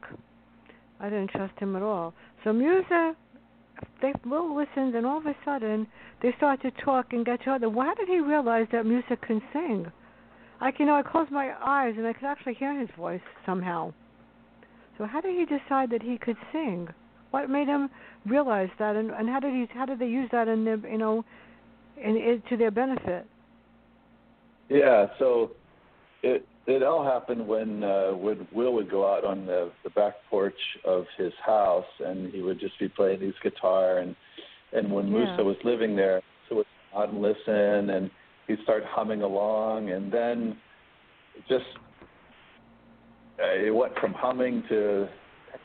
I 1.00 1.10
didn't 1.10 1.32
trust 1.32 1.58
him 1.60 1.76
at 1.76 1.82
all. 1.82 2.14
So 2.44 2.54
Musa, 2.54 3.16
they 4.02 4.14
Will 4.26 4.56
listened, 4.56 4.96
and 4.96 5.06
all 5.06 5.18
of 5.18 5.26
a 5.26 5.36
sudden 5.44 5.88
they 6.22 6.34
start 6.38 6.62
to 6.62 6.72
talk 6.84 7.08
and 7.12 7.26
get 7.26 7.44
to 7.44 7.52
other. 7.52 7.70
Why 7.70 7.94
did 7.96 8.08
he 8.08 8.20
realize 8.20 8.68
that 8.72 8.86
Musa 8.86 9.18
can 9.18 9.42
sing? 9.52 9.92
like 10.62 10.80
you 10.80 10.86
know, 10.86 10.96
I 10.96 11.04
closed 11.04 11.32
my 11.32 11.54
eyes 11.64 11.96
and 11.98 12.08
I 12.08 12.14
could 12.14 12.26
actually 12.26 12.54
hear 12.54 12.80
his 12.80 12.90
voice 12.98 13.22
somehow. 13.46 13.94
So 14.98 15.06
how 15.06 15.22
did 15.22 15.36
he 15.36 15.46
decide 15.46 15.90
that 15.92 16.02
he 16.02 16.18
could 16.18 16.38
sing? 16.52 16.88
What 17.32 17.50
made 17.50 17.68
him 17.68 17.90
realize 18.26 18.70
that, 18.80 18.96
and, 18.96 19.12
and 19.12 19.30
how 19.30 19.40
did 19.40 19.54
he 19.54 19.68
how 19.74 19.86
did 19.86 20.00
they 20.00 20.08
use 20.08 20.30
that 20.32 20.48
in 20.48 20.66
their 20.66 20.78
you 20.78 20.98
know, 20.98 21.26
in 22.02 22.16
it 22.18 22.48
to 22.50 22.58
their 22.58 22.72
benefit? 22.72 23.26
Yeah, 24.70 25.08
so 25.20 25.52
it 26.24 26.46
it 26.68 26.82
all 26.82 27.04
happened 27.04 27.48
when 27.48 27.84
uh, 27.84 28.12
when 28.12 28.48
Will 28.52 28.74
would 28.74 28.90
go 28.90 29.12
out 29.12 29.24
on 29.24 29.46
the 29.46 29.72
the 29.84 29.90
back 29.92 30.16
porch 30.30 30.56
of 30.86 31.06
his 31.18 31.34
house 31.46 31.86
and 32.00 32.32
he 32.34 32.42
would 32.42 32.60
just 32.60 32.78
be 32.80 32.90
playing 32.90 33.22
his 33.22 33.36
guitar 33.44 34.00
and 34.00 34.16
and 34.74 34.92
when 34.92 35.08
Yeah. 35.08 35.26
Musa 35.26 35.44
was 35.44 35.58
living 35.64 35.96
there, 35.96 36.22
so 36.50 36.56
would 36.56 36.66
come 36.92 37.02
out 37.04 37.10
and 37.10 37.22
listen 37.22 37.90
and 37.92 38.10
he'd 38.48 38.60
start 38.64 38.84
humming 38.86 39.22
along 39.22 39.92
and 39.92 40.12
then 40.12 40.58
just 41.48 41.66
uh, 43.40 43.66
it 43.66 43.74
went 43.74 43.94
from 44.00 44.14
humming 44.14 44.64
to 44.70 45.08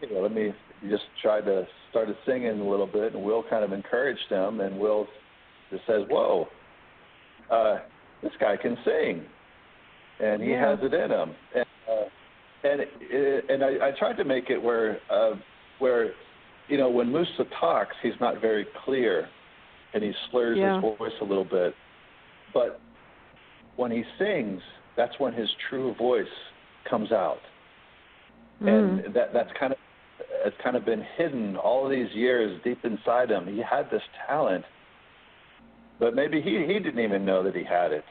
you 0.03 0.15
know, 0.15 0.21
let 0.21 0.33
me 0.33 0.53
just 0.89 1.03
tried 1.21 1.43
to 1.43 1.67
started 1.91 2.17
singing 2.25 2.61
a 2.61 2.69
little 2.71 2.87
bit 2.87 3.15
and 3.15 3.23
Will 3.23 3.43
kind 3.49 3.65
of 3.65 3.73
encouraged 3.73 4.29
him 4.31 4.61
and 4.61 4.79
Will 4.79 5.07
just 5.71 5.85
says, 5.87 6.03
Whoa, 6.09 6.49
uh, 7.51 7.79
this 8.23 8.33
guy 8.41 8.57
can 8.57 8.77
sing 8.85 9.25
and 10.21 10.43
he 10.43 10.51
Yeah. 10.51 10.71
has 10.71 10.79
it 10.83 10.95
in 10.95 11.11
him. 11.11 11.35
And 11.55 11.65
uh, 11.91 12.05
and 12.63 12.81
it, 13.01 13.45
and 13.51 13.65
I, 13.65 13.89
I 13.89 13.91
tried 13.99 14.17
to 14.19 14.25
make 14.25 14.51
it 14.51 14.59
where 14.63 14.99
uh, 15.11 15.33
where 15.79 16.13
you 16.69 16.77
know 16.77 16.91
when 16.91 17.11
Musa 17.11 17.45
talks, 17.59 17.97
he's 18.03 18.19
not 18.21 18.41
very 18.41 18.67
clear, 18.85 19.29
and 19.95 20.03
he 20.03 20.13
slurs 20.31 20.59
Yeah. 20.59 20.75
his 20.75 20.97
voice 20.99 21.13
a 21.21 21.25
little 21.25 21.45
bit. 21.45 21.75
But 22.53 22.81
when 23.77 23.91
he 23.91 24.05
sings, 24.19 24.61
that's 24.97 25.19
when 25.19 25.33
his 25.33 25.49
true 25.69 25.95
voice 25.95 26.27
comes 26.89 27.13
out, 27.13 27.41
Mm. 28.63 28.69
and 29.07 29.15
that 29.15 29.33
that's 29.33 29.51
kind 29.59 29.73
of 29.73 29.79
it's 30.45 30.57
kind 30.63 30.77
of 30.77 30.85
been 30.85 31.05
hidden 31.17 31.57
all 31.57 31.89
these 31.89 32.11
years 32.15 32.61
deep 32.65 32.85
inside 32.85 33.31
him. 33.31 33.47
He 33.47 33.59
had 33.59 33.91
this 33.91 34.03
talent, 34.27 34.65
but 35.99 36.15
maybe 36.15 36.41
he 36.41 36.65
he 36.67 36.79
didn't 36.79 37.01
even 37.05 37.25
know 37.25 37.43
that 37.43 37.55
he 37.55 37.65
had 37.65 37.93
it 37.93 38.05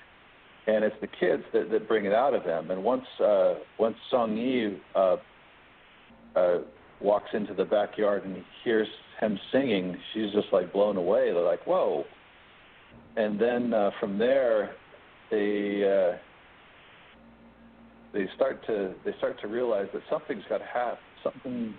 and 0.69 0.83
it's 0.83 0.95
the 1.01 1.07
kids 1.07 1.43
that, 1.53 1.69
that 1.71 1.87
bring 1.87 2.05
it 2.05 2.13
out 2.13 2.33
of 2.33 2.43
him. 2.43 2.71
And 2.71 2.83
once 2.83 3.05
uh, 3.23 3.55
once 3.77 3.95
Song 4.11 4.37
Yi 4.37 4.79
uh, 4.95 5.17
uh, 6.35 6.57
walks 7.01 7.29
into 7.33 7.53
the 7.53 7.65
backyard 7.65 8.25
and 8.25 8.43
hears 8.63 8.87
him 9.19 9.39
singing, 9.51 9.97
she's 10.13 10.31
just 10.31 10.47
like 10.51 10.71
blown 10.71 10.97
away. 10.97 11.31
They're 11.33 11.43
like, 11.43 11.65
"Whoa!" 11.65 12.03
And 13.17 13.39
then 13.39 13.73
uh, 13.73 13.91
from 13.99 14.17
there, 14.17 14.75
they 15.31 15.83
uh, 15.83 16.17
they 18.13 18.27
start 18.35 18.65
to 18.67 18.93
they 19.05 19.13
start 19.17 19.39
to 19.41 19.47
realize 19.47 19.87
that 19.93 20.03
something's 20.09 20.43
got 20.49 20.59
to 20.59 20.65
happen. 20.65 20.97
Something 21.23 21.73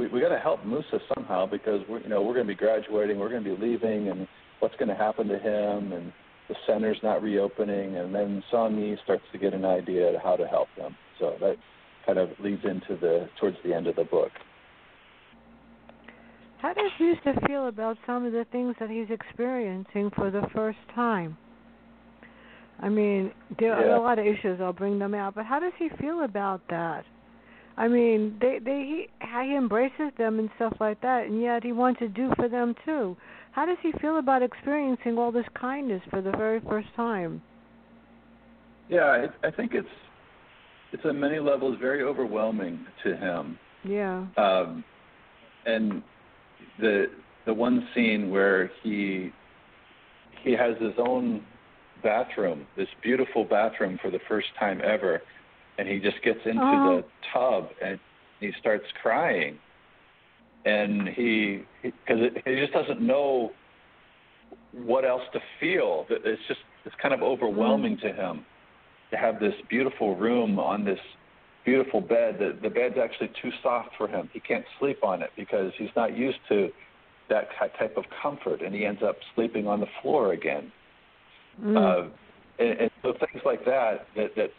we 0.00 0.08
we 0.08 0.20
got 0.20 0.30
to 0.30 0.38
help 0.38 0.64
Musa 0.64 0.98
somehow 1.14 1.46
because 1.46 1.80
we're 1.88 2.00
you 2.00 2.08
know 2.08 2.22
we're 2.22 2.34
going 2.34 2.46
to 2.46 2.52
be 2.52 2.58
graduating, 2.58 3.18
we're 3.18 3.28
going 3.28 3.44
to 3.44 3.56
be 3.56 3.60
leaving, 3.60 4.08
and 4.08 4.26
what's 4.60 4.74
going 4.76 4.88
to 4.88 4.94
happen 4.94 5.28
to 5.28 5.38
him 5.38 5.92
and 5.92 6.12
the 6.48 6.56
center's 6.66 6.98
not 7.04 7.22
reopening, 7.22 7.96
and 7.96 8.12
then 8.12 8.42
Yi 8.52 8.96
starts 9.04 9.22
to 9.32 9.38
get 9.38 9.54
an 9.54 9.64
idea 9.64 10.08
of 10.08 10.20
how 10.20 10.34
to 10.34 10.46
help 10.48 10.66
them. 10.76 10.96
So 11.20 11.36
that 11.40 11.56
kind 12.04 12.18
of 12.18 12.30
leads 12.42 12.64
into 12.64 13.00
the 13.00 13.28
towards 13.38 13.56
the 13.64 13.72
end 13.72 13.86
of 13.86 13.94
the 13.94 14.04
book. 14.04 14.32
How 16.60 16.74
does 16.74 16.90
Musa 16.98 17.38
feel 17.46 17.68
about 17.68 17.96
some 18.04 18.26
of 18.26 18.32
the 18.32 18.44
things 18.50 18.74
that 18.80 18.90
he's 18.90 19.06
experiencing 19.10 20.10
for 20.16 20.30
the 20.30 20.42
first 20.54 20.78
time? 20.94 21.36
I 22.80 22.88
mean, 22.88 23.32
there 23.58 23.74
are 23.74 23.94
a 23.94 24.00
lot 24.00 24.18
of 24.18 24.26
issues. 24.26 24.60
I'll 24.60 24.72
bring 24.72 24.98
them 24.98 25.14
out, 25.14 25.34
but 25.34 25.46
how 25.46 25.60
does 25.60 25.72
he 25.78 25.88
feel 26.00 26.24
about 26.24 26.62
that? 26.70 27.04
I 27.80 27.88
mean, 27.88 28.36
they 28.42 28.58
they 28.62 28.84
he, 28.86 29.06
how 29.20 29.42
he 29.42 29.56
embraces 29.56 30.12
them 30.18 30.38
and 30.38 30.50
stuff 30.56 30.74
like 30.80 31.00
that, 31.00 31.24
and 31.24 31.40
yet 31.40 31.64
he 31.64 31.72
wants 31.72 31.98
to 32.00 32.08
do 32.08 32.30
for 32.36 32.46
them 32.46 32.74
too. 32.84 33.16
How 33.52 33.64
does 33.64 33.78
he 33.82 33.90
feel 34.02 34.18
about 34.18 34.42
experiencing 34.42 35.16
all 35.16 35.32
this 35.32 35.46
kindness 35.58 36.02
for 36.10 36.20
the 36.20 36.30
very 36.32 36.60
first 36.60 36.88
time? 36.94 37.40
Yeah, 38.90 39.26
I, 39.42 39.48
I 39.48 39.50
think 39.50 39.72
it's 39.72 39.88
it's 40.92 41.02
on 41.06 41.18
many 41.18 41.38
levels 41.38 41.78
very 41.80 42.02
overwhelming 42.02 42.84
to 43.02 43.16
him. 43.16 43.58
Yeah. 43.82 44.26
Um, 44.36 44.84
and 45.64 46.02
the 46.80 47.06
the 47.46 47.54
one 47.54 47.88
scene 47.94 48.30
where 48.30 48.70
he 48.82 49.30
he 50.44 50.52
has 50.52 50.76
his 50.78 50.92
own 50.98 51.42
bathroom, 52.02 52.66
this 52.76 52.88
beautiful 53.02 53.42
bathroom 53.42 53.98
for 54.02 54.10
the 54.10 54.20
first 54.28 54.48
time 54.58 54.82
ever, 54.84 55.22
and 55.80 55.88
he 55.88 55.98
just 55.98 56.22
gets 56.22 56.40
into 56.44 56.62
Oh. 56.62 56.96
the 56.96 57.04
tub 57.32 57.70
and 57.80 57.98
he 58.38 58.52
starts 58.60 58.84
crying, 59.02 59.58
and 60.66 61.08
he 61.08 61.64
because 61.82 62.20
he 62.44 62.56
just 62.56 62.72
doesn't 62.72 63.00
know 63.00 63.52
what 64.72 65.04
else 65.04 65.22
to 65.32 65.40
feel. 65.58 66.06
It's 66.10 66.42
just 66.46 66.60
it's 66.84 66.94
kind 66.96 67.14
of 67.14 67.22
overwhelming 67.22 67.96
to 67.98 68.12
him 68.12 68.44
to 69.10 69.16
have 69.16 69.40
this 69.40 69.54
beautiful 69.68 70.16
room 70.16 70.58
on 70.58 70.84
this 70.84 71.00
beautiful 71.64 72.00
bed. 72.00 72.38
The, 72.38 72.58
the 72.62 72.70
bed's 72.70 72.96
actually 73.02 73.30
too 73.42 73.50
soft 73.62 73.90
for 73.96 74.06
him. 74.06 74.28
He 74.32 74.40
can't 74.40 74.64
sleep 74.78 75.02
on 75.02 75.22
it 75.22 75.30
because 75.36 75.72
he's 75.78 75.94
not 75.96 76.16
used 76.16 76.38
to 76.50 76.68
that 77.28 77.48
type 77.58 77.96
of 77.96 78.04
comfort, 78.22 78.60
and 78.60 78.74
he 78.74 78.84
ends 78.84 79.02
up 79.02 79.16
sleeping 79.34 79.66
on 79.66 79.80
the 79.80 79.86
floor 80.02 80.32
again. 80.32 80.72
Mm. 81.62 81.76
Uh, 81.76 82.10
and, 82.58 82.80
and 82.80 82.90
so 83.02 83.12
things 83.12 83.42
like 83.44 83.64
that 83.64 84.06
that 84.16 84.34
that 84.36 84.50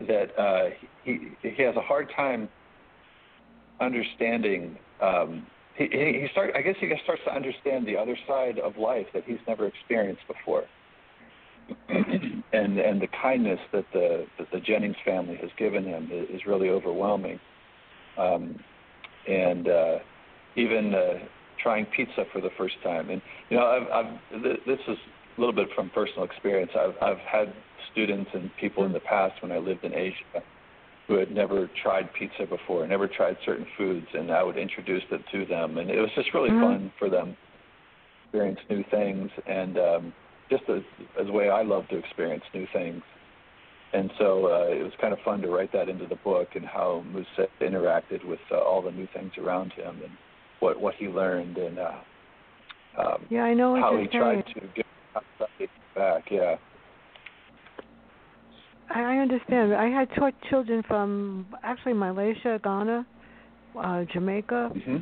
that 0.00 0.38
uh, 0.38 0.70
he 1.04 1.30
he 1.42 1.62
has 1.62 1.76
a 1.76 1.80
hard 1.80 2.10
time 2.16 2.48
understanding. 3.80 4.78
Um, 5.00 5.46
he 5.76 5.86
he 5.90 6.26
start 6.32 6.54
I 6.56 6.62
guess 6.62 6.76
he 6.80 6.90
starts 7.02 7.22
to 7.26 7.34
understand 7.34 7.86
the 7.86 7.96
other 7.96 8.16
side 8.26 8.58
of 8.58 8.76
life 8.76 9.06
that 9.14 9.24
he's 9.26 9.38
never 9.46 9.66
experienced 9.66 10.22
before. 10.28 10.64
and 11.88 12.78
and 12.78 13.00
the 13.00 13.08
kindness 13.20 13.60
that 13.72 13.86
the 13.92 14.26
that 14.38 14.48
the 14.52 14.60
Jennings 14.60 14.96
family 15.04 15.36
has 15.36 15.50
given 15.58 15.84
him 15.84 16.10
is, 16.12 16.36
is 16.36 16.46
really 16.46 16.68
overwhelming. 16.68 17.40
Um, 18.18 18.58
and 19.26 19.68
uh, 19.68 19.98
even 20.56 20.94
uh, 20.94 21.24
trying 21.62 21.86
pizza 21.96 22.24
for 22.32 22.40
the 22.40 22.50
first 22.58 22.74
time, 22.82 23.10
and 23.10 23.22
you 23.48 23.56
know, 23.56 23.66
I've, 23.66 24.06
I've 24.06 24.42
th- 24.42 24.60
this 24.66 24.78
is 24.86 24.98
a 25.36 25.40
little 25.40 25.54
bit 25.54 25.68
from 25.74 25.90
personal 25.90 26.24
experience. 26.24 26.70
I've 26.78 26.94
I've 27.02 27.18
had 27.18 27.52
students 27.92 28.30
and 28.34 28.50
people 28.60 28.84
in 28.84 28.92
the 28.92 29.00
past 29.00 29.40
when 29.42 29.52
I 29.52 29.58
lived 29.58 29.84
in 29.84 29.94
Asia 29.94 30.42
who 31.06 31.16
had 31.18 31.30
never 31.30 31.68
tried 31.82 32.08
pizza 32.14 32.46
before, 32.48 32.86
never 32.86 33.06
tried 33.06 33.36
certain 33.44 33.66
foods, 33.76 34.06
and 34.14 34.30
I 34.30 34.42
would 34.42 34.56
introduce 34.56 35.02
it 35.10 35.20
to 35.32 35.44
them, 35.44 35.76
and 35.76 35.90
it 35.90 36.00
was 36.00 36.10
just 36.16 36.32
really 36.32 36.50
Mhm. 36.50 36.60
fun 36.60 36.92
for 36.98 37.10
them 37.10 37.36
to 37.36 38.38
experience 38.38 38.60
new 38.70 38.82
things 38.84 39.30
and 39.46 39.78
um, 39.78 40.14
just 40.50 40.64
as, 40.68 40.82
as 41.20 41.28
a 41.28 41.32
way 41.32 41.50
I 41.50 41.62
love 41.62 41.88
to 41.88 41.98
experience 41.98 42.44
new 42.54 42.66
things. 42.72 43.02
And 43.92 44.10
so 44.18 44.46
uh, 44.46 44.72
it 44.74 44.82
was 44.82 44.92
kind 45.00 45.12
of 45.12 45.20
fun 45.20 45.40
to 45.42 45.48
write 45.48 45.72
that 45.72 45.88
into 45.88 46.06
the 46.06 46.16
book 46.16 46.48
and 46.56 46.64
how 46.64 47.04
Musa 47.12 47.48
interacted 47.60 48.24
with 48.24 48.40
uh, 48.50 48.58
all 48.58 48.82
the 48.82 48.90
new 48.90 49.06
things 49.14 49.32
around 49.38 49.72
him 49.72 50.00
and 50.02 50.10
what 50.60 50.80
what 50.80 50.94
he 50.96 51.06
learned 51.06 51.56
and 51.58 51.78
uh, 51.78 51.92
um, 52.98 53.24
Yeah, 53.30 53.44
I 53.44 53.54
know 53.54 53.72
what 53.72 53.82
how 53.82 53.96
he 53.96 54.08
saying. 54.08 54.08
tried 54.12 54.46
to 54.46 54.60
give 54.74 54.84
something 55.38 55.68
back. 55.94 56.24
Yeah. 56.30 56.56
I 58.90 59.16
understand. 59.18 59.74
I 59.74 59.88
had 59.88 60.08
taught 60.14 60.34
children 60.50 60.82
from 60.86 61.46
actually 61.62 61.94
Malaysia, 61.94 62.60
Ghana, 62.62 63.06
uh, 63.78 64.04
Jamaica, 64.12 64.70
hmm 64.84 64.96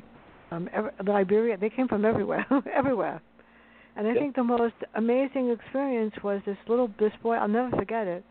um, 0.50 0.68
ev- 0.74 0.90
Liberia. 1.06 1.56
They 1.56 1.70
came 1.70 1.88
from 1.88 2.04
everywhere, 2.04 2.44
everywhere. 2.74 3.20
And 3.96 4.06
I 4.06 4.12
Yeah. 4.12 4.20
think 4.20 4.36
the 4.36 4.44
most 4.44 4.74
amazing 4.94 5.50
experience 5.50 6.14
was 6.22 6.40
this 6.46 6.56
little 6.68 6.90
this 6.98 7.12
boy. 7.22 7.34
I'll 7.36 7.48
never 7.48 7.74
forget 7.76 8.06
it. 8.06 8.24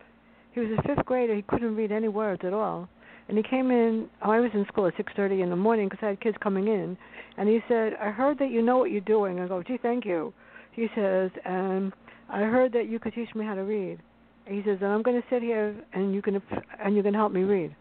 He 0.53 0.59
was 0.59 0.69
a 0.77 0.81
fifth 0.83 1.05
grader. 1.05 1.33
He 1.35 1.41
couldn't 1.43 1.75
read 1.75 1.91
any 1.91 2.07
words 2.07 2.41
at 2.45 2.53
all. 2.53 2.87
And 3.27 3.37
he 3.37 3.43
came 3.43 3.71
in. 3.71 4.09
Oh, 4.21 4.31
I 4.31 4.39
was 4.39 4.51
in 4.53 4.65
school 4.67 4.87
at 4.87 4.95
six 4.97 5.11
thirty 5.15 5.41
in 5.41 5.49
the 5.49 5.55
morning 5.55 5.87
because 5.89 6.03
I 6.03 6.09
had 6.09 6.19
kids 6.21 6.37
coming 6.41 6.67
in. 6.67 6.97
And 7.37 7.47
he 7.49 7.61
said, 7.67 7.95
"I 8.01 8.09
heard 8.09 8.37
that 8.39 8.49
you 8.51 8.61
know 8.61 8.77
what 8.77 8.91
you're 8.91 9.01
doing." 9.01 9.39
I 9.39 9.47
go, 9.47 9.61
"Gee, 9.63 9.77
thank 9.77 10.05
you." 10.05 10.33
He 10.73 10.87
says, 10.95 11.31
"And 11.45 11.93
I 12.29 12.41
heard 12.43 12.71
that 12.73 12.87
you 12.87 12.99
could 12.99 13.13
teach 13.13 13.33
me 13.35 13.45
how 13.45 13.55
to 13.55 13.63
read." 13.63 13.99
He 14.45 14.61
says, 14.65 14.79
"And 14.81 14.91
I'm 14.91 15.01
going 15.01 15.21
to 15.21 15.27
sit 15.29 15.41
here 15.41 15.75
and 15.93 16.13
you 16.13 16.21
can 16.21 16.41
and 16.83 16.95
you 16.95 17.03
can 17.03 17.13
help 17.13 17.31
me 17.31 17.41
read." 17.43 17.75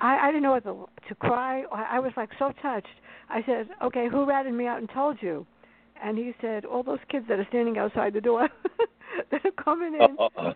I, 0.00 0.18
I 0.18 0.26
didn't 0.28 0.42
know 0.42 0.52
what 0.52 0.64
to, 1.08 1.14
cry. 1.16 1.64
I, 1.72 1.96
I 1.96 1.98
was 1.98 2.12
like 2.16 2.30
so 2.38 2.52
touched. 2.62 2.86
I 3.28 3.42
said, 3.46 3.68
"Okay, 3.82 4.08
who 4.10 4.24
ratted 4.24 4.54
me 4.54 4.66
out 4.66 4.78
and 4.78 4.88
told 4.90 5.18
you?" 5.20 5.46
And 6.02 6.16
he 6.16 6.32
said, 6.40 6.64
"All 6.64 6.82
those 6.82 7.00
kids 7.10 7.26
that 7.28 7.38
are 7.38 7.46
standing 7.48 7.78
outside 7.78 8.12
the 8.12 8.20
door 8.20 8.48
that 9.30 9.44
are 9.44 9.62
coming 9.62 9.94
in 9.94 10.16
for, 10.16 10.54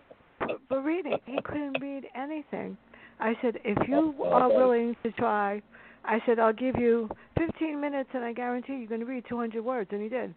for 0.69 0.81
reading. 0.81 1.17
He 1.25 1.37
couldn't 1.43 1.81
read 1.81 2.05
anything." 2.15 2.77
I 3.19 3.33
said, 3.41 3.59
"If 3.63 3.87
you 3.87 4.15
are 4.23 4.49
willing 4.49 4.95
to 5.03 5.11
try," 5.11 5.61
I 6.05 6.19
said, 6.25 6.39
"I'll 6.39 6.53
give 6.53 6.75
you 6.77 7.09
15 7.37 7.79
minutes, 7.79 8.09
and 8.13 8.23
I 8.23 8.33
guarantee 8.33 8.77
you're 8.77 8.87
going 8.87 9.01
to 9.01 9.05
read 9.05 9.25
200 9.27 9.63
words." 9.63 9.89
And 9.91 10.01
he 10.01 10.09
did. 10.09 10.33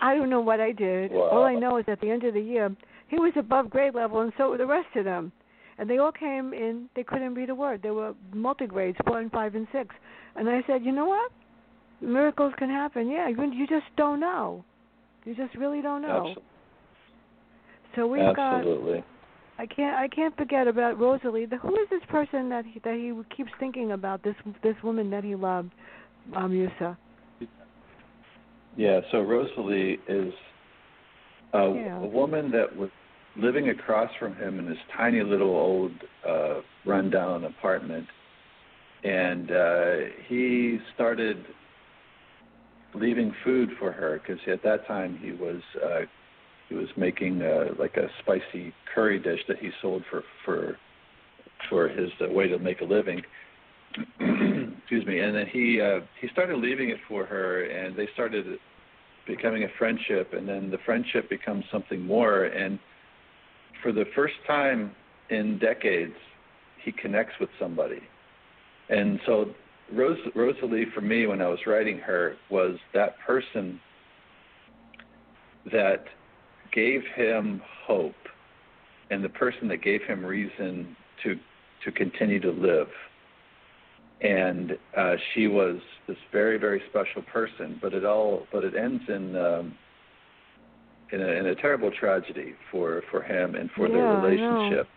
I 0.00 0.14
don't 0.14 0.28
know 0.28 0.40
what 0.40 0.60
I 0.60 0.72
did. 0.72 1.10
Wow. 1.10 1.30
All 1.32 1.44
I 1.44 1.54
know 1.54 1.78
is 1.78 1.84
at 1.88 2.00
the 2.00 2.10
end 2.10 2.24
of 2.24 2.34
the 2.34 2.40
year, 2.40 2.74
he 3.08 3.16
was 3.16 3.32
above 3.36 3.70
grade 3.70 3.94
level, 3.94 4.20
and 4.20 4.32
so 4.36 4.50
were 4.50 4.58
the 4.58 4.66
rest 4.66 4.88
of 4.96 5.04
them. 5.04 5.32
And 5.78 5.88
they 5.88 5.98
all 5.98 6.12
came 6.12 6.52
in. 6.54 6.88
They 6.96 7.02
couldn't 7.02 7.34
read 7.34 7.50
a 7.50 7.54
word. 7.54 7.82
They 7.82 7.90
were 7.90 8.14
multi-grades, 8.32 8.96
four 9.06 9.20
and 9.20 9.30
five 9.30 9.54
and 9.54 9.66
six. 9.72 9.94
And 10.34 10.48
I 10.48 10.62
said, 10.66 10.84
you 10.84 10.92
know 10.92 11.06
what? 11.06 11.30
Miracles 12.00 12.52
can 12.58 12.70
happen. 12.70 13.08
Yeah, 13.10 13.28
you, 13.28 13.52
you 13.52 13.66
just 13.66 13.86
don't 13.96 14.20
know. 14.20 14.64
You 15.24 15.34
just 15.34 15.54
really 15.54 15.82
don't 15.82 16.02
know. 16.02 16.16
Absolutely. 16.16 16.42
So 17.94 18.06
we've 18.06 18.36
got 18.36 18.58
Absolutely. 18.58 19.04
I 19.58 19.66
can't 19.66 19.96
I 19.96 20.08
can't 20.08 20.36
forget 20.36 20.68
about 20.68 21.00
Rosalie. 21.00 21.46
The, 21.46 21.56
who 21.56 21.74
is 21.80 21.88
this 21.88 22.02
person 22.08 22.50
that 22.50 22.64
he, 22.66 22.78
that 22.80 22.94
he 22.94 23.12
keeps 23.34 23.50
thinking 23.58 23.92
about? 23.92 24.22
This 24.22 24.34
this 24.62 24.76
woman 24.84 25.08
that 25.10 25.24
he 25.24 25.34
loved, 25.34 25.72
um, 26.34 26.52
Musa. 26.52 26.98
Yeah, 28.76 29.00
so 29.10 29.22
Rosalie 29.22 29.98
is 30.06 30.34
a, 31.52 31.58
Yeah. 31.58 31.98
a 31.98 32.06
woman 32.06 32.50
that 32.50 32.76
was 32.76 32.90
living 33.36 33.68
across 33.68 34.10
from 34.18 34.34
him 34.34 34.58
in 34.58 34.66
this 34.66 34.78
tiny 34.96 35.22
little 35.22 35.54
old 35.54 35.92
uh 36.26 36.60
rundown 36.84 37.44
apartment 37.44 38.06
and 39.04 39.50
uh 39.50 39.94
he 40.26 40.78
started 40.94 41.44
leaving 42.94 43.34
food 43.44 43.68
for 43.78 43.92
her 43.92 44.20
because 44.20 44.40
at 44.50 44.62
that 44.62 44.86
time 44.86 45.18
he 45.22 45.32
was 45.32 45.60
uh 45.84 46.00
he 46.68 46.74
was 46.74 46.88
making 46.96 47.42
uh 47.42 47.66
like 47.78 47.96
a 47.96 48.08
spicy 48.20 48.72
curry 48.94 49.18
dish 49.18 49.40
that 49.48 49.58
he 49.58 49.70
sold 49.82 50.02
for 50.10 50.22
for 50.44 50.78
for 51.68 51.88
his 51.88 52.10
uh, 52.20 52.32
way 52.32 52.48
to 52.48 52.58
make 52.58 52.80
a 52.80 52.84
living 52.84 53.20
excuse 54.18 55.04
me 55.06 55.20
and 55.20 55.34
then 55.34 55.46
he 55.52 55.80
uh 55.80 56.00
he 56.20 56.28
started 56.28 56.56
leaving 56.58 56.88
it 56.88 56.98
for 57.06 57.26
her 57.26 57.64
and 57.64 57.94
they 57.96 58.08
started 58.14 58.58
becoming 59.26 59.64
a 59.64 59.68
friendship 59.78 60.32
and 60.32 60.48
then 60.48 60.70
the 60.70 60.78
friendship 60.84 61.28
becomes 61.28 61.64
something 61.70 62.00
more. 62.00 62.44
And 62.44 62.78
for 63.82 63.92
the 63.92 64.04
first 64.14 64.34
time 64.46 64.92
in 65.30 65.58
decades 65.58 66.14
he 66.84 66.92
connects 66.92 67.34
with 67.40 67.50
somebody. 67.58 68.00
And 68.88 69.20
so 69.26 69.46
Rose, 69.92 70.18
Rosalie 70.34 70.86
for 70.94 71.00
me 71.00 71.26
when 71.26 71.40
I 71.40 71.48
was 71.48 71.58
writing 71.66 71.98
her 71.98 72.36
was 72.50 72.76
that 72.94 73.18
person 73.26 73.80
that 75.72 76.04
gave 76.72 77.02
him 77.14 77.60
hope 77.86 78.14
and 79.10 79.24
the 79.24 79.28
person 79.28 79.68
that 79.68 79.82
gave 79.82 80.02
him 80.02 80.24
reason 80.24 80.96
to 81.22 81.36
to 81.84 81.92
continue 81.92 82.40
to 82.40 82.50
live 82.50 82.88
and 84.20 84.78
uh, 84.96 85.14
she 85.34 85.46
was 85.46 85.76
this 86.08 86.16
very 86.32 86.58
very 86.58 86.82
special 86.90 87.22
person 87.32 87.78
but 87.82 87.92
it 87.92 88.04
all 88.04 88.46
but 88.52 88.64
it 88.64 88.74
ends 88.74 89.02
in 89.08 89.36
um, 89.36 89.74
in 91.12 91.20
a, 91.20 91.26
in 91.26 91.46
a 91.46 91.54
terrible 91.54 91.90
tragedy 91.90 92.54
for 92.70 93.02
for 93.10 93.22
him 93.22 93.54
and 93.54 93.70
for 93.76 93.88
their 93.88 94.02
Yeah, 94.04 94.14
know. 94.14 94.20
relationship 94.22 94.88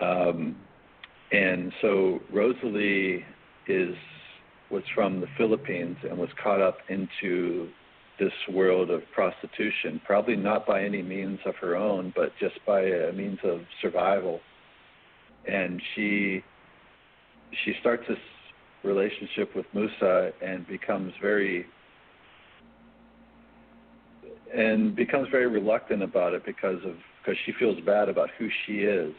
um 0.00 0.56
and 1.32 1.72
so 1.80 2.20
Rosalie 2.32 3.24
is 3.66 3.94
was 4.70 4.82
from 4.94 5.20
the 5.20 5.26
Philippines 5.36 5.96
and 6.08 6.18
was 6.18 6.28
caught 6.42 6.60
up 6.60 6.78
into 6.88 7.68
this 8.18 8.32
world 8.52 8.90
of 8.90 9.02
prostitution, 9.12 10.00
probably 10.06 10.36
not 10.36 10.66
by 10.66 10.82
any 10.82 11.02
means 11.02 11.38
of 11.44 11.54
her 11.56 11.76
own, 11.76 12.12
but 12.14 12.30
just 12.38 12.54
by 12.66 12.80
a 12.82 13.12
means 13.12 13.38
of 13.42 13.60
survival. 13.82 14.40
And 15.46 15.82
she 15.94 16.42
she 17.64 17.74
starts 17.80 18.02
this 18.08 18.18
relationship 18.82 19.54
with 19.54 19.66
Musa 19.72 20.32
and 20.42 20.66
becomes 20.66 21.12
very 21.20 21.66
and 24.54 24.94
becomes 24.94 25.28
very 25.30 25.48
reluctant 25.48 26.02
about 26.02 26.32
it 26.34 26.44
because 26.44 26.78
of 26.84 26.94
because 27.22 27.38
she 27.46 27.52
feels 27.58 27.80
bad 27.84 28.08
about 28.08 28.30
who 28.38 28.48
she 28.66 28.80
is. 28.80 29.14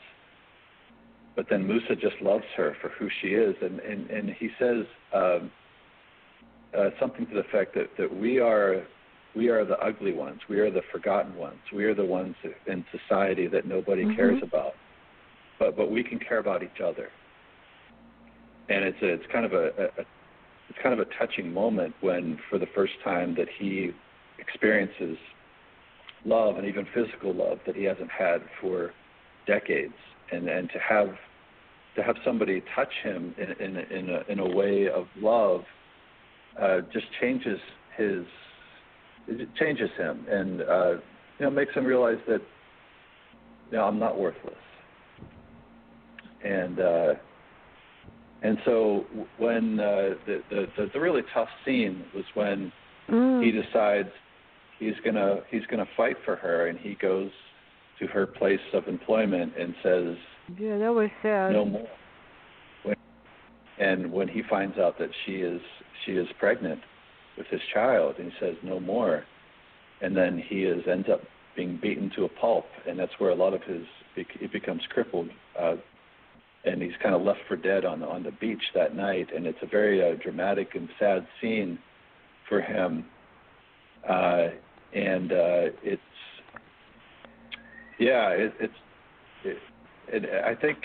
But 1.36 1.48
then 1.50 1.68
Musa 1.68 1.96
just 1.96 2.16
loves 2.22 2.46
her 2.56 2.78
for 2.82 2.90
who 2.90 3.10
she 3.22 3.30
is, 3.30 3.56
and 3.62 3.80
and 3.80 4.10
and 4.10 4.30
he 4.30 4.50
says 4.60 4.86
um, 5.14 5.52
uh, 6.78 6.90
something 7.00 7.26
to 7.28 7.34
the 7.34 7.40
effect 7.42 7.76
that 7.76 7.90
that 7.98 8.16
we 8.16 8.40
are 8.40 8.84
we 9.36 9.50
are 9.50 9.66
the 9.66 9.78
ugly 9.80 10.14
ones, 10.14 10.40
we 10.48 10.60
are 10.60 10.72
the 10.72 10.82
forgotten 10.92 11.36
ones, 11.36 11.60
we 11.74 11.84
are 11.84 11.94
the 11.94 12.06
ones 12.06 12.36
in 12.68 12.86
society 12.92 13.48
that 13.48 13.66
nobody 13.66 14.06
Mhm. 14.06 14.16
cares 14.16 14.42
about, 14.42 14.76
but 15.60 15.76
but 15.76 15.92
we 15.92 16.04
can 16.04 16.20
care 16.20 16.38
about 16.38 16.64
each 16.64 16.80
other, 16.80 17.10
and 18.70 18.84
it's 18.84 19.02
a, 19.02 19.08
it's 19.08 19.26
kind 19.32 19.46
of 19.46 19.54
a, 19.54 19.66
a, 19.66 20.06
it's 20.70 20.80
kind 20.82 21.00
of 21.00 21.06
a 21.08 21.10
touching 21.20 21.54
moment 21.54 21.94
when 22.02 22.40
for 22.50 22.58
the 22.58 22.68
first 22.74 22.94
time 23.04 23.36
that 23.36 23.48
he 23.60 23.92
experiences 24.40 25.18
love 26.26 26.58
and 26.58 26.68
even 26.68 26.88
physical 26.94 27.34
love 27.34 27.60
that 27.66 27.76
he 27.76 27.84
hasn't 27.84 28.10
had 28.12 28.42
for 28.60 28.92
decades. 29.48 29.94
And 30.32 30.50
and 30.50 30.70
to 30.70 30.80
have 30.80 31.10
to 31.96 32.04
have 32.04 32.16
somebody 32.26 32.64
touch 32.76 32.92
him 33.04 33.36
in 33.38 33.52
in 33.64 33.78
in 33.78 34.10
a, 34.10 34.32
in 34.32 34.40
a 34.40 34.56
way 34.56 34.88
of 34.90 35.06
love 35.18 35.62
uh, 36.60 36.82
just 36.92 37.06
changes 37.22 37.60
his 37.96 38.26
it 39.28 39.50
changes 39.56 39.90
him 39.98 40.26
and 40.30 40.62
uh, 40.62 40.92
you 41.40 41.46
know 41.46 41.50
makes 41.52 41.74
him 41.74 41.86
realize 41.86 42.18
that 42.28 42.42
you 43.72 43.78
know 43.78 43.84
I'm 43.84 44.00
not 44.00 44.18
worthless. 44.18 44.56
And 46.44 46.80
uh, 46.80 47.14
and 48.42 48.58
so 48.66 49.06
when 49.38 49.80
uh, 49.80 50.10
the, 50.26 50.42
the 50.50 50.88
the 50.94 51.00
really 51.00 51.24
tough 51.34 51.50
scene 51.66 52.04
was 52.14 52.26
when 52.34 52.72
Mm. 53.08 53.44
he 53.44 53.52
decides 53.52 54.10
he's 54.80 54.96
gonna 55.04 55.42
he's 55.52 55.66
gonna 55.70 55.86
fight 55.96 56.16
for 56.26 56.36
her 56.36 56.66
and 56.68 56.80
he 56.80 56.96
goes 56.96 57.30
to 58.00 58.08
her 58.08 58.26
place 58.26 58.60
of 58.74 58.88
employment 58.88 59.54
and 59.60 59.76
says 59.84 60.18
yeah, 60.58 60.78
that 60.80 60.92
was 60.92 61.10
sad. 61.22 61.52
no 61.52 61.66
more 61.66 61.88
when, 62.82 62.96
and 63.78 64.12
when 64.12 64.28
he 64.28 64.42
finds 64.50 64.80
out 64.80 64.98
that 64.98 65.10
she 65.24 65.34
is 65.34 65.62
she 66.04 66.14
is 66.14 66.28
pregnant 66.40 66.82
with 67.38 67.46
his 67.48 67.62
child 67.72 68.16
and 68.18 68.32
he 68.32 68.38
says 68.40 68.56
no 68.64 68.80
more 68.80 69.24
and 70.02 70.18
then 70.18 70.42
he 70.50 70.64
is 70.64 70.82
ends 70.92 71.08
up 71.08 71.22
being 71.56 71.78
beaten 71.80 72.10
to 72.16 72.26
a 72.26 72.30
pulp 72.30 72.66
and 72.88 72.98
that's 72.98 73.14
where 73.20 73.30
a 73.30 73.36
lot 73.36 73.54
of 73.54 73.62
his 73.64 73.86
he 74.16 74.48
becomes 74.48 74.82
crippled 74.90 75.30
uh 75.60 75.76
and 76.66 76.82
he's 76.82 76.94
kind 77.02 77.14
of 77.16 77.22
left 77.22 77.40
for 77.48 77.56
dead 77.56 77.86
on 77.86 78.04
on 78.04 78.24
the 78.24 78.32
beach 78.32 78.64
that 78.74 78.96
night 78.96 79.28
and 79.36 79.46
it's 79.46 79.58
a 79.62 79.68
very 79.68 80.02
uh, 80.02 80.16
dramatic 80.22 80.76
and 80.76 80.90
sad 81.00 81.26
scene 81.42 81.78
for 82.50 82.62
him 82.62 83.06
uh 84.10 84.48
and 84.94 85.32
uh 85.32 85.72
it's 85.84 86.02
yeah 88.00 88.30
it, 88.30 88.54
it's 88.60 88.74
it, 89.44 89.58
it, 90.08 90.44
I 90.44 90.56
think 90.56 90.78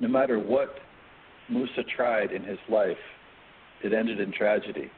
no 0.00 0.08
matter 0.08 0.38
what 0.38 0.74
Musa 1.48 1.82
tried 1.96 2.32
in 2.32 2.42
his 2.42 2.58
life, 2.68 2.96
it 3.82 3.92
ended 3.92 4.20
in 4.20 4.32
tragedy. 4.32 4.90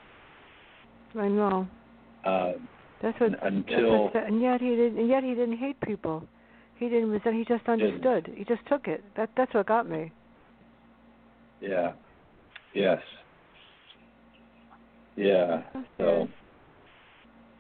I 1.19 1.29
know. 1.29 1.67
Uh, 2.25 2.53
That's 3.03 3.19
what. 3.21 3.33
until 3.45 4.05
that's 4.05 4.15
what, 4.15 4.27
and 4.27 4.41
yet 4.41 4.61
he 4.61 4.71
didn't. 4.71 4.99
And 4.99 5.09
yet 5.09 5.23
he 5.23 5.31
didn't 5.35 5.59
hate 5.59 5.81
people. 5.81 6.27
He 6.79 6.89
didn't 6.89 7.11
resent. 7.11 7.37
He 7.37 7.45
just 7.45 7.69
understood. 7.69 8.33
He 8.37 8.45
just 8.45 8.67
took 8.69 8.87
it. 8.89 9.05
That 9.17 9.31
that's 9.37 9.55
what 9.55 9.67
got 9.67 9.89
me. 9.89 10.13
yeah, 11.61 11.93
yes, 12.75 12.99
yeah. 15.17 15.63
So 15.99 16.29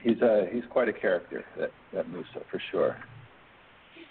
he's 0.02 0.20
a 0.20 0.46
he's 0.52 0.64
quite 0.70 0.88
a 0.88 0.92
character 0.92 1.44
that 1.58 1.70
that 1.92 2.08
Musa 2.10 2.42
for 2.50 2.60
sure. 2.70 2.96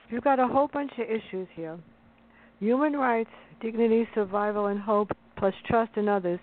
You've 0.09 0.23
got 0.23 0.39
a 0.39 0.47
whole 0.47 0.69
bunch 0.71 0.91
of 0.97 1.05
issues 1.09 1.47
here. 1.55 1.77
Human 2.59 2.93
rights, 2.93 3.31
dignity, 3.61 4.07
survival, 4.13 4.67
and 4.67 4.79
hope, 4.79 5.11
plus 5.37 5.53
trust 5.67 5.91
in 5.97 6.07
others. 6.07 6.39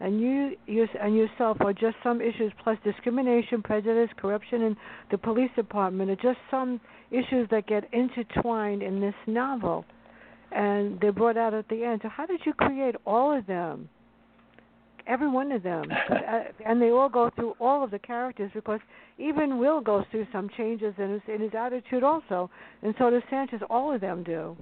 And 0.00 0.20
you, 0.20 0.56
you 0.66 0.86
and 1.00 1.16
yourself 1.16 1.56
are 1.60 1.72
just 1.72 1.96
some 2.02 2.20
issues, 2.20 2.52
plus 2.62 2.76
discrimination, 2.84 3.62
prejudice, 3.62 4.10
corruption 4.16 4.62
in 4.62 4.76
the 5.10 5.18
police 5.18 5.50
department 5.56 6.10
are 6.10 6.16
just 6.16 6.38
some 6.50 6.80
issues 7.18 7.48
that 7.50 7.66
get 7.66 7.84
intertwined 7.92 8.82
in 8.82 9.00
this 9.00 9.14
novel. 9.26 9.84
And 10.52 11.00
they're 11.00 11.12
brought 11.12 11.36
out 11.36 11.54
at 11.54 11.68
the 11.68 11.84
end. 11.84 12.00
So, 12.02 12.08
how 12.08 12.26
did 12.26 12.40
you 12.44 12.52
create 12.52 12.94
all 13.06 13.36
of 13.36 13.46
them? 13.46 13.88
Every 15.06 15.28
one 15.28 15.52
of 15.52 15.62
them. 15.62 15.84
Uh, 16.10 16.44
and 16.64 16.80
they 16.80 16.90
all 16.90 17.08
go 17.08 17.30
through 17.36 17.54
all 17.60 17.84
of 17.84 17.90
the 17.90 17.98
characters 17.98 18.50
because 18.54 18.80
even 19.18 19.58
Will 19.58 19.80
goes 19.80 20.04
through 20.10 20.26
some 20.32 20.48
changes 20.56 20.94
in 20.96 21.12
his, 21.12 21.20
in 21.28 21.40
his 21.40 21.52
attitude 21.54 22.02
also. 22.02 22.50
And 22.82 22.94
so 22.98 23.10
does 23.10 23.22
Sanchez. 23.28 23.60
All 23.68 23.94
of 23.94 24.00
them 24.00 24.22
do. 24.22 24.56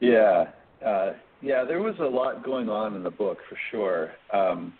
Yeah, 0.00 0.46
uh, 0.84 1.12
yeah. 1.40 1.64
There 1.64 1.80
was 1.80 1.94
a 2.00 2.04
lot 2.04 2.44
going 2.44 2.68
on 2.68 2.94
in 2.94 3.02
the 3.02 3.10
book 3.10 3.38
for 3.48 3.56
sure, 3.70 4.12
um, 4.32 4.74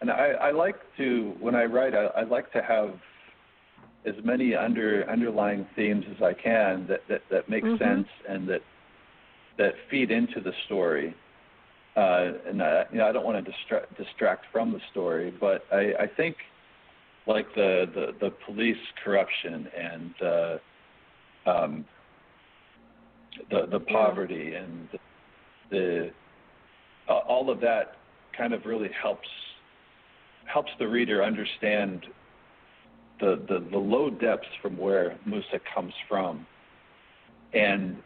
and 0.00 0.10
I, 0.10 0.30
I 0.40 0.50
like 0.50 0.76
to 0.96 1.34
when 1.40 1.54
I 1.54 1.64
write, 1.64 1.94
I, 1.94 2.06
I 2.20 2.22
like 2.24 2.50
to 2.52 2.62
have 2.62 2.90
as 4.06 4.14
many 4.24 4.54
under 4.54 5.08
underlying 5.10 5.66
themes 5.74 6.04
as 6.14 6.22
I 6.22 6.32
can 6.32 6.86
that 6.88 7.00
that, 7.08 7.22
that 7.30 7.48
make 7.48 7.64
Mhm. 7.64 7.78
sense 7.78 8.08
and 8.28 8.48
that 8.48 8.62
that 9.58 9.74
feed 9.90 10.10
into 10.10 10.40
the 10.40 10.52
story. 10.66 11.14
uh, 11.96 12.32
and 12.46 12.62
I, 12.62 12.84
you 12.92 12.98
know, 12.98 13.08
I 13.08 13.12
don't 13.12 13.24
want 13.24 13.42
to 13.42 13.50
distract 13.50 13.96
distract 13.96 14.44
from 14.52 14.70
the 14.72 14.80
story, 14.90 15.30
but 15.40 15.64
I, 15.72 15.94
I 15.98 16.06
think 16.06 16.36
like 17.26 17.46
the, 17.54 17.86
the 17.94 18.06
the 18.20 18.30
police 18.44 18.76
corruption 19.02 19.66
and 19.74 20.14
uh, 20.22 20.58
um, 21.50 21.84
the 23.50 23.66
the 23.70 23.80
poverty 23.80 24.50
yeah. 24.52 24.58
and 24.58 24.88
the, 24.92 24.98
the 25.70 26.10
uh, 27.08 27.18
all 27.26 27.48
of 27.50 27.60
that 27.60 27.96
kind 28.36 28.52
of 28.52 28.66
really 28.66 28.90
helps 29.02 29.28
helps 30.44 30.70
the 30.78 30.86
reader 30.86 31.24
understand 31.24 32.06
the, 33.20 33.42
the, 33.48 33.66
the 33.70 33.78
low 33.78 34.10
depths 34.10 34.48
from 34.60 34.76
where 34.76 35.18
Musa 35.24 35.60
comes 35.74 35.92
from, 36.08 36.46
and 37.54 37.96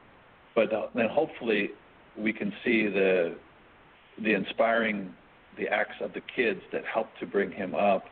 but 0.55 0.73
uh, 0.73 0.87
then 0.95 1.09
hopefully 1.11 1.71
we 2.17 2.33
can 2.33 2.53
see 2.65 2.87
the 2.87 3.37
the 4.23 4.35
inspiring 4.35 5.15
the 5.59 5.69
acts 5.69 5.97
of 6.01 6.13
the 6.13 6.21
kids 6.35 6.61
that 6.73 6.83
help 6.93 7.09
to 7.19 7.27
bring 7.27 7.51
him 7.51 7.75
up, 7.75 8.05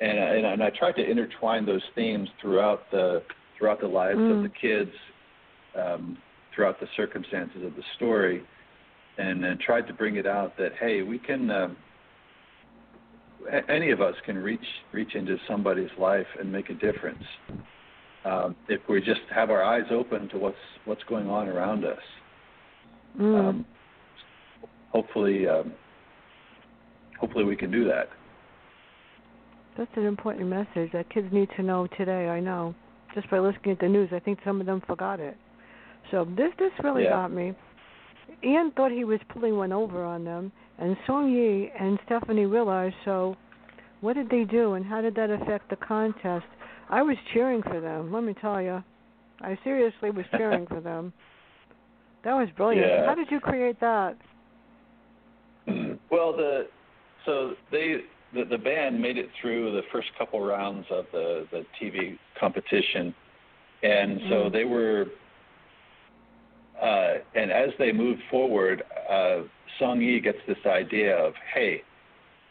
and 0.00 0.18
and, 0.18 0.46
and 0.46 0.62
I 0.62 0.70
tried 0.70 0.96
to 0.96 1.08
intertwine 1.08 1.66
those 1.66 1.82
themes 1.94 2.28
throughout 2.40 2.90
the 2.90 3.22
throughout 3.58 3.80
the 3.80 3.88
lives 3.88 4.18
mm. 4.18 4.36
of 4.36 4.42
the 4.42 4.48
kids, 4.48 4.90
um, 5.78 6.18
throughout 6.54 6.80
the 6.80 6.88
circumstances 6.96 7.64
of 7.64 7.74
the 7.76 7.82
story, 7.96 8.42
and, 9.18 9.44
and 9.44 9.60
tried 9.60 9.86
to 9.86 9.94
bring 9.94 10.16
it 10.16 10.26
out 10.26 10.56
that 10.58 10.72
hey 10.78 11.02
we 11.02 11.18
can. 11.18 11.50
Um, 11.50 11.76
any 13.68 13.90
of 13.90 14.00
us 14.00 14.14
can 14.24 14.36
reach 14.36 14.64
reach 14.92 15.14
into 15.14 15.36
somebody's 15.48 15.90
life 15.98 16.26
and 16.38 16.50
make 16.50 16.70
a 16.70 16.74
difference 16.74 17.22
um, 18.24 18.56
if 18.68 18.80
we 18.88 19.00
just 19.00 19.20
have 19.34 19.50
our 19.50 19.62
eyes 19.62 19.84
open 19.90 20.28
to 20.30 20.38
what's 20.38 20.56
what's 20.84 21.02
going 21.04 21.28
on 21.28 21.48
around 21.48 21.84
us. 21.84 21.98
Mm. 23.18 23.48
Um, 23.48 23.66
hopefully, 24.90 25.46
um, 25.46 25.72
hopefully 27.20 27.44
we 27.44 27.56
can 27.56 27.70
do 27.70 27.84
that. 27.84 28.08
That's 29.76 29.90
an 29.96 30.04
important 30.04 30.48
message 30.48 30.92
that 30.92 31.10
kids 31.10 31.28
need 31.32 31.48
to 31.56 31.62
know 31.62 31.88
today. 31.98 32.28
I 32.28 32.40
know 32.40 32.74
just 33.14 33.30
by 33.30 33.38
listening 33.38 33.72
at 33.72 33.80
the 33.80 33.88
news. 33.88 34.10
I 34.12 34.18
think 34.18 34.38
some 34.44 34.60
of 34.60 34.66
them 34.66 34.82
forgot 34.86 35.20
it. 35.20 35.36
So 36.10 36.24
this 36.36 36.50
this 36.58 36.70
really 36.82 37.04
yeah. 37.04 37.10
got 37.10 37.32
me. 37.32 37.54
Ian 38.42 38.72
thought 38.72 38.90
he 38.90 39.04
was 39.04 39.20
pulling 39.28 39.56
one 39.56 39.72
over 39.72 40.04
on 40.04 40.24
them, 40.24 40.52
and 40.78 40.96
Song 41.06 41.30
Yi 41.32 41.70
and 41.78 41.98
Stephanie 42.06 42.46
realized. 42.46 42.94
So, 43.04 43.36
what 44.00 44.14
did 44.14 44.28
they 44.28 44.44
do, 44.44 44.74
and 44.74 44.84
how 44.84 45.00
did 45.00 45.14
that 45.16 45.30
affect 45.30 45.70
the 45.70 45.76
contest? 45.76 46.44
I 46.90 47.02
was 47.02 47.16
cheering 47.32 47.62
for 47.62 47.80
them. 47.80 48.12
Let 48.12 48.24
me 48.24 48.34
tell 48.40 48.60
you, 48.60 48.82
I 49.40 49.58
seriously 49.64 50.10
was 50.10 50.26
cheering 50.36 50.66
for 50.66 50.80
them. 50.80 51.12
That 52.24 52.34
was 52.34 52.48
brilliant. 52.56 52.86
Yeah. 52.86 53.06
How 53.06 53.14
did 53.14 53.30
you 53.30 53.40
create 53.40 53.80
that? 53.80 54.16
Well, 56.10 56.32
the 56.36 56.66
so 57.24 57.54
they 57.70 57.98
the, 58.34 58.44
the 58.44 58.58
band 58.58 59.00
made 59.00 59.16
it 59.16 59.28
through 59.40 59.72
the 59.72 59.82
first 59.92 60.08
couple 60.18 60.44
rounds 60.44 60.86
of 60.90 61.06
the 61.12 61.46
the 61.50 61.64
TV 61.80 62.18
competition, 62.38 63.14
and 63.82 64.20
so 64.28 64.34
mm. 64.34 64.52
they 64.52 64.64
were. 64.64 65.06
Uh, 66.80 67.18
and 67.36 67.52
as 67.52 67.70
they 67.78 67.92
moved 67.92 68.20
forward, 68.30 68.82
uh, 69.08 69.42
Song 69.78 70.00
Yi 70.00 70.20
gets 70.20 70.38
this 70.46 70.58
idea 70.66 71.16
of, 71.16 71.34
hey, 71.52 71.82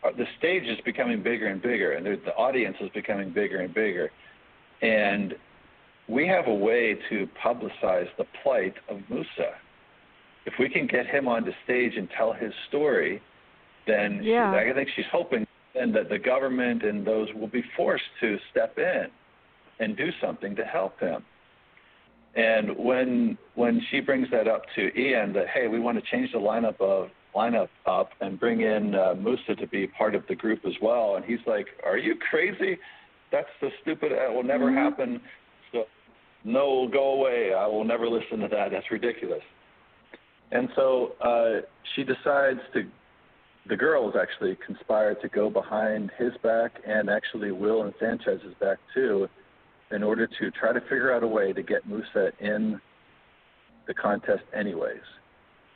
uh, 0.03 0.11
the 0.17 0.25
stage 0.37 0.63
is 0.63 0.77
becoming 0.85 1.23
bigger 1.23 1.47
and 1.47 1.61
bigger, 1.61 1.93
and 1.93 2.05
the 2.05 2.33
audience 2.35 2.75
is 2.81 2.89
becoming 2.93 3.31
bigger 3.31 3.59
and 3.59 3.73
bigger, 3.73 4.11
and 4.81 5.35
we 6.09 6.27
have 6.27 6.47
a 6.47 6.53
way 6.53 6.97
to 7.09 7.27
publicize 7.43 8.07
the 8.17 8.25
plight 8.41 8.73
of 8.89 8.99
Musa. 9.09 9.53
If 10.45 10.53
we 10.59 10.67
can 10.67 10.87
get 10.87 11.07
him 11.07 11.27
onto 11.27 11.51
stage 11.63 11.93
and 11.95 12.09
tell 12.17 12.33
his 12.33 12.51
story, 12.67 13.21
then 13.87 14.21
yeah. 14.21 14.51
she, 14.51 14.69
I 14.69 14.73
think 14.73 14.89
she's 14.95 15.05
hoping 15.11 15.47
then 15.73 15.91
that 15.93 16.09
the 16.09 16.19
government 16.19 16.83
and 16.83 17.05
those 17.05 17.29
will 17.33 17.47
be 17.47 17.63
forced 17.75 18.03
to 18.19 18.37
step 18.51 18.77
in 18.77 19.05
and 19.79 19.97
do 19.97 20.09
something 20.21 20.55
to 20.55 20.63
help 20.63 20.99
him. 20.99 21.23
And 22.35 22.75
when 22.77 23.37
when 23.55 23.81
she 23.91 23.99
brings 23.99 24.27
that 24.31 24.47
up 24.47 24.63
to 24.75 24.99
Ian 24.99 25.33
that 25.33 25.47
hey, 25.53 25.67
we 25.67 25.79
want 25.79 26.03
to 26.03 26.11
change 26.11 26.31
the 26.31 26.39
lineup 26.39 26.79
of 26.81 27.09
lineup 27.35 27.69
up 27.85 28.09
and 28.21 28.39
bring 28.39 28.61
in 28.61 28.95
uh, 28.95 29.13
Musa 29.15 29.55
to 29.55 29.67
be 29.67 29.87
part 29.87 30.15
of 30.15 30.23
the 30.27 30.35
group 30.35 30.61
as 30.65 30.73
well, 30.81 31.15
and 31.15 31.25
he's 31.25 31.45
like, 31.45 31.67
"Are 31.85 31.97
you 31.97 32.15
crazy? 32.29 32.79
That's 33.31 33.47
the 33.61 33.69
stupid. 33.81 34.11
That 34.11 34.33
will 34.33 34.43
never 34.43 34.65
mm-hmm. 34.65 34.77
happen. 34.77 35.21
So, 35.71 35.85
no, 36.43 36.87
go 36.87 37.13
away. 37.13 37.53
I 37.53 37.67
will 37.67 37.83
never 37.83 38.07
listen 38.07 38.39
to 38.39 38.47
that. 38.47 38.71
That's 38.71 38.89
ridiculous." 38.91 39.43
And 40.51 40.69
so 40.75 41.13
uh, 41.21 41.61
she 41.95 42.03
decides 42.03 42.59
to. 42.73 42.87
The 43.69 43.77
girls 43.77 44.15
actually 44.19 44.57
conspire 44.65 45.15
to 45.15 45.29
go 45.29 45.49
behind 45.49 46.11
his 46.17 46.33
back 46.43 46.73
and 46.85 47.09
actually 47.09 47.51
Will 47.51 47.83
and 47.83 47.93
Sanchez's 47.97 48.53
back 48.59 48.77
too, 48.93 49.29
in 49.93 50.03
order 50.03 50.27
to 50.27 50.51
try 50.51 50.73
to 50.73 50.81
figure 50.81 51.13
out 51.13 51.23
a 51.23 51.27
way 51.27 51.53
to 51.53 51.63
get 51.63 51.87
Musa 51.87 52.31
in 52.39 52.79
the 53.87 53.93
contest 53.93 54.43
anyways 54.55 55.01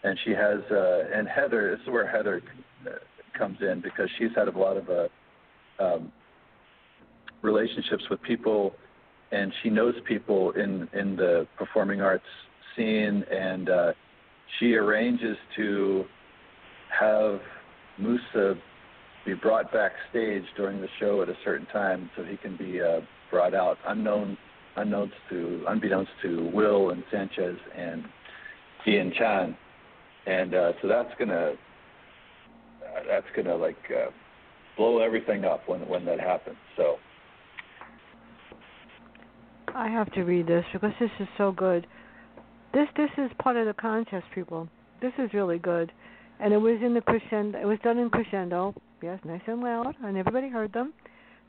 and 0.03 0.17
she 0.23 0.31
has 0.31 0.59
uh, 0.71 1.03
and 1.13 1.27
Heather. 1.27 1.71
This 1.71 1.85
is 1.85 1.91
where 1.91 2.07
Heather 2.07 2.41
uh, 2.85 2.91
comes 3.37 3.57
in 3.61 3.81
because 3.81 4.09
she's 4.17 4.31
had 4.35 4.47
a 4.47 4.57
lot 4.57 4.77
of 4.77 4.89
uh, 4.89 5.83
um, 5.83 6.11
relationships 7.41 8.03
with 8.09 8.21
people, 8.21 8.73
and 9.31 9.51
she 9.63 9.69
knows 9.69 9.95
people 10.07 10.51
in 10.51 10.87
in 10.93 11.15
the 11.15 11.47
performing 11.57 12.01
arts 12.01 12.25
scene, 12.75 13.23
and 13.31 13.69
uh, 13.69 13.93
she 14.59 14.75
arranges 14.75 15.37
to 15.55 16.05
have 16.97 17.39
Musa 17.97 18.55
be 19.25 19.33
brought 19.33 19.73
backstage 19.73 20.45
during 20.55 20.79
the 20.79 20.87
show 20.99 21.21
at 21.21 21.27
a 21.27 21.35
certain 21.43 21.65
time 21.67 22.09
so 22.15 22.23
he 22.23 22.37
can 22.37 22.55
be 22.55 22.81
uh, 22.81 23.01
brought 23.31 23.53
out 23.53 23.77
unknown 23.87 24.37
unknowns 24.75 25.11
to 25.29 25.63
unbeknownst 25.67 26.11
to 26.21 26.51
Will 26.53 26.91
and 26.91 27.03
Sanchez 27.11 27.57
and 27.75 28.03
Ian 28.87 29.11
Chan 29.17 29.57
and 30.27 30.53
uh, 30.53 30.73
so 30.81 30.87
that's 30.87 31.09
gonna 31.17 31.53
that's 33.07 33.25
gonna 33.35 33.55
like 33.55 33.77
uh, 33.89 34.11
blow 34.75 34.99
everything 34.99 35.45
up 35.45 35.67
when 35.67 35.87
when 35.87 36.05
that 36.05 36.19
happens. 36.19 36.57
So 36.75 36.97
I 39.73 39.87
have 39.87 40.11
to 40.13 40.23
read 40.23 40.47
this 40.47 40.65
because 40.73 40.91
this 40.99 41.09
is 41.19 41.27
so 41.37 41.51
good. 41.51 41.87
This 42.73 42.87
this 42.97 43.09
is 43.17 43.31
part 43.39 43.55
of 43.55 43.65
the 43.65 43.73
contest, 43.73 44.25
people. 44.35 44.67
This 45.01 45.13
is 45.17 45.33
really 45.33 45.59
good, 45.59 45.91
and 46.39 46.53
it 46.53 46.57
was 46.57 46.79
in 46.83 46.93
the 46.93 47.01
crescendo. 47.01 47.59
It 47.59 47.65
was 47.65 47.79
done 47.83 47.97
in 47.97 48.09
crescendo. 48.09 48.75
Yes, 49.01 49.19
nice 49.23 49.41
and 49.47 49.61
loud, 49.61 49.95
and 50.03 50.17
everybody 50.17 50.49
heard 50.49 50.73
them. 50.73 50.93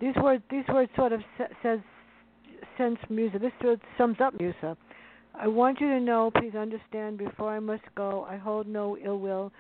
These 0.01 0.15
words 0.23 0.43
these 0.51 0.65
words 0.69 0.91
sort 0.97 1.13
of 1.13 1.21
says 1.63 1.81
sense 2.77 2.99
Musa. 3.11 3.39
This 3.39 3.53
sort 3.61 3.75
of 3.75 3.81
sums 3.97 4.17
up 4.21 4.39
Musa. 4.39 4.77
I 5.41 5.47
want 5.47 5.81
you 5.81 5.89
to 5.89 6.01
know, 6.01 6.33
please 6.35 6.55
understand, 6.57 7.19
before 7.19 7.55
I 7.55 7.61
must 7.61 7.85
go, 7.95 8.27
I 8.29 8.37
hold 8.37 8.67
no 8.67 8.97
ill 9.05 9.19
will. 9.19 9.53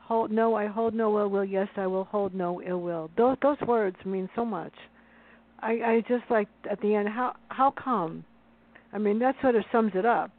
Hold 0.00 0.32
no, 0.32 0.56
I 0.56 0.66
hold 0.66 0.92
no 0.92 1.16
ill 1.20 1.28
will. 1.28 1.44
Yes, 1.44 1.68
I 1.76 1.86
will 1.86 2.04
hold 2.04 2.34
no 2.34 2.60
ill 2.62 2.80
will. 2.80 3.10
Those 3.16 3.36
those 3.42 3.60
words 3.66 3.96
mean 4.04 4.28
so 4.34 4.44
much. 4.44 4.72
I 5.60 5.70
I 5.70 6.04
just 6.08 6.24
like 6.30 6.48
at 6.68 6.80
the 6.80 6.94
end 6.94 7.08
how 7.08 7.36
how 7.48 7.70
come? 7.72 8.24
I 8.92 8.98
mean 8.98 9.18
that 9.20 9.36
sort 9.40 9.54
of 9.54 9.64
sums 9.70 9.92
it 9.94 10.06
up. 10.06 10.32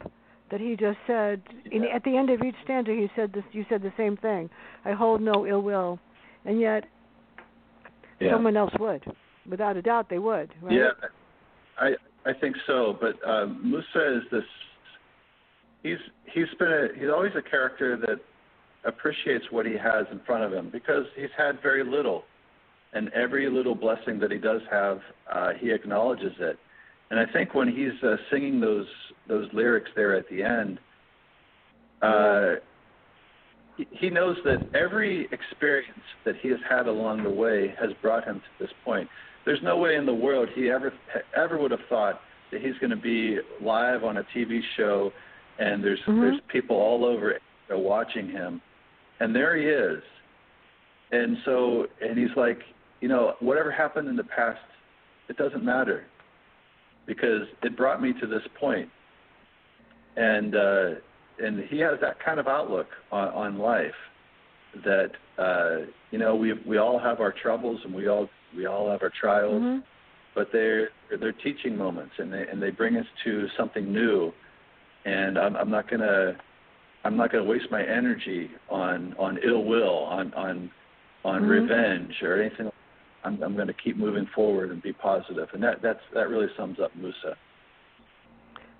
That 0.50 0.60
he 0.60 0.76
just 0.76 0.98
said 1.06 1.40
in, 1.70 1.84
at 1.84 2.04
the 2.04 2.14
end 2.14 2.28
of 2.28 2.42
each 2.42 2.54
stanza 2.64 2.90
he 2.92 3.08
said 3.16 3.32
this 3.32 3.44
you 3.52 3.64
said 3.70 3.82
the 3.82 3.92
same 3.96 4.18
thing. 4.18 4.50
I 4.84 4.92
hold 4.92 5.22
no 5.22 5.46
ill 5.46 5.62
will, 5.62 5.98
and 6.44 6.60
yet 6.60 6.84
yeah. 8.20 8.32
someone 8.32 8.58
else 8.58 8.72
would, 8.78 9.02
without 9.48 9.76
a 9.76 9.82
doubt 9.82 10.08
they 10.08 10.18
would. 10.18 10.50
Right? 10.60 10.74
Yeah, 10.74 10.90
I 11.78 11.94
I 12.24 12.32
think 12.32 12.56
so. 12.66 12.96
But 13.00 13.16
um, 13.28 13.60
Musa 13.62 14.18
is 14.18 14.22
this 14.30 14.44
he's 15.82 15.98
he's 16.32 16.46
been 16.58 16.72
a, 16.72 16.88
he's 16.98 17.10
always 17.10 17.32
a 17.36 17.42
character 17.42 17.96
that 17.96 18.20
appreciates 18.84 19.44
what 19.50 19.66
he 19.66 19.72
has 19.72 20.06
in 20.10 20.20
front 20.26 20.44
of 20.44 20.52
him 20.52 20.68
because 20.70 21.04
he's 21.16 21.30
had 21.36 21.60
very 21.62 21.84
little, 21.84 22.24
and 22.92 23.08
every 23.10 23.48
little 23.48 23.74
blessing 23.74 24.18
that 24.18 24.30
he 24.30 24.38
does 24.38 24.60
have, 24.70 25.00
uh, 25.32 25.50
he 25.58 25.70
acknowledges 25.70 26.32
it. 26.40 26.58
And 27.10 27.20
I 27.20 27.30
think 27.30 27.54
when 27.54 27.68
he's 27.68 28.02
uh, 28.02 28.16
singing 28.30 28.60
those 28.60 28.86
those 29.28 29.48
lyrics 29.52 29.90
there 29.94 30.16
at 30.16 30.28
the 30.28 30.42
end, 30.42 30.78
uh, 32.00 32.54
he, 33.76 33.86
he 33.90 34.10
knows 34.10 34.36
that 34.44 34.68
every 34.74 35.28
experience 35.30 36.00
that 36.24 36.36
he 36.40 36.48
has 36.48 36.58
had 36.68 36.86
along 36.86 37.22
the 37.22 37.30
way 37.30 37.74
has 37.78 37.90
brought 38.00 38.24
him 38.24 38.40
to 38.40 38.64
this 38.64 38.72
point. 38.84 39.08
There's 39.44 39.62
no 39.62 39.76
way 39.76 39.96
in 39.96 40.06
the 40.06 40.14
world 40.14 40.48
he 40.54 40.70
ever 40.70 40.92
ever 41.36 41.58
would 41.58 41.70
have 41.70 41.80
thought 41.88 42.20
that 42.50 42.60
he's 42.60 42.76
going 42.80 42.90
to 42.90 42.96
be 42.96 43.38
live 43.60 44.04
on 44.04 44.18
a 44.18 44.22
TV 44.34 44.60
show 44.76 45.12
and 45.58 45.82
there's 45.82 45.98
mm-hmm. 46.00 46.20
there's 46.20 46.40
people 46.50 46.76
all 46.76 47.04
over 47.04 47.38
watching 47.70 48.28
him, 48.28 48.60
and 49.20 49.34
there 49.34 49.56
he 49.56 49.64
is, 49.64 50.02
and 51.10 51.36
so 51.44 51.86
and 52.00 52.18
he's 52.18 52.36
like, 52.36 52.58
you 53.00 53.08
know, 53.08 53.34
whatever 53.40 53.70
happened 53.70 54.08
in 54.08 54.16
the 54.16 54.24
past, 54.24 54.60
it 55.28 55.36
doesn't 55.36 55.64
matter, 55.64 56.04
because 57.06 57.42
it 57.62 57.76
brought 57.76 58.02
me 58.02 58.12
to 58.20 58.26
this 58.26 58.42
point, 58.58 58.88
and 60.16 60.54
uh, 60.54 60.90
and 61.38 61.64
he 61.68 61.78
has 61.78 61.98
that 62.00 62.22
kind 62.24 62.38
of 62.38 62.46
outlook 62.46 62.88
on, 63.10 63.28
on 63.28 63.58
life, 63.58 63.90
that 64.84 65.10
uh, 65.38 65.86
you 66.10 66.18
know 66.18 66.34
we 66.34 66.54
we 66.66 66.78
all 66.78 66.98
have 66.98 67.20
our 67.20 67.32
troubles 67.42 67.80
and 67.84 67.94
we 67.94 68.08
all 68.08 68.28
we 68.56 68.66
all 68.66 68.90
have 68.90 69.02
our 69.02 69.12
trials, 69.20 69.62
hmm 69.62 69.78
but 70.34 70.48
they're 70.50 70.88
they're 71.20 71.32
teaching 71.44 71.76
moments 71.76 72.14
and 72.18 72.32
they 72.32 72.46
and 72.50 72.62
they 72.62 72.70
bring 72.70 72.96
us 72.96 73.04
to 73.22 73.46
something 73.56 73.92
new. 73.92 74.32
And 75.04 75.38
I'm, 75.38 75.56
I'm 75.56 75.70
not 75.70 75.90
gonna 75.90 76.36
I'm 77.04 77.16
not 77.16 77.30
gonna 77.30 77.44
waste 77.44 77.66
my 77.70 77.82
energy 77.82 78.50
on 78.70 79.14
on 79.18 79.38
ill 79.44 79.64
will 79.64 79.98
on 79.98 80.32
on 80.34 80.70
on 81.24 81.42
Mhm. 81.42 81.48
revenge 81.48 82.22
or 82.22 82.40
anything. 82.40 82.70
I'm 83.24 83.42
I'm 83.42 83.56
gonna 83.56 83.74
keep 83.74 83.96
moving 83.96 84.26
forward 84.34 84.70
and 84.70 84.82
be 84.82 84.92
positive. 84.94 85.48
And 85.52 85.62
that 85.62 85.82
that's 85.82 86.00
that 86.14 86.28
really 86.30 86.48
sums 86.56 86.80
up 86.80 86.94
Musa. 86.96 87.36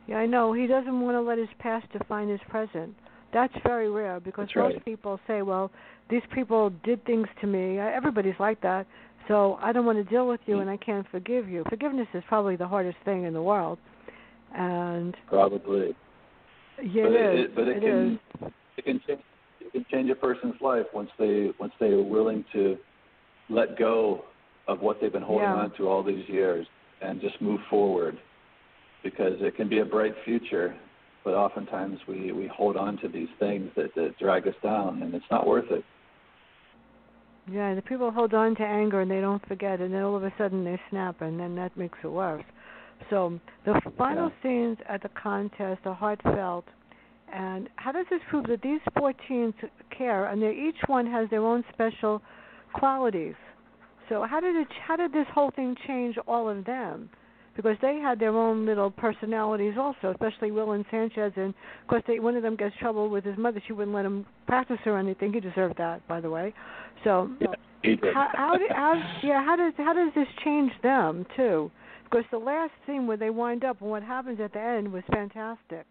Yeah, 0.08 0.18
I 0.18 0.26
know. 0.26 0.52
He 0.52 0.66
doesn't 0.66 1.00
want 1.00 1.16
to 1.16 1.20
let 1.20 1.38
his 1.38 1.48
past 1.58 1.86
define 1.92 2.28
his 2.28 2.40
present. 2.48 2.96
That's 3.32 3.54
very 3.64 3.90
rare 3.90 4.20
because 4.20 4.46
That's 4.48 4.56
most 4.56 4.74
right. 4.74 4.84
people 4.84 5.18
say, 5.26 5.42
"Well, 5.42 5.70
these 6.10 6.22
people 6.34 6.70
did 6.84 7.04
things 7.04 7.26
to 7.40 7.46
me." 7.46 7.78
Everybody's 7.78 8.38
like 8.38 8.60
that. 8.62 8.86
So 9.28 9.58
I 9.62 9.72
don't 9.72 9.86
want 9.86 9.98
to 9.98 10.04
deal 10.04 10.26
with 10.26 10.40
you, 10.46 10.58
and 10.58 10.68
I 10.68 10.76
can't 10.76 11.06
forgive 11.10 11.48
you. 11.48 11.64
Forgiveness 11.68 12.08
is 12.12 12.22
probably 12.28 12.56
the 12.56 12.66
hardest 12.66 12.98
thing 13.04 13.24
in 13.24 13.32
the 13.32 13.42
world. 13.42 13.78
And 14.54 15.16
Probably. 15.28 15.94
yeah, 16.82 17.04
but 17.04 17.12
it 17.12 17.38
is. 17.38 17.44
it, 17.46 17.54
but 17.54 17.68
it, 17.68 17.76
It 17.76 17.80
can 17.80 18.20
is. 18.42 18.52
it 18.78 18.84
can 18.84 19.00
change 19.06 19.20
it 19.60 19.72
can 19.72 19.84
change 19.90 20.10
a 20.10 20.14
person's 20.14 20.60
life 20.60 20.86
once 20.92 21.10
they 21.18 21.50
once 21.58 21.72
they 21.80 21.86
are 21.86 22.02
willing 22.02 22.44
to 22.52 22.76
let 23.48 23.78
go 23.78 24.24
of 24.68 24.80
what 24.80 25.00
they've 25.00 25.12
been 25.12 25.22
holding 25.22 25.44
Yeah. 25.48 25.54
on 25.54 25.70
to 25.76 25.88
all 25.88 26.02
these 26.02 26.28
years 26.28 26.66
and 27.00 27.20
just 27.20 27.40
move 27.40 27.60
forward 27.70 28.18
because 29.02 29.34
it 29.40 29.56
can 29.56 29.68
be 29.68 29.78
a 29.78 29.84
bright 29.84 30.14
future 30.24 30.74
but 31.24 31.34
oftentimes 31.34 31.98
we 32.08 32.32
we 32.32 32.46
hold 32.48 32.76
on 32.76 32.96
to 32.98 33.08
these 33.08 33.28
things 33.38 33.70
that, 33.76 33.94
that 33.94 34.18
drag 34.18 34.46
us 34.46 34.54
down 34.62 35.02
and 35.02 35.14
it's 35.14 35.24
not 35.30 35.46
worth 35.46 35.70
it 35.70 35.84
Yeah, 37.50 37.74
the 37.74 37.82
people 37.82 38.10
hold 38.10 38.34
on 38.34 38.54
to 38.56 38.62
anger 38.62 39.00
and 39.00 39.10
they 39.10 39.20
don't 39.20 39.46
forget, 39.48 39.80
and 39.80 39.92
then 39.92 40.02
all 40.02 40.16
of 40.16 40.22
a 40.22 40.32
sudden 40.38 40.64
they 40.64 40.80
snap, 40.90 41.20
and 41.20 41.40
then 41.40 41.56
that 41.56 41.76
makes 41.76 41.98
it 42.04 42.08
worse. 42.08 42.44
So 43.10 43.40
the 43.64 43.80
final 43.98 44.30
Yeah. 44.30 44.42
scenes 44.42 44.78
at 44.88 45.02
the 45.02 45.08
contest 45.10 45.80
are 45.86 45.94
heartfelt. 45.94 46.66
And 47.32 47.68
how 47.76 47.92
does 47.92 48.06
this 48.10 48.20
prove 48.28 48.46
that 48.46 48.62
these 48.62 48.80
four 48.96 49.12
teens 49.26 49.54
care, 49.90 50.26
and 50.26 50.40
they 50.40 50.52
each 50.54 50.80
one 50.86 51.06
has 51.06 51.28
their 51.30 51.42
own 51.44 51.64
special 51.72 52.22
qualities? 52.74 53.34
So 54.08 54.24
how 54.24 54.40
did 54.40 54.54
it? 54.54 54.68
How 54.86 54.96
did 54.96 55.12
this 55.12 55.26
whole 55.34 55.50
thing 55.50 55.74
change 55.86 56.16
all 56.26 56.48
of 56.48 56.64
them? 56.64 57.10
Because 57.54 57.76
they 57.82 57.96
had 57.96 58.18
their 58.18 58.30
own 58.30 58.64
little 58.64 58.90
personalities 58.90 59.74
also, 59.78 60.10
especially 60.10 60.50
Will 60.50 60.72
and 60.72 60.86
Sanchez. 60.90 61.32
And 61.36 61.48
of 61.82 61.88
course, 61.88 62.02
they, 62.06 62.18
one 62.18 62.34
of 62.34 62.42
them 62.42 62.56
gets 62.56 62.74
trouble 62.80 63.10
with 63.10 63.24
his 63.24 63.36
mother. 63.36 63.62
She 63.66 63.74
wouldn't 63.74 63.94
let 63.94 64.06
him 64.06 64.24
practice 64.46 64.78
or 64.86 64.98
anything. 64.98 65.32
He 65.34 65.40
deserved 65.40 65.76
that, 65.76 66.06
by 66.08 66.20
the 66.20 66.30
way. 66.30 66.54
So 67.04 67.30
did. 67.82 68.00
how, 68.14 68.28
how, 68.32 68.56
did, 68.56 68.70
how 68.70 68.94
yeah 69.22 69.44
how 69.44 69.56
does 69.56 69.72
how 69.76 69.92
does 69.92 70.12
this 70.14 70.28
change 70.44 70.72
them 70.82 71.26
too? 71.36 71.70
Because 72.04 72.24
the 72.30 72.38
last 72.38 72.72
scene 72.86 73.06
where 73.06 73.16
they 73.16 73.30
wind 73.30 73.64
up 73.64 73.80
and 73.80 73.90
what 73.90 74.02
happens 74.02 74.38
at 74.40 74.52
the 74.52 74.60
end 74.60 74.92
was 74.92 75.02
fantastic, 75.10 75.86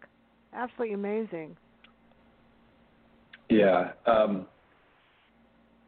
absolutely 0.54 0.94
amazing. 0.94 1.56
Yeah. 3.48 3.92
Um, 4.06 4.46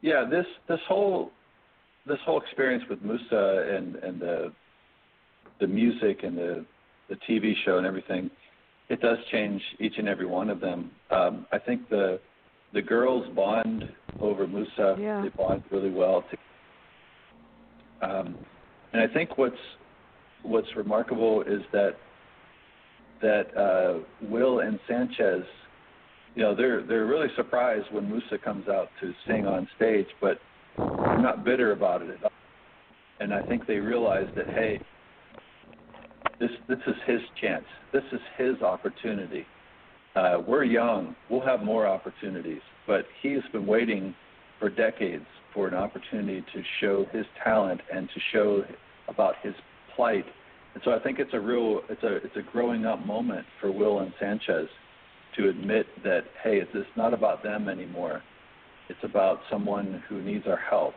yeah. 0.03 0.25
This 0.29 0.47
this 0.69 0.81
whole 0.89 1.31
this 2.07 2.19
whole 2.27 2.41
experience 2.41 2.85
with 2.91 3.01
Musa 3.03 3.77
and 3.77 3.97
and 3.97 4.21
the 4.21 4.53
the 5.61 5.67
music 5.67 6.23
and 6.23 6.37
the 6.37 6.65
the 7.09 7.17
TV 7.29 7.53
show 7.65 7.77
and 7.77 7.87
everything, 7.87 8.31
it 8.89 9.01
does 9.01 9.19
change 9.31 9.61
each 9.79 9.95
and 9.99 10.09
every 10.09 10.27
one 10.27 10.49
of 10.49 10.61
them. 10.61 10.91
Um, 11.11 11.47
I 11.53 11.59
think 11.59 11.89
the 11.89 12.19
the 12.73 12.83
girls 12.83 13.27
bond 13.35 13.85
over 14.21 14.47
Musa. 14.47 14.97
Yeah. 14.99 15.23
They 15.23 15.29
bond 15.29 15.63
really 15.71 15.91
well. 15.91 16.25
To, 18.01 18.09
um, 18.09 18.35
and 18.93 19.03
I 19.03 19.13
think 19.13 19.39
what's 19.39 19.55
what's 20.43 20.69
remarkable 20.77 21.43
is 21.43 21.63
that 21.73 21.97
that 23.23 23.57
uh, 23.57 24.01
Will 24.29 24.61
and 24.61 24.79
Sanchez 24.89 25.45
you 26.35 26.43
know 26.43 26.55
they're 26.55 26.83
they're 26.83 27.07
really 27.07 27.29
surprised 27.37 27.87
when 27.93 28.11
Musa 28.11 28.39
comes 28.39 28.69
out 28.69 28.89
to 29.01 29.13
sing 29.27 29.47
on 29.47 29.69
stage, 29.77 30.07
but 30.21 30.39
they're 30.77 31.23
not 31.23 31.45
bitter 31.45 31.73
about 31.73 32.03
it 32.03 32.11
at 32.11 32.25
all. 32.25 32.31
And 33.21 33.33
I 33.33 33.43
think 33.43 33.67
they 33.67 33.77
realize 33.77 34.27
that 34.37 34.49
hey, 34.49 34.81
this 36.41 36.51
this 36.69 36.79
is 36.87 36.95
his 37.07 37.21
chance. 37.41 37.65
This 37.93 38.05
is 38.13 38.21
his 38.37 38.61
opportunity. 38.63 39.47
Uh, 40.17 40.39
we're 40.47 40.65
young. 40.65 41.17
We'll 41.29 41.41
have 41.41 41.63
more 41.63 41.87
opportunities, 41.87 42.61
but 42.87 43.05
he's 43.23 43.43
been 43.53 43.67
waiting 43.67 44.15
for 44.59 44.69
decades 44.69 45.27
for 45.53 45.69
an 45.69 45.75
opportunity 45.75 46.45
to 46.53 46.63
show 46.81 47.07
his 47.13 47.25
talent 47.43 47.81
and 47.93 48.09
to 48.09 48.21
show 48.33 48.65
about 49.09 49.35
his 49.43 49.55
plight. 49.95 50.25
And 50.75 50.83
so 50.85 50.93
I 50.93 50.99
think 50.99 51.19
it's 51.19 51.35
a 51.35 51.41
real 51.41 51.83
it's 51.89 52.03
a 52.03 52.17
it's 52.17 52.37
a 52.37 52.43
growing 52.53 52.87
up 52.87 53.05
moment 53.05 53.47
for 53.61 53.71
Will 53.71 54.01
and 54.01 54.13
Sanchez 54.21 54.69
to 55.37 55.49
admit 55.49 55.87
that 56.05 56.23
hey, 56.43 56.59
it's, 56.59 56.71
it's 56.75 56.89
not 56.97 57.15
about 57.15 57.43
them 57.43 57.69
anymore. 57.69 58.23
It's 58.89 59.03
about 59.03 59.41
someone 59.51 60.03
who 60.09 60.23
needs 60.23 60.47
our 60.47 60.59
help, 60.59 60.95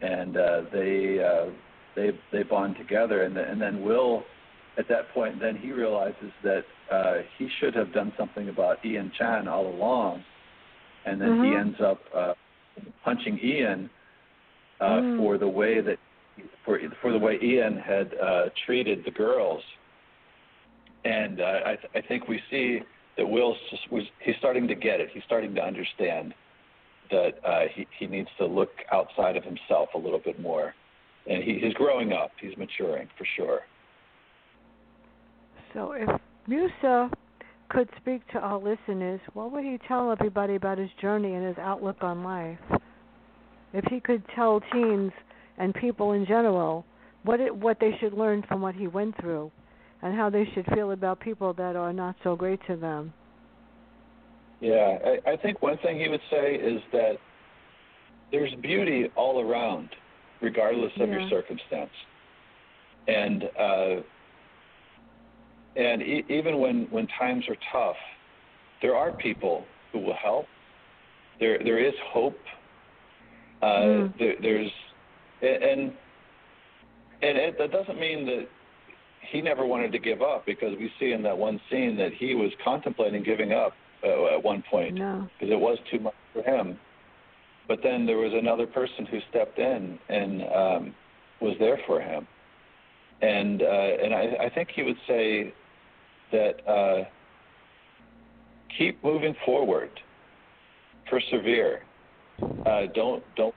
and 0.00 0.36
uh, 0.36 0.62
they 0.72 1.18
uh, 1.22 1.50
they 1.98 2.10
they 2.32 2.42
bond 2.44 2.76
together. 2.76 3.18
And, 3.24 3.34
the, 3.36 3.42
and 3.50 3.60
then 3.60 3.82
Will, 3.82 4.22
at 4.80 4.86
that 4.88 5.04
point, 5.16 5.40
then 5.40 5.56
he 5.56 5.72
realizes 5.72 6.32
that 6.42 6.64
uh, 6.96 7.14
he 7.36 7.48
should 7.58 7.74
have 7.74 7.92
done 7.92 8.10
something 8.16 8.48
about 8.48 8.84
Ian 8.84 9.10
Chan 9.18 9.48
all 9.48 9.66
along, 9.66 10.22
and 11.06 11.20
then 11.20 11.32
he 11.44 11.50
Mhm. 11.50 11.60
ends 11.60 11.80
up 11.80 12.00
uh, 12.14 12.34
punching 13.04 13.38
Ian 13.42 13.90
uh, 14.80 15.00
Mm. 15.00 15.16
for 15.18 15.38
the 15.38 15.48
way 15.48 15.80
that 15.80 15.98
for 16.64 16.74
for 17.02 17.10
the 17.12 17.18
way 17.26 17.34
Ian 17.42 17.76
had 17.92 18.08
uh, 18.28 18.44
treated 18.64 18.98
the 19.04 19.10
girls. 19.10 19.62
And 21.04 21.40
uh, 21.40 21.60
I, 21.70 21.74
th- 21.80 21.92
I 21.94 22.00
think 22.08 22.28
we 22.28 22.38
see 22.50 22.80
that 23.16 23.26
Will's 23.34 23.58
just 23.70 23.90
was 23.90 24.04
he's 24.24 24.36
starting 24.38 24.66
to 24.68 24.74
get 24.76 25.00
it. 25.00 25.08
He's 25.14 25.24
starting 25.24 25.54
to 25.56 25.62
understand 25.70 26.34
that 27.10 27.32
uh, 27.44 27.64
he 27.74 27.86
he 27.98 28.06
needs 28.06 28.28
to 28.38 28.46
look 28.46 28.70
outside 28.92 29.36
of 29.36 29.44
himself 29.44 29.88
a 29.94 29.98
little 29.98 30.22
bit 30.28 30.38
more, 30.40 30.74
and 31.28 31.42
he, 31.42 31.58
he's 31.62 31.74
growing 31.74 32.12
up. 32.12 32.30
He's 32.40 32.56
maturing 32.56 33.08
for 33.16 33.26
sure. 33.36 33.60
So 35.74 35.92
if 35.92 36.08
Musa 36.46 37.10
could 37.68 37.88
speak 38.00 38.26
to 38.32 38.38
our 38.38 38.58
listeners, 38.58 39.20
what 39.34 39.52
would 39.52 39.64
he 39.64 39.78
tell 39.86 40.10
everybody 40.10 40.54
about 40.54 40.78
his 40.78 40.90
journey 41.00 41.34
and 41.34 41.46
his 41.46 41.58
outlook 41.58 41.98
on 42.00 42.24
life? 42.24 42.58
If 43.74 43.84
he 43.90 44.00
could 44.00 44.22
tell 44.34 44.62
teens 44.72 45.12
and 45.58 45.74
people 45.74 46.12
in 46.12 46.24
general 46.24 46.86
what 47.24 47.40
it, 47.40 47.54
what 47.54 47.78
they 47.80 47.90
should 48.00 48.14
learn 48.14 48.42
from 48.48 48.62
what 48.62 48.74
he 48.74 48.86
went 48.86 49.20
through, 49.20 49.50
and 50.00 50.14
how 50.14 50.30
they 50.30 50.48
should 50.54 50.64
feel 50.74 50.92
about 50.92 51.20
people 51.20 51.52
that 51.54 51.76
are 51.76 51.92
not 51.92 52.14
so 52.22 52.36
great 52.36 52.60
to 52.68 52.76
them. 52.76 53.12
Yeah, 54.60 54.98
I, 55.04 55.32
I 55.32 55.36
think 55.36 55.60
one 55.60 55.76
thing 55.78 55.98
he 55.98 56.08
would 56.08 56.20
say 56.30 56.54
is 56.54 56.80
that 56.92 57.12
there's 58.30 58.54
beauty 58.62 59.08
all 59.16 59.40
around, 59.40 59.88
regardless 60.40 60.92
of 61.00 61.08
your 61.08 61.28
circumstance, 61.30 61.90
and 63.06 63.44
uh, 63.58 63.96
and 65.76 66.02
e- 66.02 66.24
even 66.28 66.58
when 66.60 66.86
when 66.90 67.06
times 67.18 67.44
are 67.48 67.56
tough, 67.72 67.96
there 68.82 68.94
are 68.94 69.12
people 69.12 69.64
who 69.92 70.00
will 70.00 70.16
help. 70.22 70.46
There 71.40 71.58
there 71.62 71.78
is 71.78 71.94
hope. 72.12 72.36
Uh, 73.60 73.66
Mm. 73.66 74.18
there, 74.18 74.34
there's 74.40 74.70
and 75.42 75.92
and 77.22 77.36
it, 77.38 77.58
that 77.58 77.72
doesn't 77.72 77.98
mean 77.98 78.24
that 78.26 78.46
he 79.32 79.40
never 79.42 79.66
wanted 79.66 79.90
to 79.92 79.98
give 79.98 80.22
up 80.22 80.46
because 80.46 80.76
we 80.78 80.90
see 81.00 81.10
in 81.12 81.22
that 81.22 81.36
one 81.36 81.60
scene 81.68 81.96
that 81.96 82.12
he 82.14 82.34
was 82.36 82.52
contemplating 82.64 83.22
giving 83.24 83.52
up 83.52 83.72
uh, 84.04 84.26
at 84.36 84.42
one 84.42 84.62
point 84.70 84.94
No. 84.94 85.28
because 85.38 85.52
it 85.52 85.58
was 85.58 85.76
too 85.90 85.98
much 85.98 86.14
for 86.32 86.42
him. 86.42 86.78
But 87.68 87.80
then 87.82 88.06
there 88.06 88.16
was 88.16 88.32
another 88.34 88.66
person 88.66 89.04
who 89.06 89.18
stepped 89.28 89.58
in 89.58 89.98
and 90.08 90.42
um, 90.42 90.94
was 91.40 91.54
there 91.60 91.78
for 91.86 92.00
him, 92.00 92.26
and 93.20 93.62
uh, 93.62 93.66
and 94.02 94.14
I, 94.14 94.46
I 94.46 94.50
think 94.54 94.70
he 94.74 94.82
would 94.82 94.96
say 95.06 95.52
that 96.32 96.66
uh, 96.66 97.04
keep 98.76 99.02
moving 99.04 99.34
forward, 99.44 99.90
persevere, 101.10 101.82
uh, 102.64 102.82
don't 102.94 103.22
don't 103.36 103.54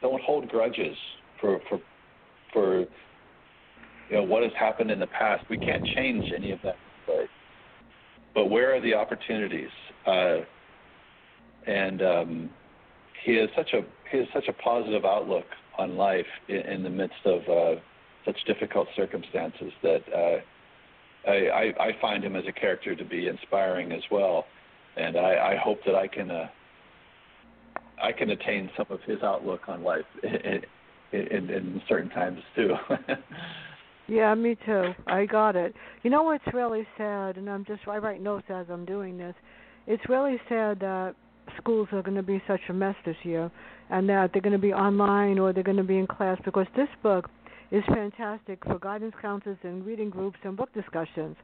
don't 0.00 0.20
hold 0.22 0.48
grudges 0.48 0.96
for 1.40 1.60
for 1.68 1.80
for 2.52 2.80
you 2.80 2.86
know 4.16 4.24
what 4.24 4.42
has 4.42 4.52
happened 4.58 4.90
in 4.90 4.98
the 4.98 5.06
past. 5.06 5.44
We 5.48 5.56
can't 5.56 5.84
change 5.94 6.26
any 6.34 6.50
of 6.50 6.58
that, 6.64 6.76
but 7.06 7.26
but 8.34 8.46
where 8.46 8.74
are 8.74 8.80
the 8.80 8.94
opportunities? 8.94 9.70
Uh, 10.04 10.38
and 11.66 12.02
um, 12.02 12.50
he 13.24 13.36
has 13.36 13.48
such 13.56 13.72
a 13.72 13.82
he 14.10 14.18
has 14.18 14.26
such 14.34 14.48
a 14.48 14.52
positive 14.52 15.04
outlook 15.04 15.46
on 15.78 15.96
life 15.96 16.26
in, 16.48 16.56
in 16.56 16.82
the 16.82 16.90
midst 16.90 17.24
of 17.24 17.40
uh, 17.48 17.80
such 18.24 18.36
difficult 18.46 18.88
circumstances 18.94 19.72
that 19.82 20.02
uh, 20.14 21.30
I, 21.30 21.32
I, 21.32 21.62
I 21.80 22.00
find 22.00 22.22
him 22.22 22.36
as 22.36 22.44
a 22.48 22.52
character 22.52 22.94
to 22.94 23.04
be 23.04 23.28
inspiring 23.28 23.92
as 23.92 24.02
well, 24.10 24.44
and 24.96 25.16
I, 25.16 25.52
I 25.52 25.56
hope 25.56 25.78
that 25.86 25.94
I 25.94 26.08
can 26.08 26.30
uh, 26.30 26.48
I 28.02 28.12
can 28.12 28.30
attain 28.30 28.70
some 28.76 28.86
of 28.90 29.00
his 29.02 29.22
outlook 29.22 29.62
on 29.68 29.82
life 29.82 30.04
in, 30.22 30.62
in, 31.12 31.50
in 31.50 31.82
certain 31.88 32.10
times 32.10 32.40
too. 32.56 32.74
yeah, 34.08 34.34
me 34.34 34.56
too. 34.66 34.92
I 35.06 35.26
got 35.26 35.56
it. 35.56 35.74
You 36.02 36.10
know 36.10 36.22
what's 36.22 36.44
really 36.52 36.86
sad, 36.98 37.36
and 37.36 37.48
I'm 37.48 37.64
just 37.64 37.86
I 37.86 37.98
write 37.98 38.20
notes 38.20 38.46
as 38.48 38.66
I'm 38.68 38.84
doing 38.84 39.16
this. 39.16 39.34
It's 39.86 40.02
really 40.08 40.40
sad 40.48 40.80
that 40.80 41.14
schools 41.56 41.88
are 41.92 42.02
going 42.02 42.16
to 42.16 42.22
be 42.22 42.42
such 42.46 42.60
a 42.68 42.72
mess 42.72 42.94
this 43.04 43.16
year, 43.22 43.50
and 43.90 44.08
that 44.08 44.30
they're 44.32 44.42
going 44.42 44.52
to 44.52 44.58
be 44.58 44.72
online 44.72 45.38
or 45.38 45.52
they're 45.52 45.62
going 45.62 45.76
to 45.76 45.82
be 45.82 45.98
in 45.98 46.06
class 46.06 46.38
because 46.44 46.66
this 46.76 46.88
book 47.02 47.28
is 47.70 47.82
fantastic 47.86 48.62
for 48.64 48.78
guidance 48.78 49.14
counselors 49.20 49.58
and 49.62 49.84
reading 49.84 50.10
groups 50.10 50.38
and 50.44 50.56
book 50.56 50.72
discussions. 50.74 51.36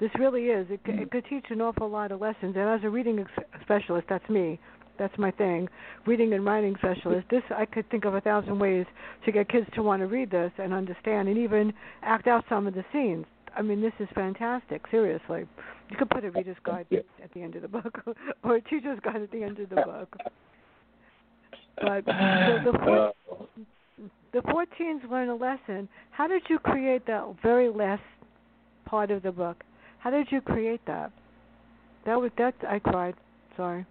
This 0.00 0.10
really 0.18 0.44
is. 0.46 0.66
It, 0.70 0.80
it 0.84 1.10
could 1.10 1.24
teach 1.28 1.46
an 1.50 1.60
awful 1.60 1.88
lot 1.88 2.12
of 2.12 2.20
lessons. 2.20 2.54
And 2.56 2.68
as 2.68 2.80
a 2.84 2.90
reading 2.90 3.18
ex- 3.18 3.62
specialist, 3.62 4.06
that's 4.08 4.28
me. 4.28 4.60
That's 4.98 5.16
my 5.18 5.30
thing. 5.30 5.68
Reading 6.06 6.32
and 6.32 6.44
writing 6.44 6.74
specialist. 6.78 7.26
This 7.30 7.42
I 7.56 7.64
could 7.64 7.88
think 7.90 8.04
of 8.04 8.14
a 8.14 8.20
thousand 8.20 8.58
ways 8.58 8.86
to 9.24 9.32
get 9.32 9.48
kids 9.48 9.66
to 9.74 9.82
want 9.82 10.02
to 10.02 10.06
read 10.06 10.30
this 10.30 10.52
and 10.58 10.72
understand, 10.72 11.28
and 11.28 11.38
even 11.38 11.72
act 12.02 12.26
out 12.26 12.44
some 12.48 12.66
of 12.66 12.74
the 12.74 12.84
scenes. 12.92 13.24
I 13.56 13.62
mean, 13.62 13.80
this 13.80 13.92
is 13.98 14.08
fantastic. 14.14 14.82
Seriously, 14.90 15.46
you 15.90 15.96
could 15.96 16.10
put 16.10 16.24
a 16.24 16.30
reader's 16.30 16.56
guide 16.64 16.86
at 16.92 17.32
the 17.34 17.42
end 17.42 17.54
of 17.56 17.62
the 17.62 17.68
book, 17.68 18.02
or 18.44 18.56
a 18.56 18.60
teacher's 18.62 18.98
guide 19.02 19.22
at 19.22 19.30
the 19.30 19.42
end 19.42 19.58
of 19.58 19.68
the 19.68 19.76
book. 19.76 20.16
But 21.80 22.04
the, 22.06 22.58
the, 22.64 22.78
four, 22.84 23.12
the 24.32 24.40
14s 24.40 25.10
learn 25.10 25.28
a 25.28 25.34
lesson. 25.34 25.88
How 26.10 26.26
did 26.26 26.42
you 26.48 26.58
create 26.58 27.06
that 27.06 27.34
very 27.42 27.68
last 27.68 28.02
part 28.84 29.10
of 29.10 29.22
the 29.22 29.32
book? 29.32 29.62
How 29.98 30.10
did 30.10 30.28
you 30.30 30.40
create 30.40 30.80
that? 30.86 31.12
That 32.06 32.20
was 32.20 32.30
that 32.38 32.54
I 32.68 32.78
cried. 32.78 33.14
Sorry. 33.56 33.84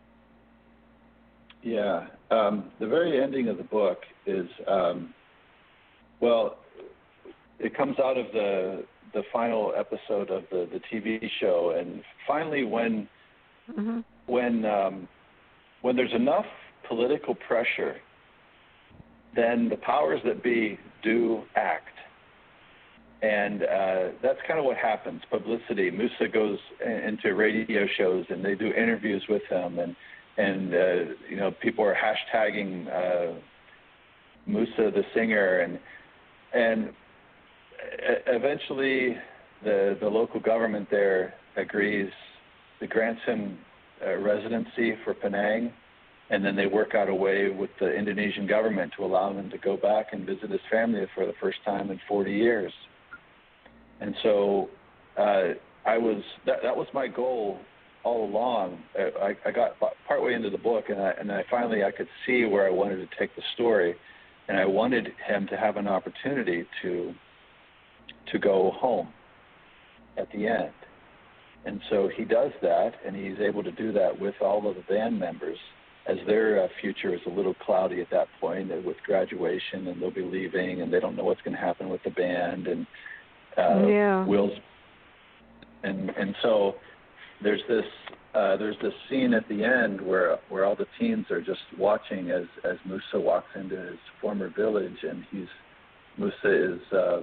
Yeah, 1.64 2.08
um, 2.32 2.72
the 2.80 2.88
very 2.88 3.22
ending 3.22 3.48
of 3.50 3.58
the 3.58 3.64
book 3.64 4.00
is 4.26 4.48
um, 4.68 5.14
well, 6.20 6.58
it 7.60 7.76
comes 7.76 7.98
out 8.00 8.18
of 8.18 8.28
the 8.34 8.84
the 9.14 9.24
final 9.32 9.74
episode 9.78 10.30
of 10.30 10.43
the 10.51 10.68
the 10.72 10.82
TV 10.91 11.30
show, 11.39 11.76
and 11.78 12.01
finally 12.28 12.64
when 12.64 13.08
mm-hmm. 13.70 13.99
when 14.26 14.66
um, 14.66 15.08
when 15.82 15.95
there's 15.95 16.14
enough 16.14 16.45
political 16.88 17.36
pressure, 17.36 17.97
then 19.36 19.70
the 19.70 19.78
powers 19.78 20.22
that 20.26 20.43
be 20.43 20.80
do 21.03 21.43
act. 21.55 21.89
And 23.22 23.64
uh, 23.64 24.10
that's 24.22 24.39
kind 24.47 24.60
of 24.60 24.66
what 24.66 24.78
happens. 24.78 25.22
Publicity. 25.32 25.89
Musa 25.89 26.28
goes 26.32 26.60
into 26.86 27.34
radio 27.34 27.88
shows, 27.97 28.26
and 28.30 28.45
they 28.45 28.53
do 28.53 28.68
interviews 28.68 29.24
with 29.28 29.41
him, 29.49 29.80
and 29.80 29.95
and 30.38 30.74
uh, 30.74 31.14
you 31.28 31.36
know 31.36 31.51
people 31.51 31.84
are 31.84 31.95
hashtagging 31.95 32.88
uh, 32.88 33.34
Musa 34.45 34.91
the 34.91 35.03
singer, 35.16 35.62
and 35.62 35.80
and 36.53 36.93
eventually 38.28 39.17
the 39.63 39.97
the 39.99 40.07
local 40.07 40.39
government 40.39 40.88
there 40.89 41.34
agrees, 41.55 42.11
it 42.82 42.89
grants 42.89 43.21
him 43.25 43.57
residency 44.19 44.93
for 45.03 45.13
Penang, 45.13 45.71
and 46.30 46.45
then 46.45 46.55
they 46.55 46.67
work 46.67 46.93
out 46.93 47.09
a 47.09 47.15
way 47.15 47.49
with 47.49 47.69
the 47.80 47.91
Indonesian 47.91 48.45
government 48.47 48.93
to 48.97 49.05
allow 49.05 49.32
him 49.32 49.49
to 49.49 49.57
go 49.57 49.78
back 49.78 50.07
and 50.11 50.25
visit 50.25 50.51
his 50.51 50.61
family 50.69 51.05
for 51.15 51.25
the 51.25 51.34
first 51.41 51.57
time 51.65 51.89
in 51.89 51.99
40 52.07 52.32
years. 52.32 52.71
And 54.01 54.13
so 54.21 54.69
uh, 55.17 55.53
I 55.86 55.97
was 55.97 56.21
that 56.45 56.57
that 56.63 56.75
was 56.75 56.88
my 56.93 57.07
goal 57.07 57.59
all 58.03 58.25
along. 58.25 58.80
I, 58.97 59.36
I 59.45 59.51
got 59.51 59.71
partway 60.07 60.34
into 60.34 60.49
the 60.49 60.57
book, 60.57 60.86
and 60.89 61.01
I, 61.01 61.11
and 61.19 61.32
I 61.32 61.43
finally 61.49 61.84
I 61.84 61.91
could 61.91 62.07
see 62.25 62.45
where 62.45 62.67
I 62.67 62.69
wanted 62.69 62.97
to 62.97 63.07
take 63.19 63.36
the 63.36 63.41
story, 63.55 63.95
and 64.47 64.57
I 64.57 64.65
wanted 64.65 65.07
him 65.28 65.47
to 65.47 65.57
have 65.57 65.78
an 65.78 65.88
opportunity 65.88 66.65
to 66.84 67.13
to 68.32 68.39
go 68.39 68.71
home 68.75 69.09
at 70.17 70.28
the 70.32 70.47
end. 70.47 70.71
And 71.65 71.82
so 71.89 72.09
he 72.15 72.23
does 72.23 72.51
that, 72.61 72.93
and 73.05 73.15
he's 73.15 73.39
able 73.39 73.63
to 73.63 73.71
do 73.71 73.91
that 73.93 74.19
with 74.19 74.36
all 74.41 74.67
of 74.69 74.75
the 74.75 74.82
band 74.84 75.19
members, 75.19 75.57
as 76.07 76.17
their 76.25 76.63
uh, 76.63 76.67
future 76.80 77.13
is 77.13 77.19
a 77.25 77.30
little 77.30 77.53
cloudy 77.55 77.99
at 77.99 78.09
that 78.11 78.28
point 78.39 78.71
uh, 78.71 78.75
with 78.86 78.95
graduation, 79.05 79.88
and 79.88 80.01
they'll 80.01 80.11
be 80.11 80.21
leaving, 80.23 80.82
and 80.82 80.93
they 80.93 80.99
don't 80.99 81.15
know 81.17 81.25
what's 81.25 81.41
going 81.41 81.55
to 81.55 81.61
happen 81.61 81.89
with 81.89 82.01
the 82.03 82.11
band, 82.11 82.67
and 82.67 82.88
uh, 83.57 83.86
yeah. 83.88 84.25
Will's, 84.25 84.57
and 85.84 86.09
and 86.11 86.36
so 86.41 86.75
there's 87.43 87.61
this 87.67 87.84
uh, 88.34 88.55
there's 88.55 88.78
this 88.82 88.93
scene 89.09 89.34
at 89.34 89.47
the 89.49 89.63
end 89.63 89.99
where 89.99 90.38
where 90.49 90.63
all 90.63 90.75
the 90.75 90.88
teens 90.97 91.25
are 91.32 91.41
just 91.41 91.59
watching 91.78 92.32
as 92.32 92.45
as 92.63 92.78
Musa 92.86 93.19
walks 93.19 93.49
into 93.55 93.75
his 93.75 93.99
former 94.21 94.49
village, 94.55 95.03
and 95.03 95.25
he's 95.32 95.47
Musa 96.17 96.73
is 96.75 96.93
uh, 96.93 97.21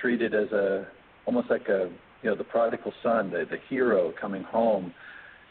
treated 0.00 0.34
as 0.34 0.50
a 0.52 0.86
almost 1.26 1.50
like 1.50 1.68
a 1.68 1.90
you 2.22 2.30
know 2.30 2.36
the 2.36 2.44
prodigal 2.44 2.92
son, 3.02 3.30
the 3.30 3.44
the 3.50 3.58
hero 3.68 4.12
coming 4.20 4.42
home, 4.42 4.92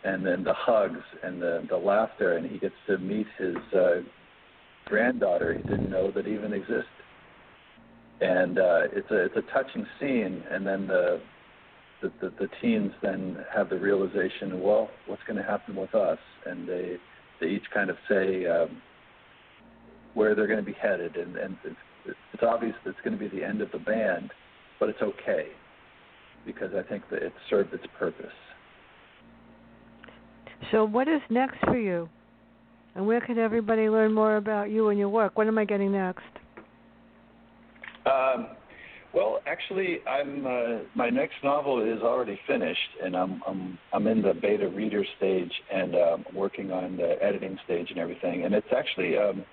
and 0.03 0.25
then 0.25 0.43
the 0.43 0.53
hugs 0.53 1.03
and 1.23 1.41
the 1.41 1.65
the 1.69 1.77
laughter, 1.77 2.37
and 2.37 2.49
he 2.49 2.57
gets 2.57 2.75
to 2.87 2.97
meet 2.97 3.27
his 3.37 3.55
uh, 3.75 4.01
granddaughter 4.85 5.53
he 5.53 5.63
didn't 5.63 5.89
know 5.89 6.11
that 6.11 6.27
even 6.27 6.53
existed. 6.53 6.85
And 8.21 8.59
uh, 8.59 8.81
it's 8.93 9.09
a 9.11 9.25
it's 9.25 9.35
a 9.35 9.53
touching 9.53 9.85
scene, 9.99 10.43
and 10.51 10.65
then 10.65 10.87
the 10.87 11.21
the, 12.01 12.11
the, 12.21 12.33
the 12.37 12.49
teens 12.61 12.91
then 13.01 13.37
have 13.53 13.69
the 13.69 13.79
realization, 13.79 14.61
well, 14.61 14.89
what's 15.07 15.23
going 15.23 15.37
to 15.37 15.43
happen 15.43 15.75
with 15.75 15.95
us? 15.95 16.19
And 16.45 16.67
they 16.67 16.97
they 17.39 17.47
each 17.47 17.69
kind 17.73 17.89
of 17.89 17.97
say 18.09 18.45
um, 18.45 18.81
where 20.13 20.35
they're 20.35 20.47
going 20.47 20.63
to 20.63 20.65
be 20.65 20.77
headed, 20.79 21.15
and, 21.15 21.35
and 21.37 21.57
it's, 22.05 22.17
it's 22.33 22.43
obvious 22.43 22.75
that 22.83 22.91
it's 22.91 22.99
going 23.03 23.17
to 23.17 23.19
be 23.19 23.35
the 23.35 23.43
end 23.43 23.61
of 23.61 23.71
the 23.71 23.79
band, 23.79 24.31
but 24.79 24.89
it's 24.89 25.01
okay 25.01 25.47
because 26.45 26.71
I 26.75 26.87
think 26.87 27.03
that 27.09 27.23
it 27.23 27.33
served 27.49 27.73
its 27.73 27.85
purpose. 27.97 28.25
So, 30.71 30.85
what 30.85 31.07
is 31.07 31.21
next 31.29 31.57
for 31.65 31.77
you? 31.77 32.09
And 32.95 33.07
where 33.07 33.21
can 33.21 33.37
everybody 33.37 33.89
learn 33.89 34.13
more 34.13 34.37
about 34.37 34.69
you 34.69 34.89
and 34.89 34.99
your 34.99 35.09
work? 35.09 35.37
What 35.37 35.47
am 35.47 35.57
I 35.57 35.65
getting 35.65 35.91
next? 35.91 36.21
Um, 38.05 38.47
well, 39.13 39.39
actually, 39.45 39.99
I'm 40.07 40.45
uh, 40.45 40.79
my 40.95 41.09
next 41.09 41.35
novel 41.43 41.81
is 41.81 42.01
already 42.01 42.39
finished, 42.47 42.79
and 43.03 43.15
I'm 43.15 43.41
I'm 43.47 43.77
I'm 43.93 44.07
in 44.07 44.21
the 44.21 44.33
beta 44.33 44.67
reader 44.67 45.03
stage 45.17 45.51
and 45.71 45.95
um, 45.95 46.25
working 46.35 46.71
on 46.71 46.97
the 46.97 47.15
editing 47.21 47.57
stage 47.65 47.87
and 47.89 47.99
everything. 47.99 48.45
And 48.45 48.53
it's 48.53 48.67
actually 48.75 49.15
a 49.15 49.29
um, 49.29 49.45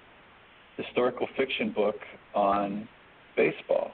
historical 0.77 1.29
fiction 1.37 1.73
book 1.73 1.97
on 2.35 2.89
baseball. 3.37 3.93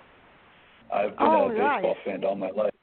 I've 0.92 1.16
been 1.16 1.26
oh, 1.26 1.48
a 1.50 1.54
nice. 1.54 1.76
baseball 1.76 1.96
fan 2.04 2.24
all 2.24 2.36
my 2.36 2.50
life, 2.50 2.74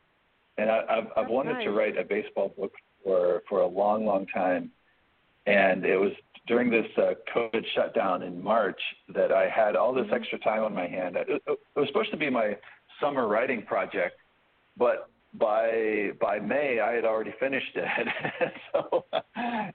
and 0.58 0.70
I, 0.70 0.82
I've 0.90 1.08
I've 1.16 1.30
wanted 1.30 1.54
nice. 1.54 1.64
to 1.66 1.72
write 1.72 1.98
a 1.98 2.04
baseball 2.04 2.54
book 2.58 2.74
for 3.04 3.42
for 3.50 3.62
a 3.62 3.68
long, 3.68 4.06
long 4.06 4.26
time. 4.28 4.72
And 5.46 5.86
it 5.86 5.98
was 5.98 6.12
during 6.48 6.70
this 6.70 6.86
uh, 6.98 7.14
COVID 7.36 7.64
shutdown 7.76 8.24
in 8.24 8.42
March 8.42 8.80
that 9.14 9.32
I 9.32 9.50
had 9.50 9.76
all 9.76 9.94
this 9.94 10.06
mm-hmm. 10.06 10.16
extra 10.16 10.40
time 10.40 10.64
on 10.64 10.74
my 10.74 10.88
hand. 10.88 11.16
It, 11.16 11.28
it 11.30 11.60
was 11.76 11.88
supposed 11.88 12.12
to 12.12 12.18
be 12.18 12.30
my 12.30 12.58
summer 13.02 13.28
writing 13.28 13.64
project, 13.64 14.16
but 14.78 15.10
by 15.34 16.12
by 16.20 16.40
May 16.40 16.80
I 16.80 16.94
had 16.94 17.06
already 17.06 17.34
finished 17.40 17.76
it. 17.76 18.54
so 18.72 19.06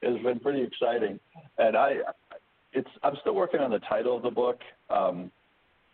it's 0.02 0.22
been 0.22 0.40
pretty 0.40 0.62
exciting, 0.62 1.18
and 1.58 1.76
I 1.76 1.96
it's 2.72 2.88
I'm 3.02 3.16
still 3.20 3.34
working 3.34 3.60
on 3.60 3.70
the 3.70 3.80
title 3.80 4.16
of 4.16 4.22
the 4.22 4.30
book. 4.30 4.60
Um, 4.90 5.30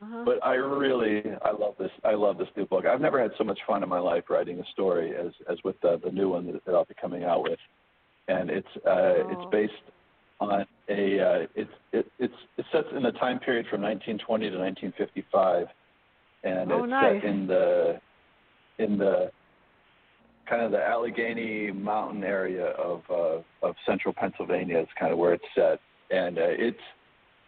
uh-huh. 0.03 0.25
But 0.25 0.45
I 0.45 0.55
really, 0.55 1.23
I 1.43 1.53
love 1.53 1.75
this. 1.79 1.91
I 2.05 2.15
love 2.15 2.37
this 2.37 2.49
new 2.57 2.67
book. 2.67 2.85
I've 2.85 3.01
never 3.01 3.21
had 3.21 3.31
so 3.39 3.45
much 3.45 3.59
fun 3.67 3.83
in 3.83 3.89
my 3.89 4.01
life 4.01 4.25
writing 4.29 4.59
a 4.59 4.65
story 4.73 5.15
as 5.17 5.33
as 5.51 5.57
with 5.65 5.81
the, 5.83 6.01
the 6.05 6.11
new 6.11 6.31
one 6.31 6.47
that, 6.53 6.65
that 6.67 6.75
I'll 6.75 6.85
be 6.85 6.95
coming 7.01 7.25
out 7.25 7.43
with, 7.43 7.59
and 8.29 8.51
it's 8.51 8.69
uh, 8.87 8.91
oh. 8.91 9.29
it's 9.31 9.51
based 9.53 9.73
on 10.41 10.67
a 10.89 11.21
uh, 11.21 11.47
it's 11.55 11.71
it, 11.93 12.07
it's 12.19 12.35
it 12.59 12.67
sets 12.73 12.89
in 12.95 13.03
the 13.03 13.13
time 13.13 13.39
period 13.39 13.67
from 13.71 13.81
1920 13.83 14.51
to 14.51 14.59
1955, 14.59 15.67
and 16.43 16.73
oh, 16.73 16.85
it's 16.85 16.91
nice. 16.91 17.23
set 17.23 17.31
in 17.31 17.47
the 17.47 18.01
in 18.79 18.99
the 18.99 19.31
kind 20.49 20.63
of 20.63 20.73
the 20.73 20.83
Allegheny 20.83 21.71
Mountain 21.71 22.25
area 22.25 22.67
of 22.73 23.03
uh, 23.11 23.67
of 23.67 23.75
central 23.87 24.13
Pennsylvania. 24.13 24.79
It's 24.79 24.93
kind 24.99 25.13
of 25.13 25.19
where 25.19 25.35
it's 25.35 25.45
set, 25.55 25.79
and 26.11 26.37
uh, 26.37 26.43
it's 26.49 26.77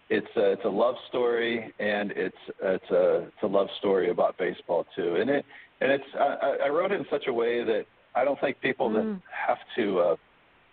it's 0.09 0.27
a, 0.37 0.53
it's 0.53 0.65
a 0.65 0.69
love 0.69 0.95
story, 1.09 1.73
and 1.79 2.13
it's 2.13 2.37
it's 2.63 2.91
a 2.91 3.25
it's 3.25 3.43
a 3.43 3.47
love 3.47 3.69
story 3.79 4.11
about 4.11 4.39
baseball 4.39 4.87
too. 4.95 5.17
And 5.17 5.29
it 5.29 5.45
and 5.81 5.91
it's 5.91 6.05
I, 6.19 6.67
I 6.67 6.69
wrote 6.69 6.93
it 6.93 7.01
in 7.01 7.07
such 7.11 7.25
a 7.27 7.33
way 7.33 7.65
that 7.65 7.85
I 8.15 8.25
don't 8.25 8.41
think 8.41 8.61
people 8.61 8.91
mm. 8.91 8.95
that 8.95 9.21
have 9.47 9.59
to 9.77 10.01
uh, 10.01 10.17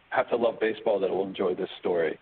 have 0.09 0.29
to 0.29 0.35
love 0.35 0.59
baseball 0.59 0.99
that 0.99 1.09
will 1.09 1.25
enjoy 1.25 1.55
this 1.55 1.69
story. 1.79 2.17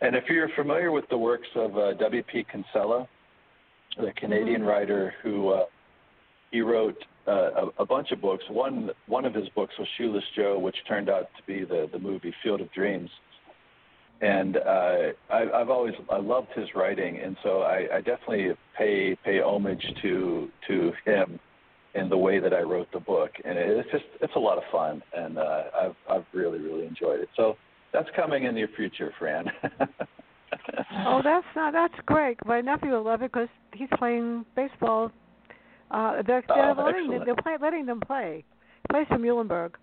And 0.00 0.14
if 0.14 0.24
you're 0.28 0.48
familiar 0.56 0.92
with 0.92 1.08
the 1.10 1.18
works 1.18 1.48
of 1.56 1.76
uh, 1.76 1.94
W.P. 1.94 2.46
Kinsella, 2.50 3.08
the 3.96 4.12
Canadian 4.16 4.60
mm-hmm. 4.60 4.68
writer 4.68 5.14
who 5.22 5.50
uh, 5.50 5.64
he 6.50 6.60
wrote 6.60 6.96
uh, 7.26 7.32
a, 7.78 7.82
a 7.82 7.86
bunch 7.86 8.10
of 8.10 8.20
books. 8.20 8.44
One 8.50 8.90
one 9.06 9.24
of 9.24 9.34
his 9.34 9.48
books 9.50 9.74
was 9.78 9.86
Shoeless 9.96 10.24
Joe, 10.34 10.58
which 10.58 10.76
turned 10.88 11.08
out 11.08 11.28
to 11.36 11.42
be 11.46 11.64
the 11.64 11.88
the 11.92 11.98
movie 11.98 12.34
Field 12.42 12.60
of 12.60 12.72
Dreams. 12.72 13.10
And 14.20 14.56
uh, 14.56 14.98
I, 15.30 15.44
I've 15.54 15.70
always 15.70 15.94
I 16.10 16.18
loved 16.18 16.48
his 16.54 16.66
writing, 16.74 17.18
and 17.18 17.36
so 17.42 17.62
I, 17.62 17.86
I 17.94 17.98
definitely 17.98 18.50
pay 18.76 19.16
pay 19.24 19.40
homage 19.40 19.84
to 20.02 20.48
to 20.68 20.92
him 21.04 21.38
in 21.94 22.08
the 22.08 22.16
way 22.16 22.38
that 22.38 22.52
I 22.52 22.60
wrote 22.60 22.88
the 22.92 23.00
book, 23.00 23.30
and 23.44 23.56
it's 23.56 23.90
just 23.90 24.04
it's 24.20 24.34
a 24.36 24.40
lot 24.40 24.58
of 24.58 24.64
fun, 24.72 25.02
and 25.16 25.38
uh, 25.38 25.62
I've 25.80 25.96
I've 26.10 26.24
really 26.32 26.58
really 26.58 26.86
enjoyed 26.86 27.20
it. 27.20 27.28
So 27.36 27.56
that's 27.92 28.08
coming 28.16 28.44
in 28.44 28.54
the 28.54 28.64
future, 28.76 29.12
Fran. 29.18 29.46
oh, 31.06 31.20
that's 31.22 31.46
not 31.54 31.72
that's 31.72 31.94
great. 32.06 32.38
My 32.44 32.60
nephew 32.60 32.90
will 32.90 33.04
love 33.04 33.22
it 33.22 33.32
because 33.32 33.48
he's 33.74 33.88
playing 33.98 34.44
baseball. 34.56 35.12
Uh, 35.90 36.22
they're, 36.26 36.44
they're 36.48 36.78
oh, 36.78 36.84
letting 36.84 37.04
excellent. 37.04 37.24
they're 37.24 37.34
play, 37.36 37.56
letting 37.60 37.86
them 37.86 38.00
play. 38.00 38.44
He 38.82 38.92
plays 38.92 39.06
for 39.08 39.16
Muhlenberg. 39.16 39.74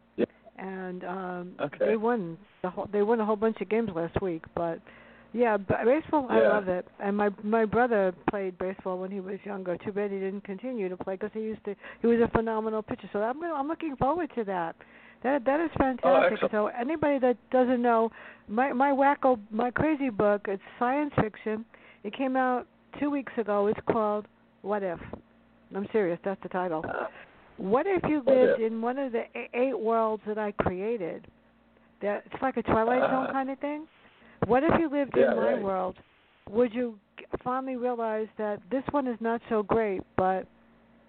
And 0.58 1.04
um, 1.04 1.52
Okay. 1.60 1.86
they 1.86 1.96
won 1.96 2.38
the 2.62 2.70
whole, 2.70 2.88
they 2.92 3.02
won 3.02 3.20
a 3.20 3.26
whole 3.26 3.36
bunch 3.36 3.60
of 3.62 3.70
games 3.70 3.90
last 3.96 4.22
week. 4.22 4.44
But 4.56 4.80
yeah, 5.34 5.58
but 5.58 5.84
baseball 5.86 6.28
I 6.30 6.40
love 6.42 6.68
it. 6.70 6.88
And 7.00 7.18
my 7.18 7.30
my 7.44 7.66
brother 7.66 8.14
played 8.30 8.58
baseball 8.58 8.98
when 9.00 9.12
he 9.12 9.20
was 9.20 9.38
younger. 9.44 9.78
Too 9.78 9.92
bad 9.92 10.12
he 10.12 10.20
didn't 10.20 10.44
continue 10.46 10.88
to 10.90 10.98
play 10.98 11.16
because 11.16 11.32
he 11.34 11.42
used 11.42 11.64
to. 11.66 11.76
He 12.02 12.08
was 12.08 12.20
a 12.22 12.30
phenomenal 12.30 12.82
pitcher. 12.82 13.10
So 13.12 13.20
I'm 13.20 13.40
gonna, 13.40 13.54
I'm 13.54 13.68
looking 13.68 13.96
forward 13.98 14.32
to 14.36 14.44
that. 14.46 14.76
That 15.24 15.44
that 15.46 15.60
is 15.60 15.72
fantastic. 15.78 16.40
Oh, 16.44 16.48
so 16.52 16.68
anybody 16.68 17.20
that 17.20 17.38
doesn't 17.52 17.82
know, 17.82 18.12
my 18.48 18.72
my 18.72 18.92
wacko 18.92 19.40
my 19.52 19.72
crazy 19.72 20.10
book, 20.10 20.46
it's 20.48 20.64
science 20.80 21.12
fiction. 21.22 21.66
It 22.04 22.16
came 22.16 22.38
out 22.38 22.68
two 23.00 23.10
weeks 23.10 23.34
ago. 23.38 23.68
It's 23.68 23.80
called 23.92 24.26
What 24.62 24.84
If. 24.84 25.00
I'm 25.76 25.88
serious. 25.92 26.20
That's 26.24 26.42
the 26.44 26.50
title. 26.50 26.86
What 27.58 27.86
if 27.88 28.04
you 28.10 28.22
lived 28.26 28.62
in 28.62 28.82
one 28.82 28.98
of 28.98 29.12
the 29.12 29.24
eight 29.54 29.78
worlds 29.78 30.24
that 30.28 30.38
I 30.38 30.52
created? 30.52 31.28
That 32.02 32.24
it's 32.26 32.42
like 32.42 32.58
a 32.58 32.64
Twilight 32.64 33.02
Zone 33.10 33.28
Uh, 33.28 33.32
kind 33.32 33.50
of 33.50 33.60
thing. 33.60 33.88
What 34.48 34.64
if 34.64 34.72
you 34.80 34.90
lived 34.90 35.14
yeah, 35.16 35.32
in 35.32 35.38
my 35.38 35.54
right. 35.54 35.62
world? 35.62 35.96
Would 36.50 36.74
you 36.74 37.00
finally 37.44 37.78
realize 37.78 38.28
that 38.38 38.60
this 38.70 38.84
one 38.92 39.08
is 39.08 39.18
not 39.20 39.42
so 39.50 39.64
great, 39.64 40.02
but 40.18 40.48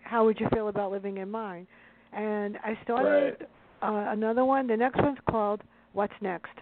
how 0.02 0.24
would 0.24 0.38
you 0.40 0.48
feel 0.54 0.68
about 0.68 0.92
living 0.92 1.18
in 1.18 1.30
mine? 1.30 1.66
And 2.12 2.56
I 2.58 2.78
started 2.84 3.46
uh, 3.82 4.06
another 4.08 4.44
one. 4.44 4.66
The 4.66 4.76
next 4.76 5.02
one's 5.02 5.18
called 5.28 5.62
What's 5.92 6.14
Next. 6.20 6.52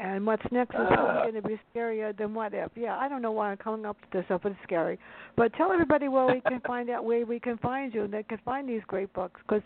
And 0.00 0.24
what's 0.24 0.42
next 0.52 0.74
is 0.74 0.80
Ah. 0.82 0.94
probably 0.94 1.32
going 1.32 1.42
to 1.42 1.48
be 1.48 1.60
scarier 1.74 2.16
than 2.16 2.32
what 2.32 2.54
if. 2.54 2.70
Yeah, 2.76 2.96
I 2.96 3.08
don't 3.08 3.20
know 3.20 3.32
why 3.32 3.50
I'm 3.50 3.56
coming 3.56 3.84
up 3.84 3.96
with 4.00 4.10
this 4.10 4.24
stuff, 4.26 4.42
but 4.44 4.52
it's 4.52 4.60
scary. 4.62 4.98
But 5.36 5.52
tell 5.54 5.72
everybody 5.72 6.06
where 6.08 6.26
we 6.26 6.40
can 6.40 6.60
find 6.66 6.88
out 6.88 7.04
where 7.04 7.26
we 7.26 7.40
can 7.40 7.58
find 7.58 7.92
you 7.92 8.04
and 8.04 8.12
they 8.12 8.22
can 8.22 8.38
find 8.44 8.68
these 8.68 8.82
great 8.86 9.12
books 9.12 9.40
because 9.46 9.62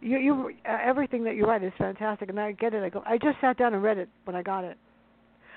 you, 0.00 0.18
you 0.18 0.50
uh, 0.68 0.78
everything 0.82 1.22
that 1.24 1.36
you 1.36 1.44
write 1.44 1.62
is 1.62 1.72
fantastic, 1.78 2.28
and 2.28 2.40
I 2.40 2.52
get 2.52 2.74
it. 2.74 2.82
I 2.82 2.88
go. 2.88 3.02
I 3.06 3.18
just 3.18 3.40
sat 3.40 3.56
down 3.56 3.74
and 3.74 3.82
read 3.82 3.98
it 3.98 4.08
when 4.24 4.34
I 4.34 4.42
got 4.42 4.64
it. 4.64 4.76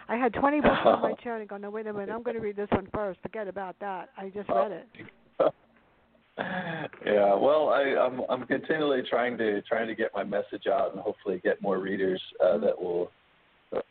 I 0.08 0.18
had 0.18 0.34
20 0.34 0.62
books 0.62 0.82
on 0.86 1.02
my 1.02 1.14
chair 1.24 1.36
and 1.36 1.44
I 1.44 1.46
go, 1.46 1.58
no, 1.58 1.70
wait 1.70 1.88
a 1.88 1.94
minute, 1.94 2.10
I'm 2.10 2.22
going 2.22 2.36
to 2.36 2.42
read 2.42 2.58
this 2.58 2.68
one 2.72 2.88
first. 2.94 3.20
Forget 3.22 3.48
about 3.48 3.76
that. 3.80 4.10
I 4.18 4.30
just 4.30 4.50
read 4.50 4.72
it. 4.72 4.88
yeah, 7.06 7.34
well, 7.36 7.70
I, 7.70 7.96
I'm 7.98 8.22
I'm 8.30 8.46
continually 8.48 9.04
trying 9.10 9.38
to 9.38 9.62
trying 9.64 9.88
to 9.88 9.96
get 9.96 10.12
my 10.14 10.24
message 10.24 10.68
out 10.68 10.92
and 10.94 11.00
hopefully 11.02 11.40
get 11.44 11.62
more 11.62 11.80
readers 11.80 12.22
uh, 12.44 12.58
that 12.60 12.80
will 12.80 13.10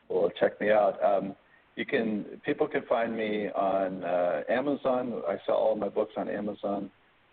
will 0.09 0.31
check 0.39 0.61
me 0.61 0.71
out. 0.71 1.03
Um, 1.03 1.35
you 1.77 1.87
can 1.87 2.25
people 2.45 2.67
can 2.67 2.83
find 2.83 3.17
me 3.17 3.49
on 3.49 4.05
uh, 4.05 4.43
Amazon. 4.49 5.23
I 5.29 5.37
sell 5.47 5.57
all 5.57 5.77
my 5.77 5.89
books 5.89 6.13
on 6.17 6.29
Amazon. 6.29 6.91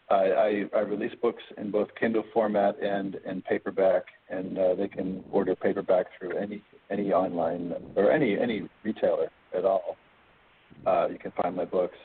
I, 0.10 0.16
I, 0.16 0.64
I 0.74 0.80
release 0.80 1.12
books 1.22 1.44
in 1.58 1.70
both 1.70 1.90
Kindle 2.00 2.24
format 2.34 2.82
and 2.82 3.16
and 3.26 3.44
paperback, 3.44 4.04
and 4.30 4.58
uh, 4.58 4.76
they 4.76 4.88
can 4.88 5.24
order 5.32 5.56
paperback 5.56 6.06
through 6.18 6.38
any 6.38 6.64
any 6.90 7.12
online 7.12 7.74
or 7.96 8.12
any 8.12 8.38
any 8.40 8.70
retailer 8.84 9.30
at 9.56 9.66
all. 9.66 9.98
Uh, 10.86 11.08
you 11.12 11.20
can 11.20 11.32
find 11.42 11.56
my 11.56 11.66
books. 11.66 11.98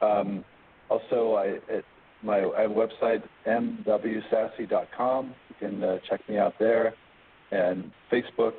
Um, 0.00 0.44
also, 0.88 1.34
I 1.34 1.58
it, 1.68 1.84
my 2.22 2.38
I 2.56 2.62
have 2.62 2.70
a 2.70 2.74
website 2.74 3.22
mwsasse.com. 3.46 5.34
You 5.50 5.68
can 5.68 5.84
uh, 5.84 5.98
check 6.08 6.26
me 6.28 6.38
out 6.38 6.54
there, 6.58 6.94
and 7.50 7.90
Facebook 8.10 8.54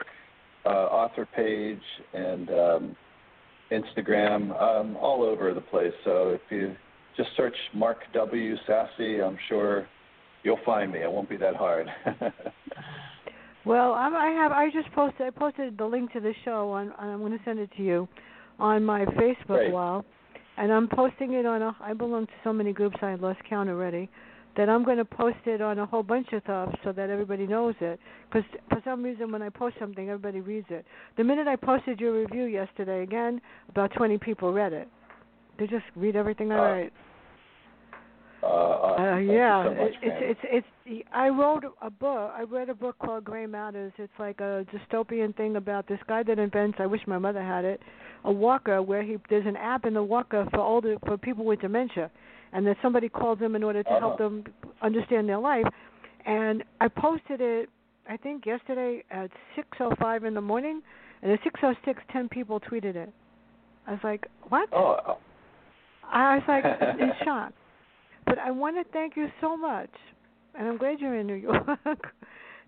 uh, 0.66 0.70
author 0.70 1.28
page 1.36 1.82
and 2.14 2.50
um, 2.50 2.96
Instagram, 3.72 4.62
um, 4.62 4.98
all 4.98 5.24
over 5.24 5.54
the 5.54 5.62
place. 5.62 5.94
So 6.04 6.30
if 6.30 6.42
you 6.50 6.76
just 7.18 7.30
search 7.38 7.56
Mark 7.74 7.98
W 8.14 8.56
Sasse, 8.68 9.24
I'm 9.26 9.38
sure 9.50 9.88
you'll 10.44 10.60
find 10.66 10.92
me. 10.92 11.00
It 11.00 11.12
won't 11.12 11.30
be 11.30 11.38
that 11.38 11.56
hard. 11.56 11.88
Well, 13.66 13.94
I'm, 13.94 14.16
I 14.16 14.28
have. 14.28 14.52
I 14.52 14.70
just 14.72 14.92
posted. 14.94 15.22
I 15.26 15.32
posted 15.32 15.78
the 15.78 15.86
link 15.86 16.14
to 16.14 16.20
the 16.20 16.34
show 16.46 16.70
on. 16.70 16.92
on 16.94 17.10
I'm 17.10 17.20
going 17.20 17.32
to 17.32 17.44
send 17.44 17.58
it 17.58 17.72
to 17.78 17.84
you 17.84 18.08
on 18.60 18.86
my 18.86 19.06
Facebook 19.06 19.48
Great. 19.48 19.74
wall, 19.74 20.06
and 20.58 20.72
I'm 20.72 20.88
posting 20.88 21.34
it 21.34 21.48
on. 21.48 21.64
A, 21.64 21.76
I 21.82 21.94
belong 21.94 22.28
to 22.28 22.32
so 22.44 22.54
many 22.54 22.74
groups 22.74 22.98
I 23.02 23.16
lost 23.16 23.40
count 23.50 23.70
already. 23.70 24.08
That 24.58 24.70
I'm 24.70 24.86
going 24.86 24.98
to 24.98 25.06
post 25.06 25.38
it 25.46 25.62
on 25.62 25.80
a 25.80 25.86
whole 25.86 26.04
bunch 26.04 26.32
of 26.32 26.42
stuff 26.44 26.74
so 26.84 26.94
that 26.94 27.10
everybody 27.10 27.46
knows 27.46 27.76
it. 27.82 28.00
Because 28.30 28.50
for 28.70 28.82
some 28.86 29.04
reason, 29.04 29.32
when 29.32 29.42
I 29.42 29.50
post 29.50 29.76
something, 29.80 30.08
everybody 30.10 30.40
reads 30.40 30.68
it. 30.70 30.86
The 31.18 31.24
minute 31.26 31.48
I 31.48 31.58
posted 31.58 32.00
your 32.00 32.14
review 32.18 32.46
yesterday, 32.46 33.04
again, 33.04 33.42
about 33.70 33.92
20 33.98 34.18
people 34.20 34.54
read 34.54 34.72
it. 34.72 34.88
They 35.60 35.68
just 35.68 35.84
read 35.96 36.16
everything 36.16 36.52
I 36.54 36.56
Oh, 36.58 36.62
write. 36.62 36.94
uh, 38.44 38.46
awesome. 38.48 39.04
Uh, 39.14 39.18
yeah, 39.18 39.64
so 39.64 39.70
much, 39.74 39.92
it, 40.02 40.14
it's 40.24 40.40
it's 40.44 40.68
it's. 40.86 41.08
I 41.14 41.30
wrote 41.30 41.64
a 41.82 41.90
book. 41.90 42.32
I 42.36 42.44
read 42.44 42.70
a 42.70 42.76
book 42.76 42.96
called 43.00 43.24
Gray 43.26 43.46
Matters. 43.48 43.92
It's 43.98 44.14
like 44.20 44.40
a 44.40 44.66
dystopian 44.72 45.36
thing 45.36 45.56
about 45.56 45.88
this 45.88 46.00
guy 46.08 46.24
that 46.24 46.38
invents. 46.40 46.78
I 46.80 46.86
wish 46.86 47.02
my 47.08 47.18
mother 47.18 47.42
had 47.42 47.66
it. 47.66 47.82
A 48.24 48.32
walker 48.32 48.82
where 48.82 49.02
he 49.04 49.18
there's 49.30 49.46
an 49.48 49.56
app 49.58 49.86
in 49.86 49.94
the 49.96 50.04
walker 50.04 50.48
for 50.52 50.60
older 50.60 50.96
for 51.06 51.18
people 51.18 51.44
with 51.46 51.62
dementia, 51.62 52.12
and 52.56 52.66
that 52.66 52.78
somebody 52.82 53.10
called 53.10 53.38
them 53.38 53.54
in 53.56 53.64
order 53.64 53.84
to 53.84 53.90
help 54.00 54.14
Uh-huh. 54.20 54.30
them 54.30 54.44
understand 54.82 55.28
their 55.28 55.38
life. 55.38 55.68
And 56.26 56.64
I 56.80 56.88
posted 56.88 57.42
it. 57.42 57.70
I 58.08 58.16
think 58.18 58.46
yesterday 58.46 59.04
at 59.12 59.30
6:05 59.56 60.24
in 60.24 60.34
the 60.34 60.42
morning, 60.42 60.82
and 61.22 61.32
at 61.32 61.42
6:06, 61.44 61.98
10 62.10 62.30
people 62.30 62.60
tweeted 62.62 62.96
it. 62.96 63.12
I 63.88 63.92
was 63.92 64.04
like, 64.04 64.26
what? 64.50 64.70
Oh, 64.72 65.18
I 66.12 66.36
was 66.36 66.48
like 66.48 66.64
in 67.04 67.14
shock. 67.26 67.52
But 68.26 68.40
I 68.40 68.52
want 68.52 68.78
to 68.78 68.84
thank 68.92 69.16
you 69.18 69.30
so 69.42 69.56
much, 69.58 69.94
and 70.56 70.68
I'm 70.68 70.78
glad 70.78 71.00
you're 71.00 71.16
in 71.16 71.28
New 71.28 71.36
York. 71.50 72.14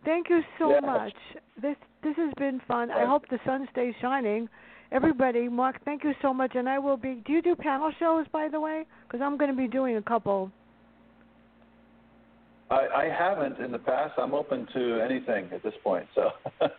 thank 0.03 0.29
you 0.29 0.43
so 0.59 0.69
Yes. 0.71 0.83
much. 0.83 1.15
This 1.61 1.77
this 2.03 2.15
has 2.17 2.33
been 2.38 2.59
fun. 2.67 2.91
I 2.91 3.05
hope 3.05 3.27
the 3.29 3.39
sun 3.45 3.67
stays 3.71 3.95
shining. 4.01 4.49
Everybody, 4.91 5.49
Mark, 5.49 5.83
thank 5.83 6.03
you 6.03 6.13
so 6.21 6.33
much, 6.33 6.53
and 6.55 6.69
I 6.69 6.79
will 6.79 6.97
be. 6.97 7.21
Do 7.25 7.33
you 7.33 7.41
do 7.41 7.55
panel 7.55 7.91
shows, 7.99 8.25
by 8.31 8.47
the 8.47 8.59
way? 8.59 8.85
Because 9.05 9.21
I'm 9.23 9.38
going 9.38 9.51
to 9.51 9.57
be 9.57 9.67
doing 9.67 9.97
a 9.97 10.01
couple. 10.01 10.51
I, 12.69 12.88
I 12.88 13.03
haven't 13.05 13.59
in 13.59 13.71
the 13.71 13.79
past. 13.79 14.13
I'm 14.17 14.33
open 14.33 14.67
to 14.73 15.01
anything 15.01 15.49
at 15.53 15.63
this 15.63 15.73
point. 15.83 16.07
So. 16.15 16.29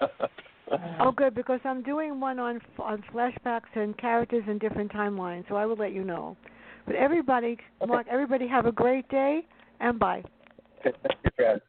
Oh, 1.01 1.13
good, 1.13 1.35
because 1.35 1.61
I'm 1.65 1.83
doing 1.83 2.21
one 2.21 2.39
on 2.39 2.61
on 2.79 3.03
flashbacks 3.11 3.75
and 3.75 3.97
characters 3.97 4.45
in 4.47 4.59
different 4.59 4.93
timelines. 4.93 5.49
So 5.49 5.57
I 5.57 5.65
will 5.65 5.77
let 5.77 5.93
you 5.93 6.05
know. 6.05 6.37
But 6.85 6.95
everybody, 6.97 7.57
Okay. 7.81 7.91
Mark, 7.91 8.07
everybody 8.11 8.47
have 8.49 8.67
a 8.67 8.73
great 8.73 9.09
day, 9.09 9.47
and 9.81 9.99
bye. 9.99 10.23
Okay, 10.81 10.97
thank 11.03 11.19
you, 11.25 11.31
Fran. 11.37 11.61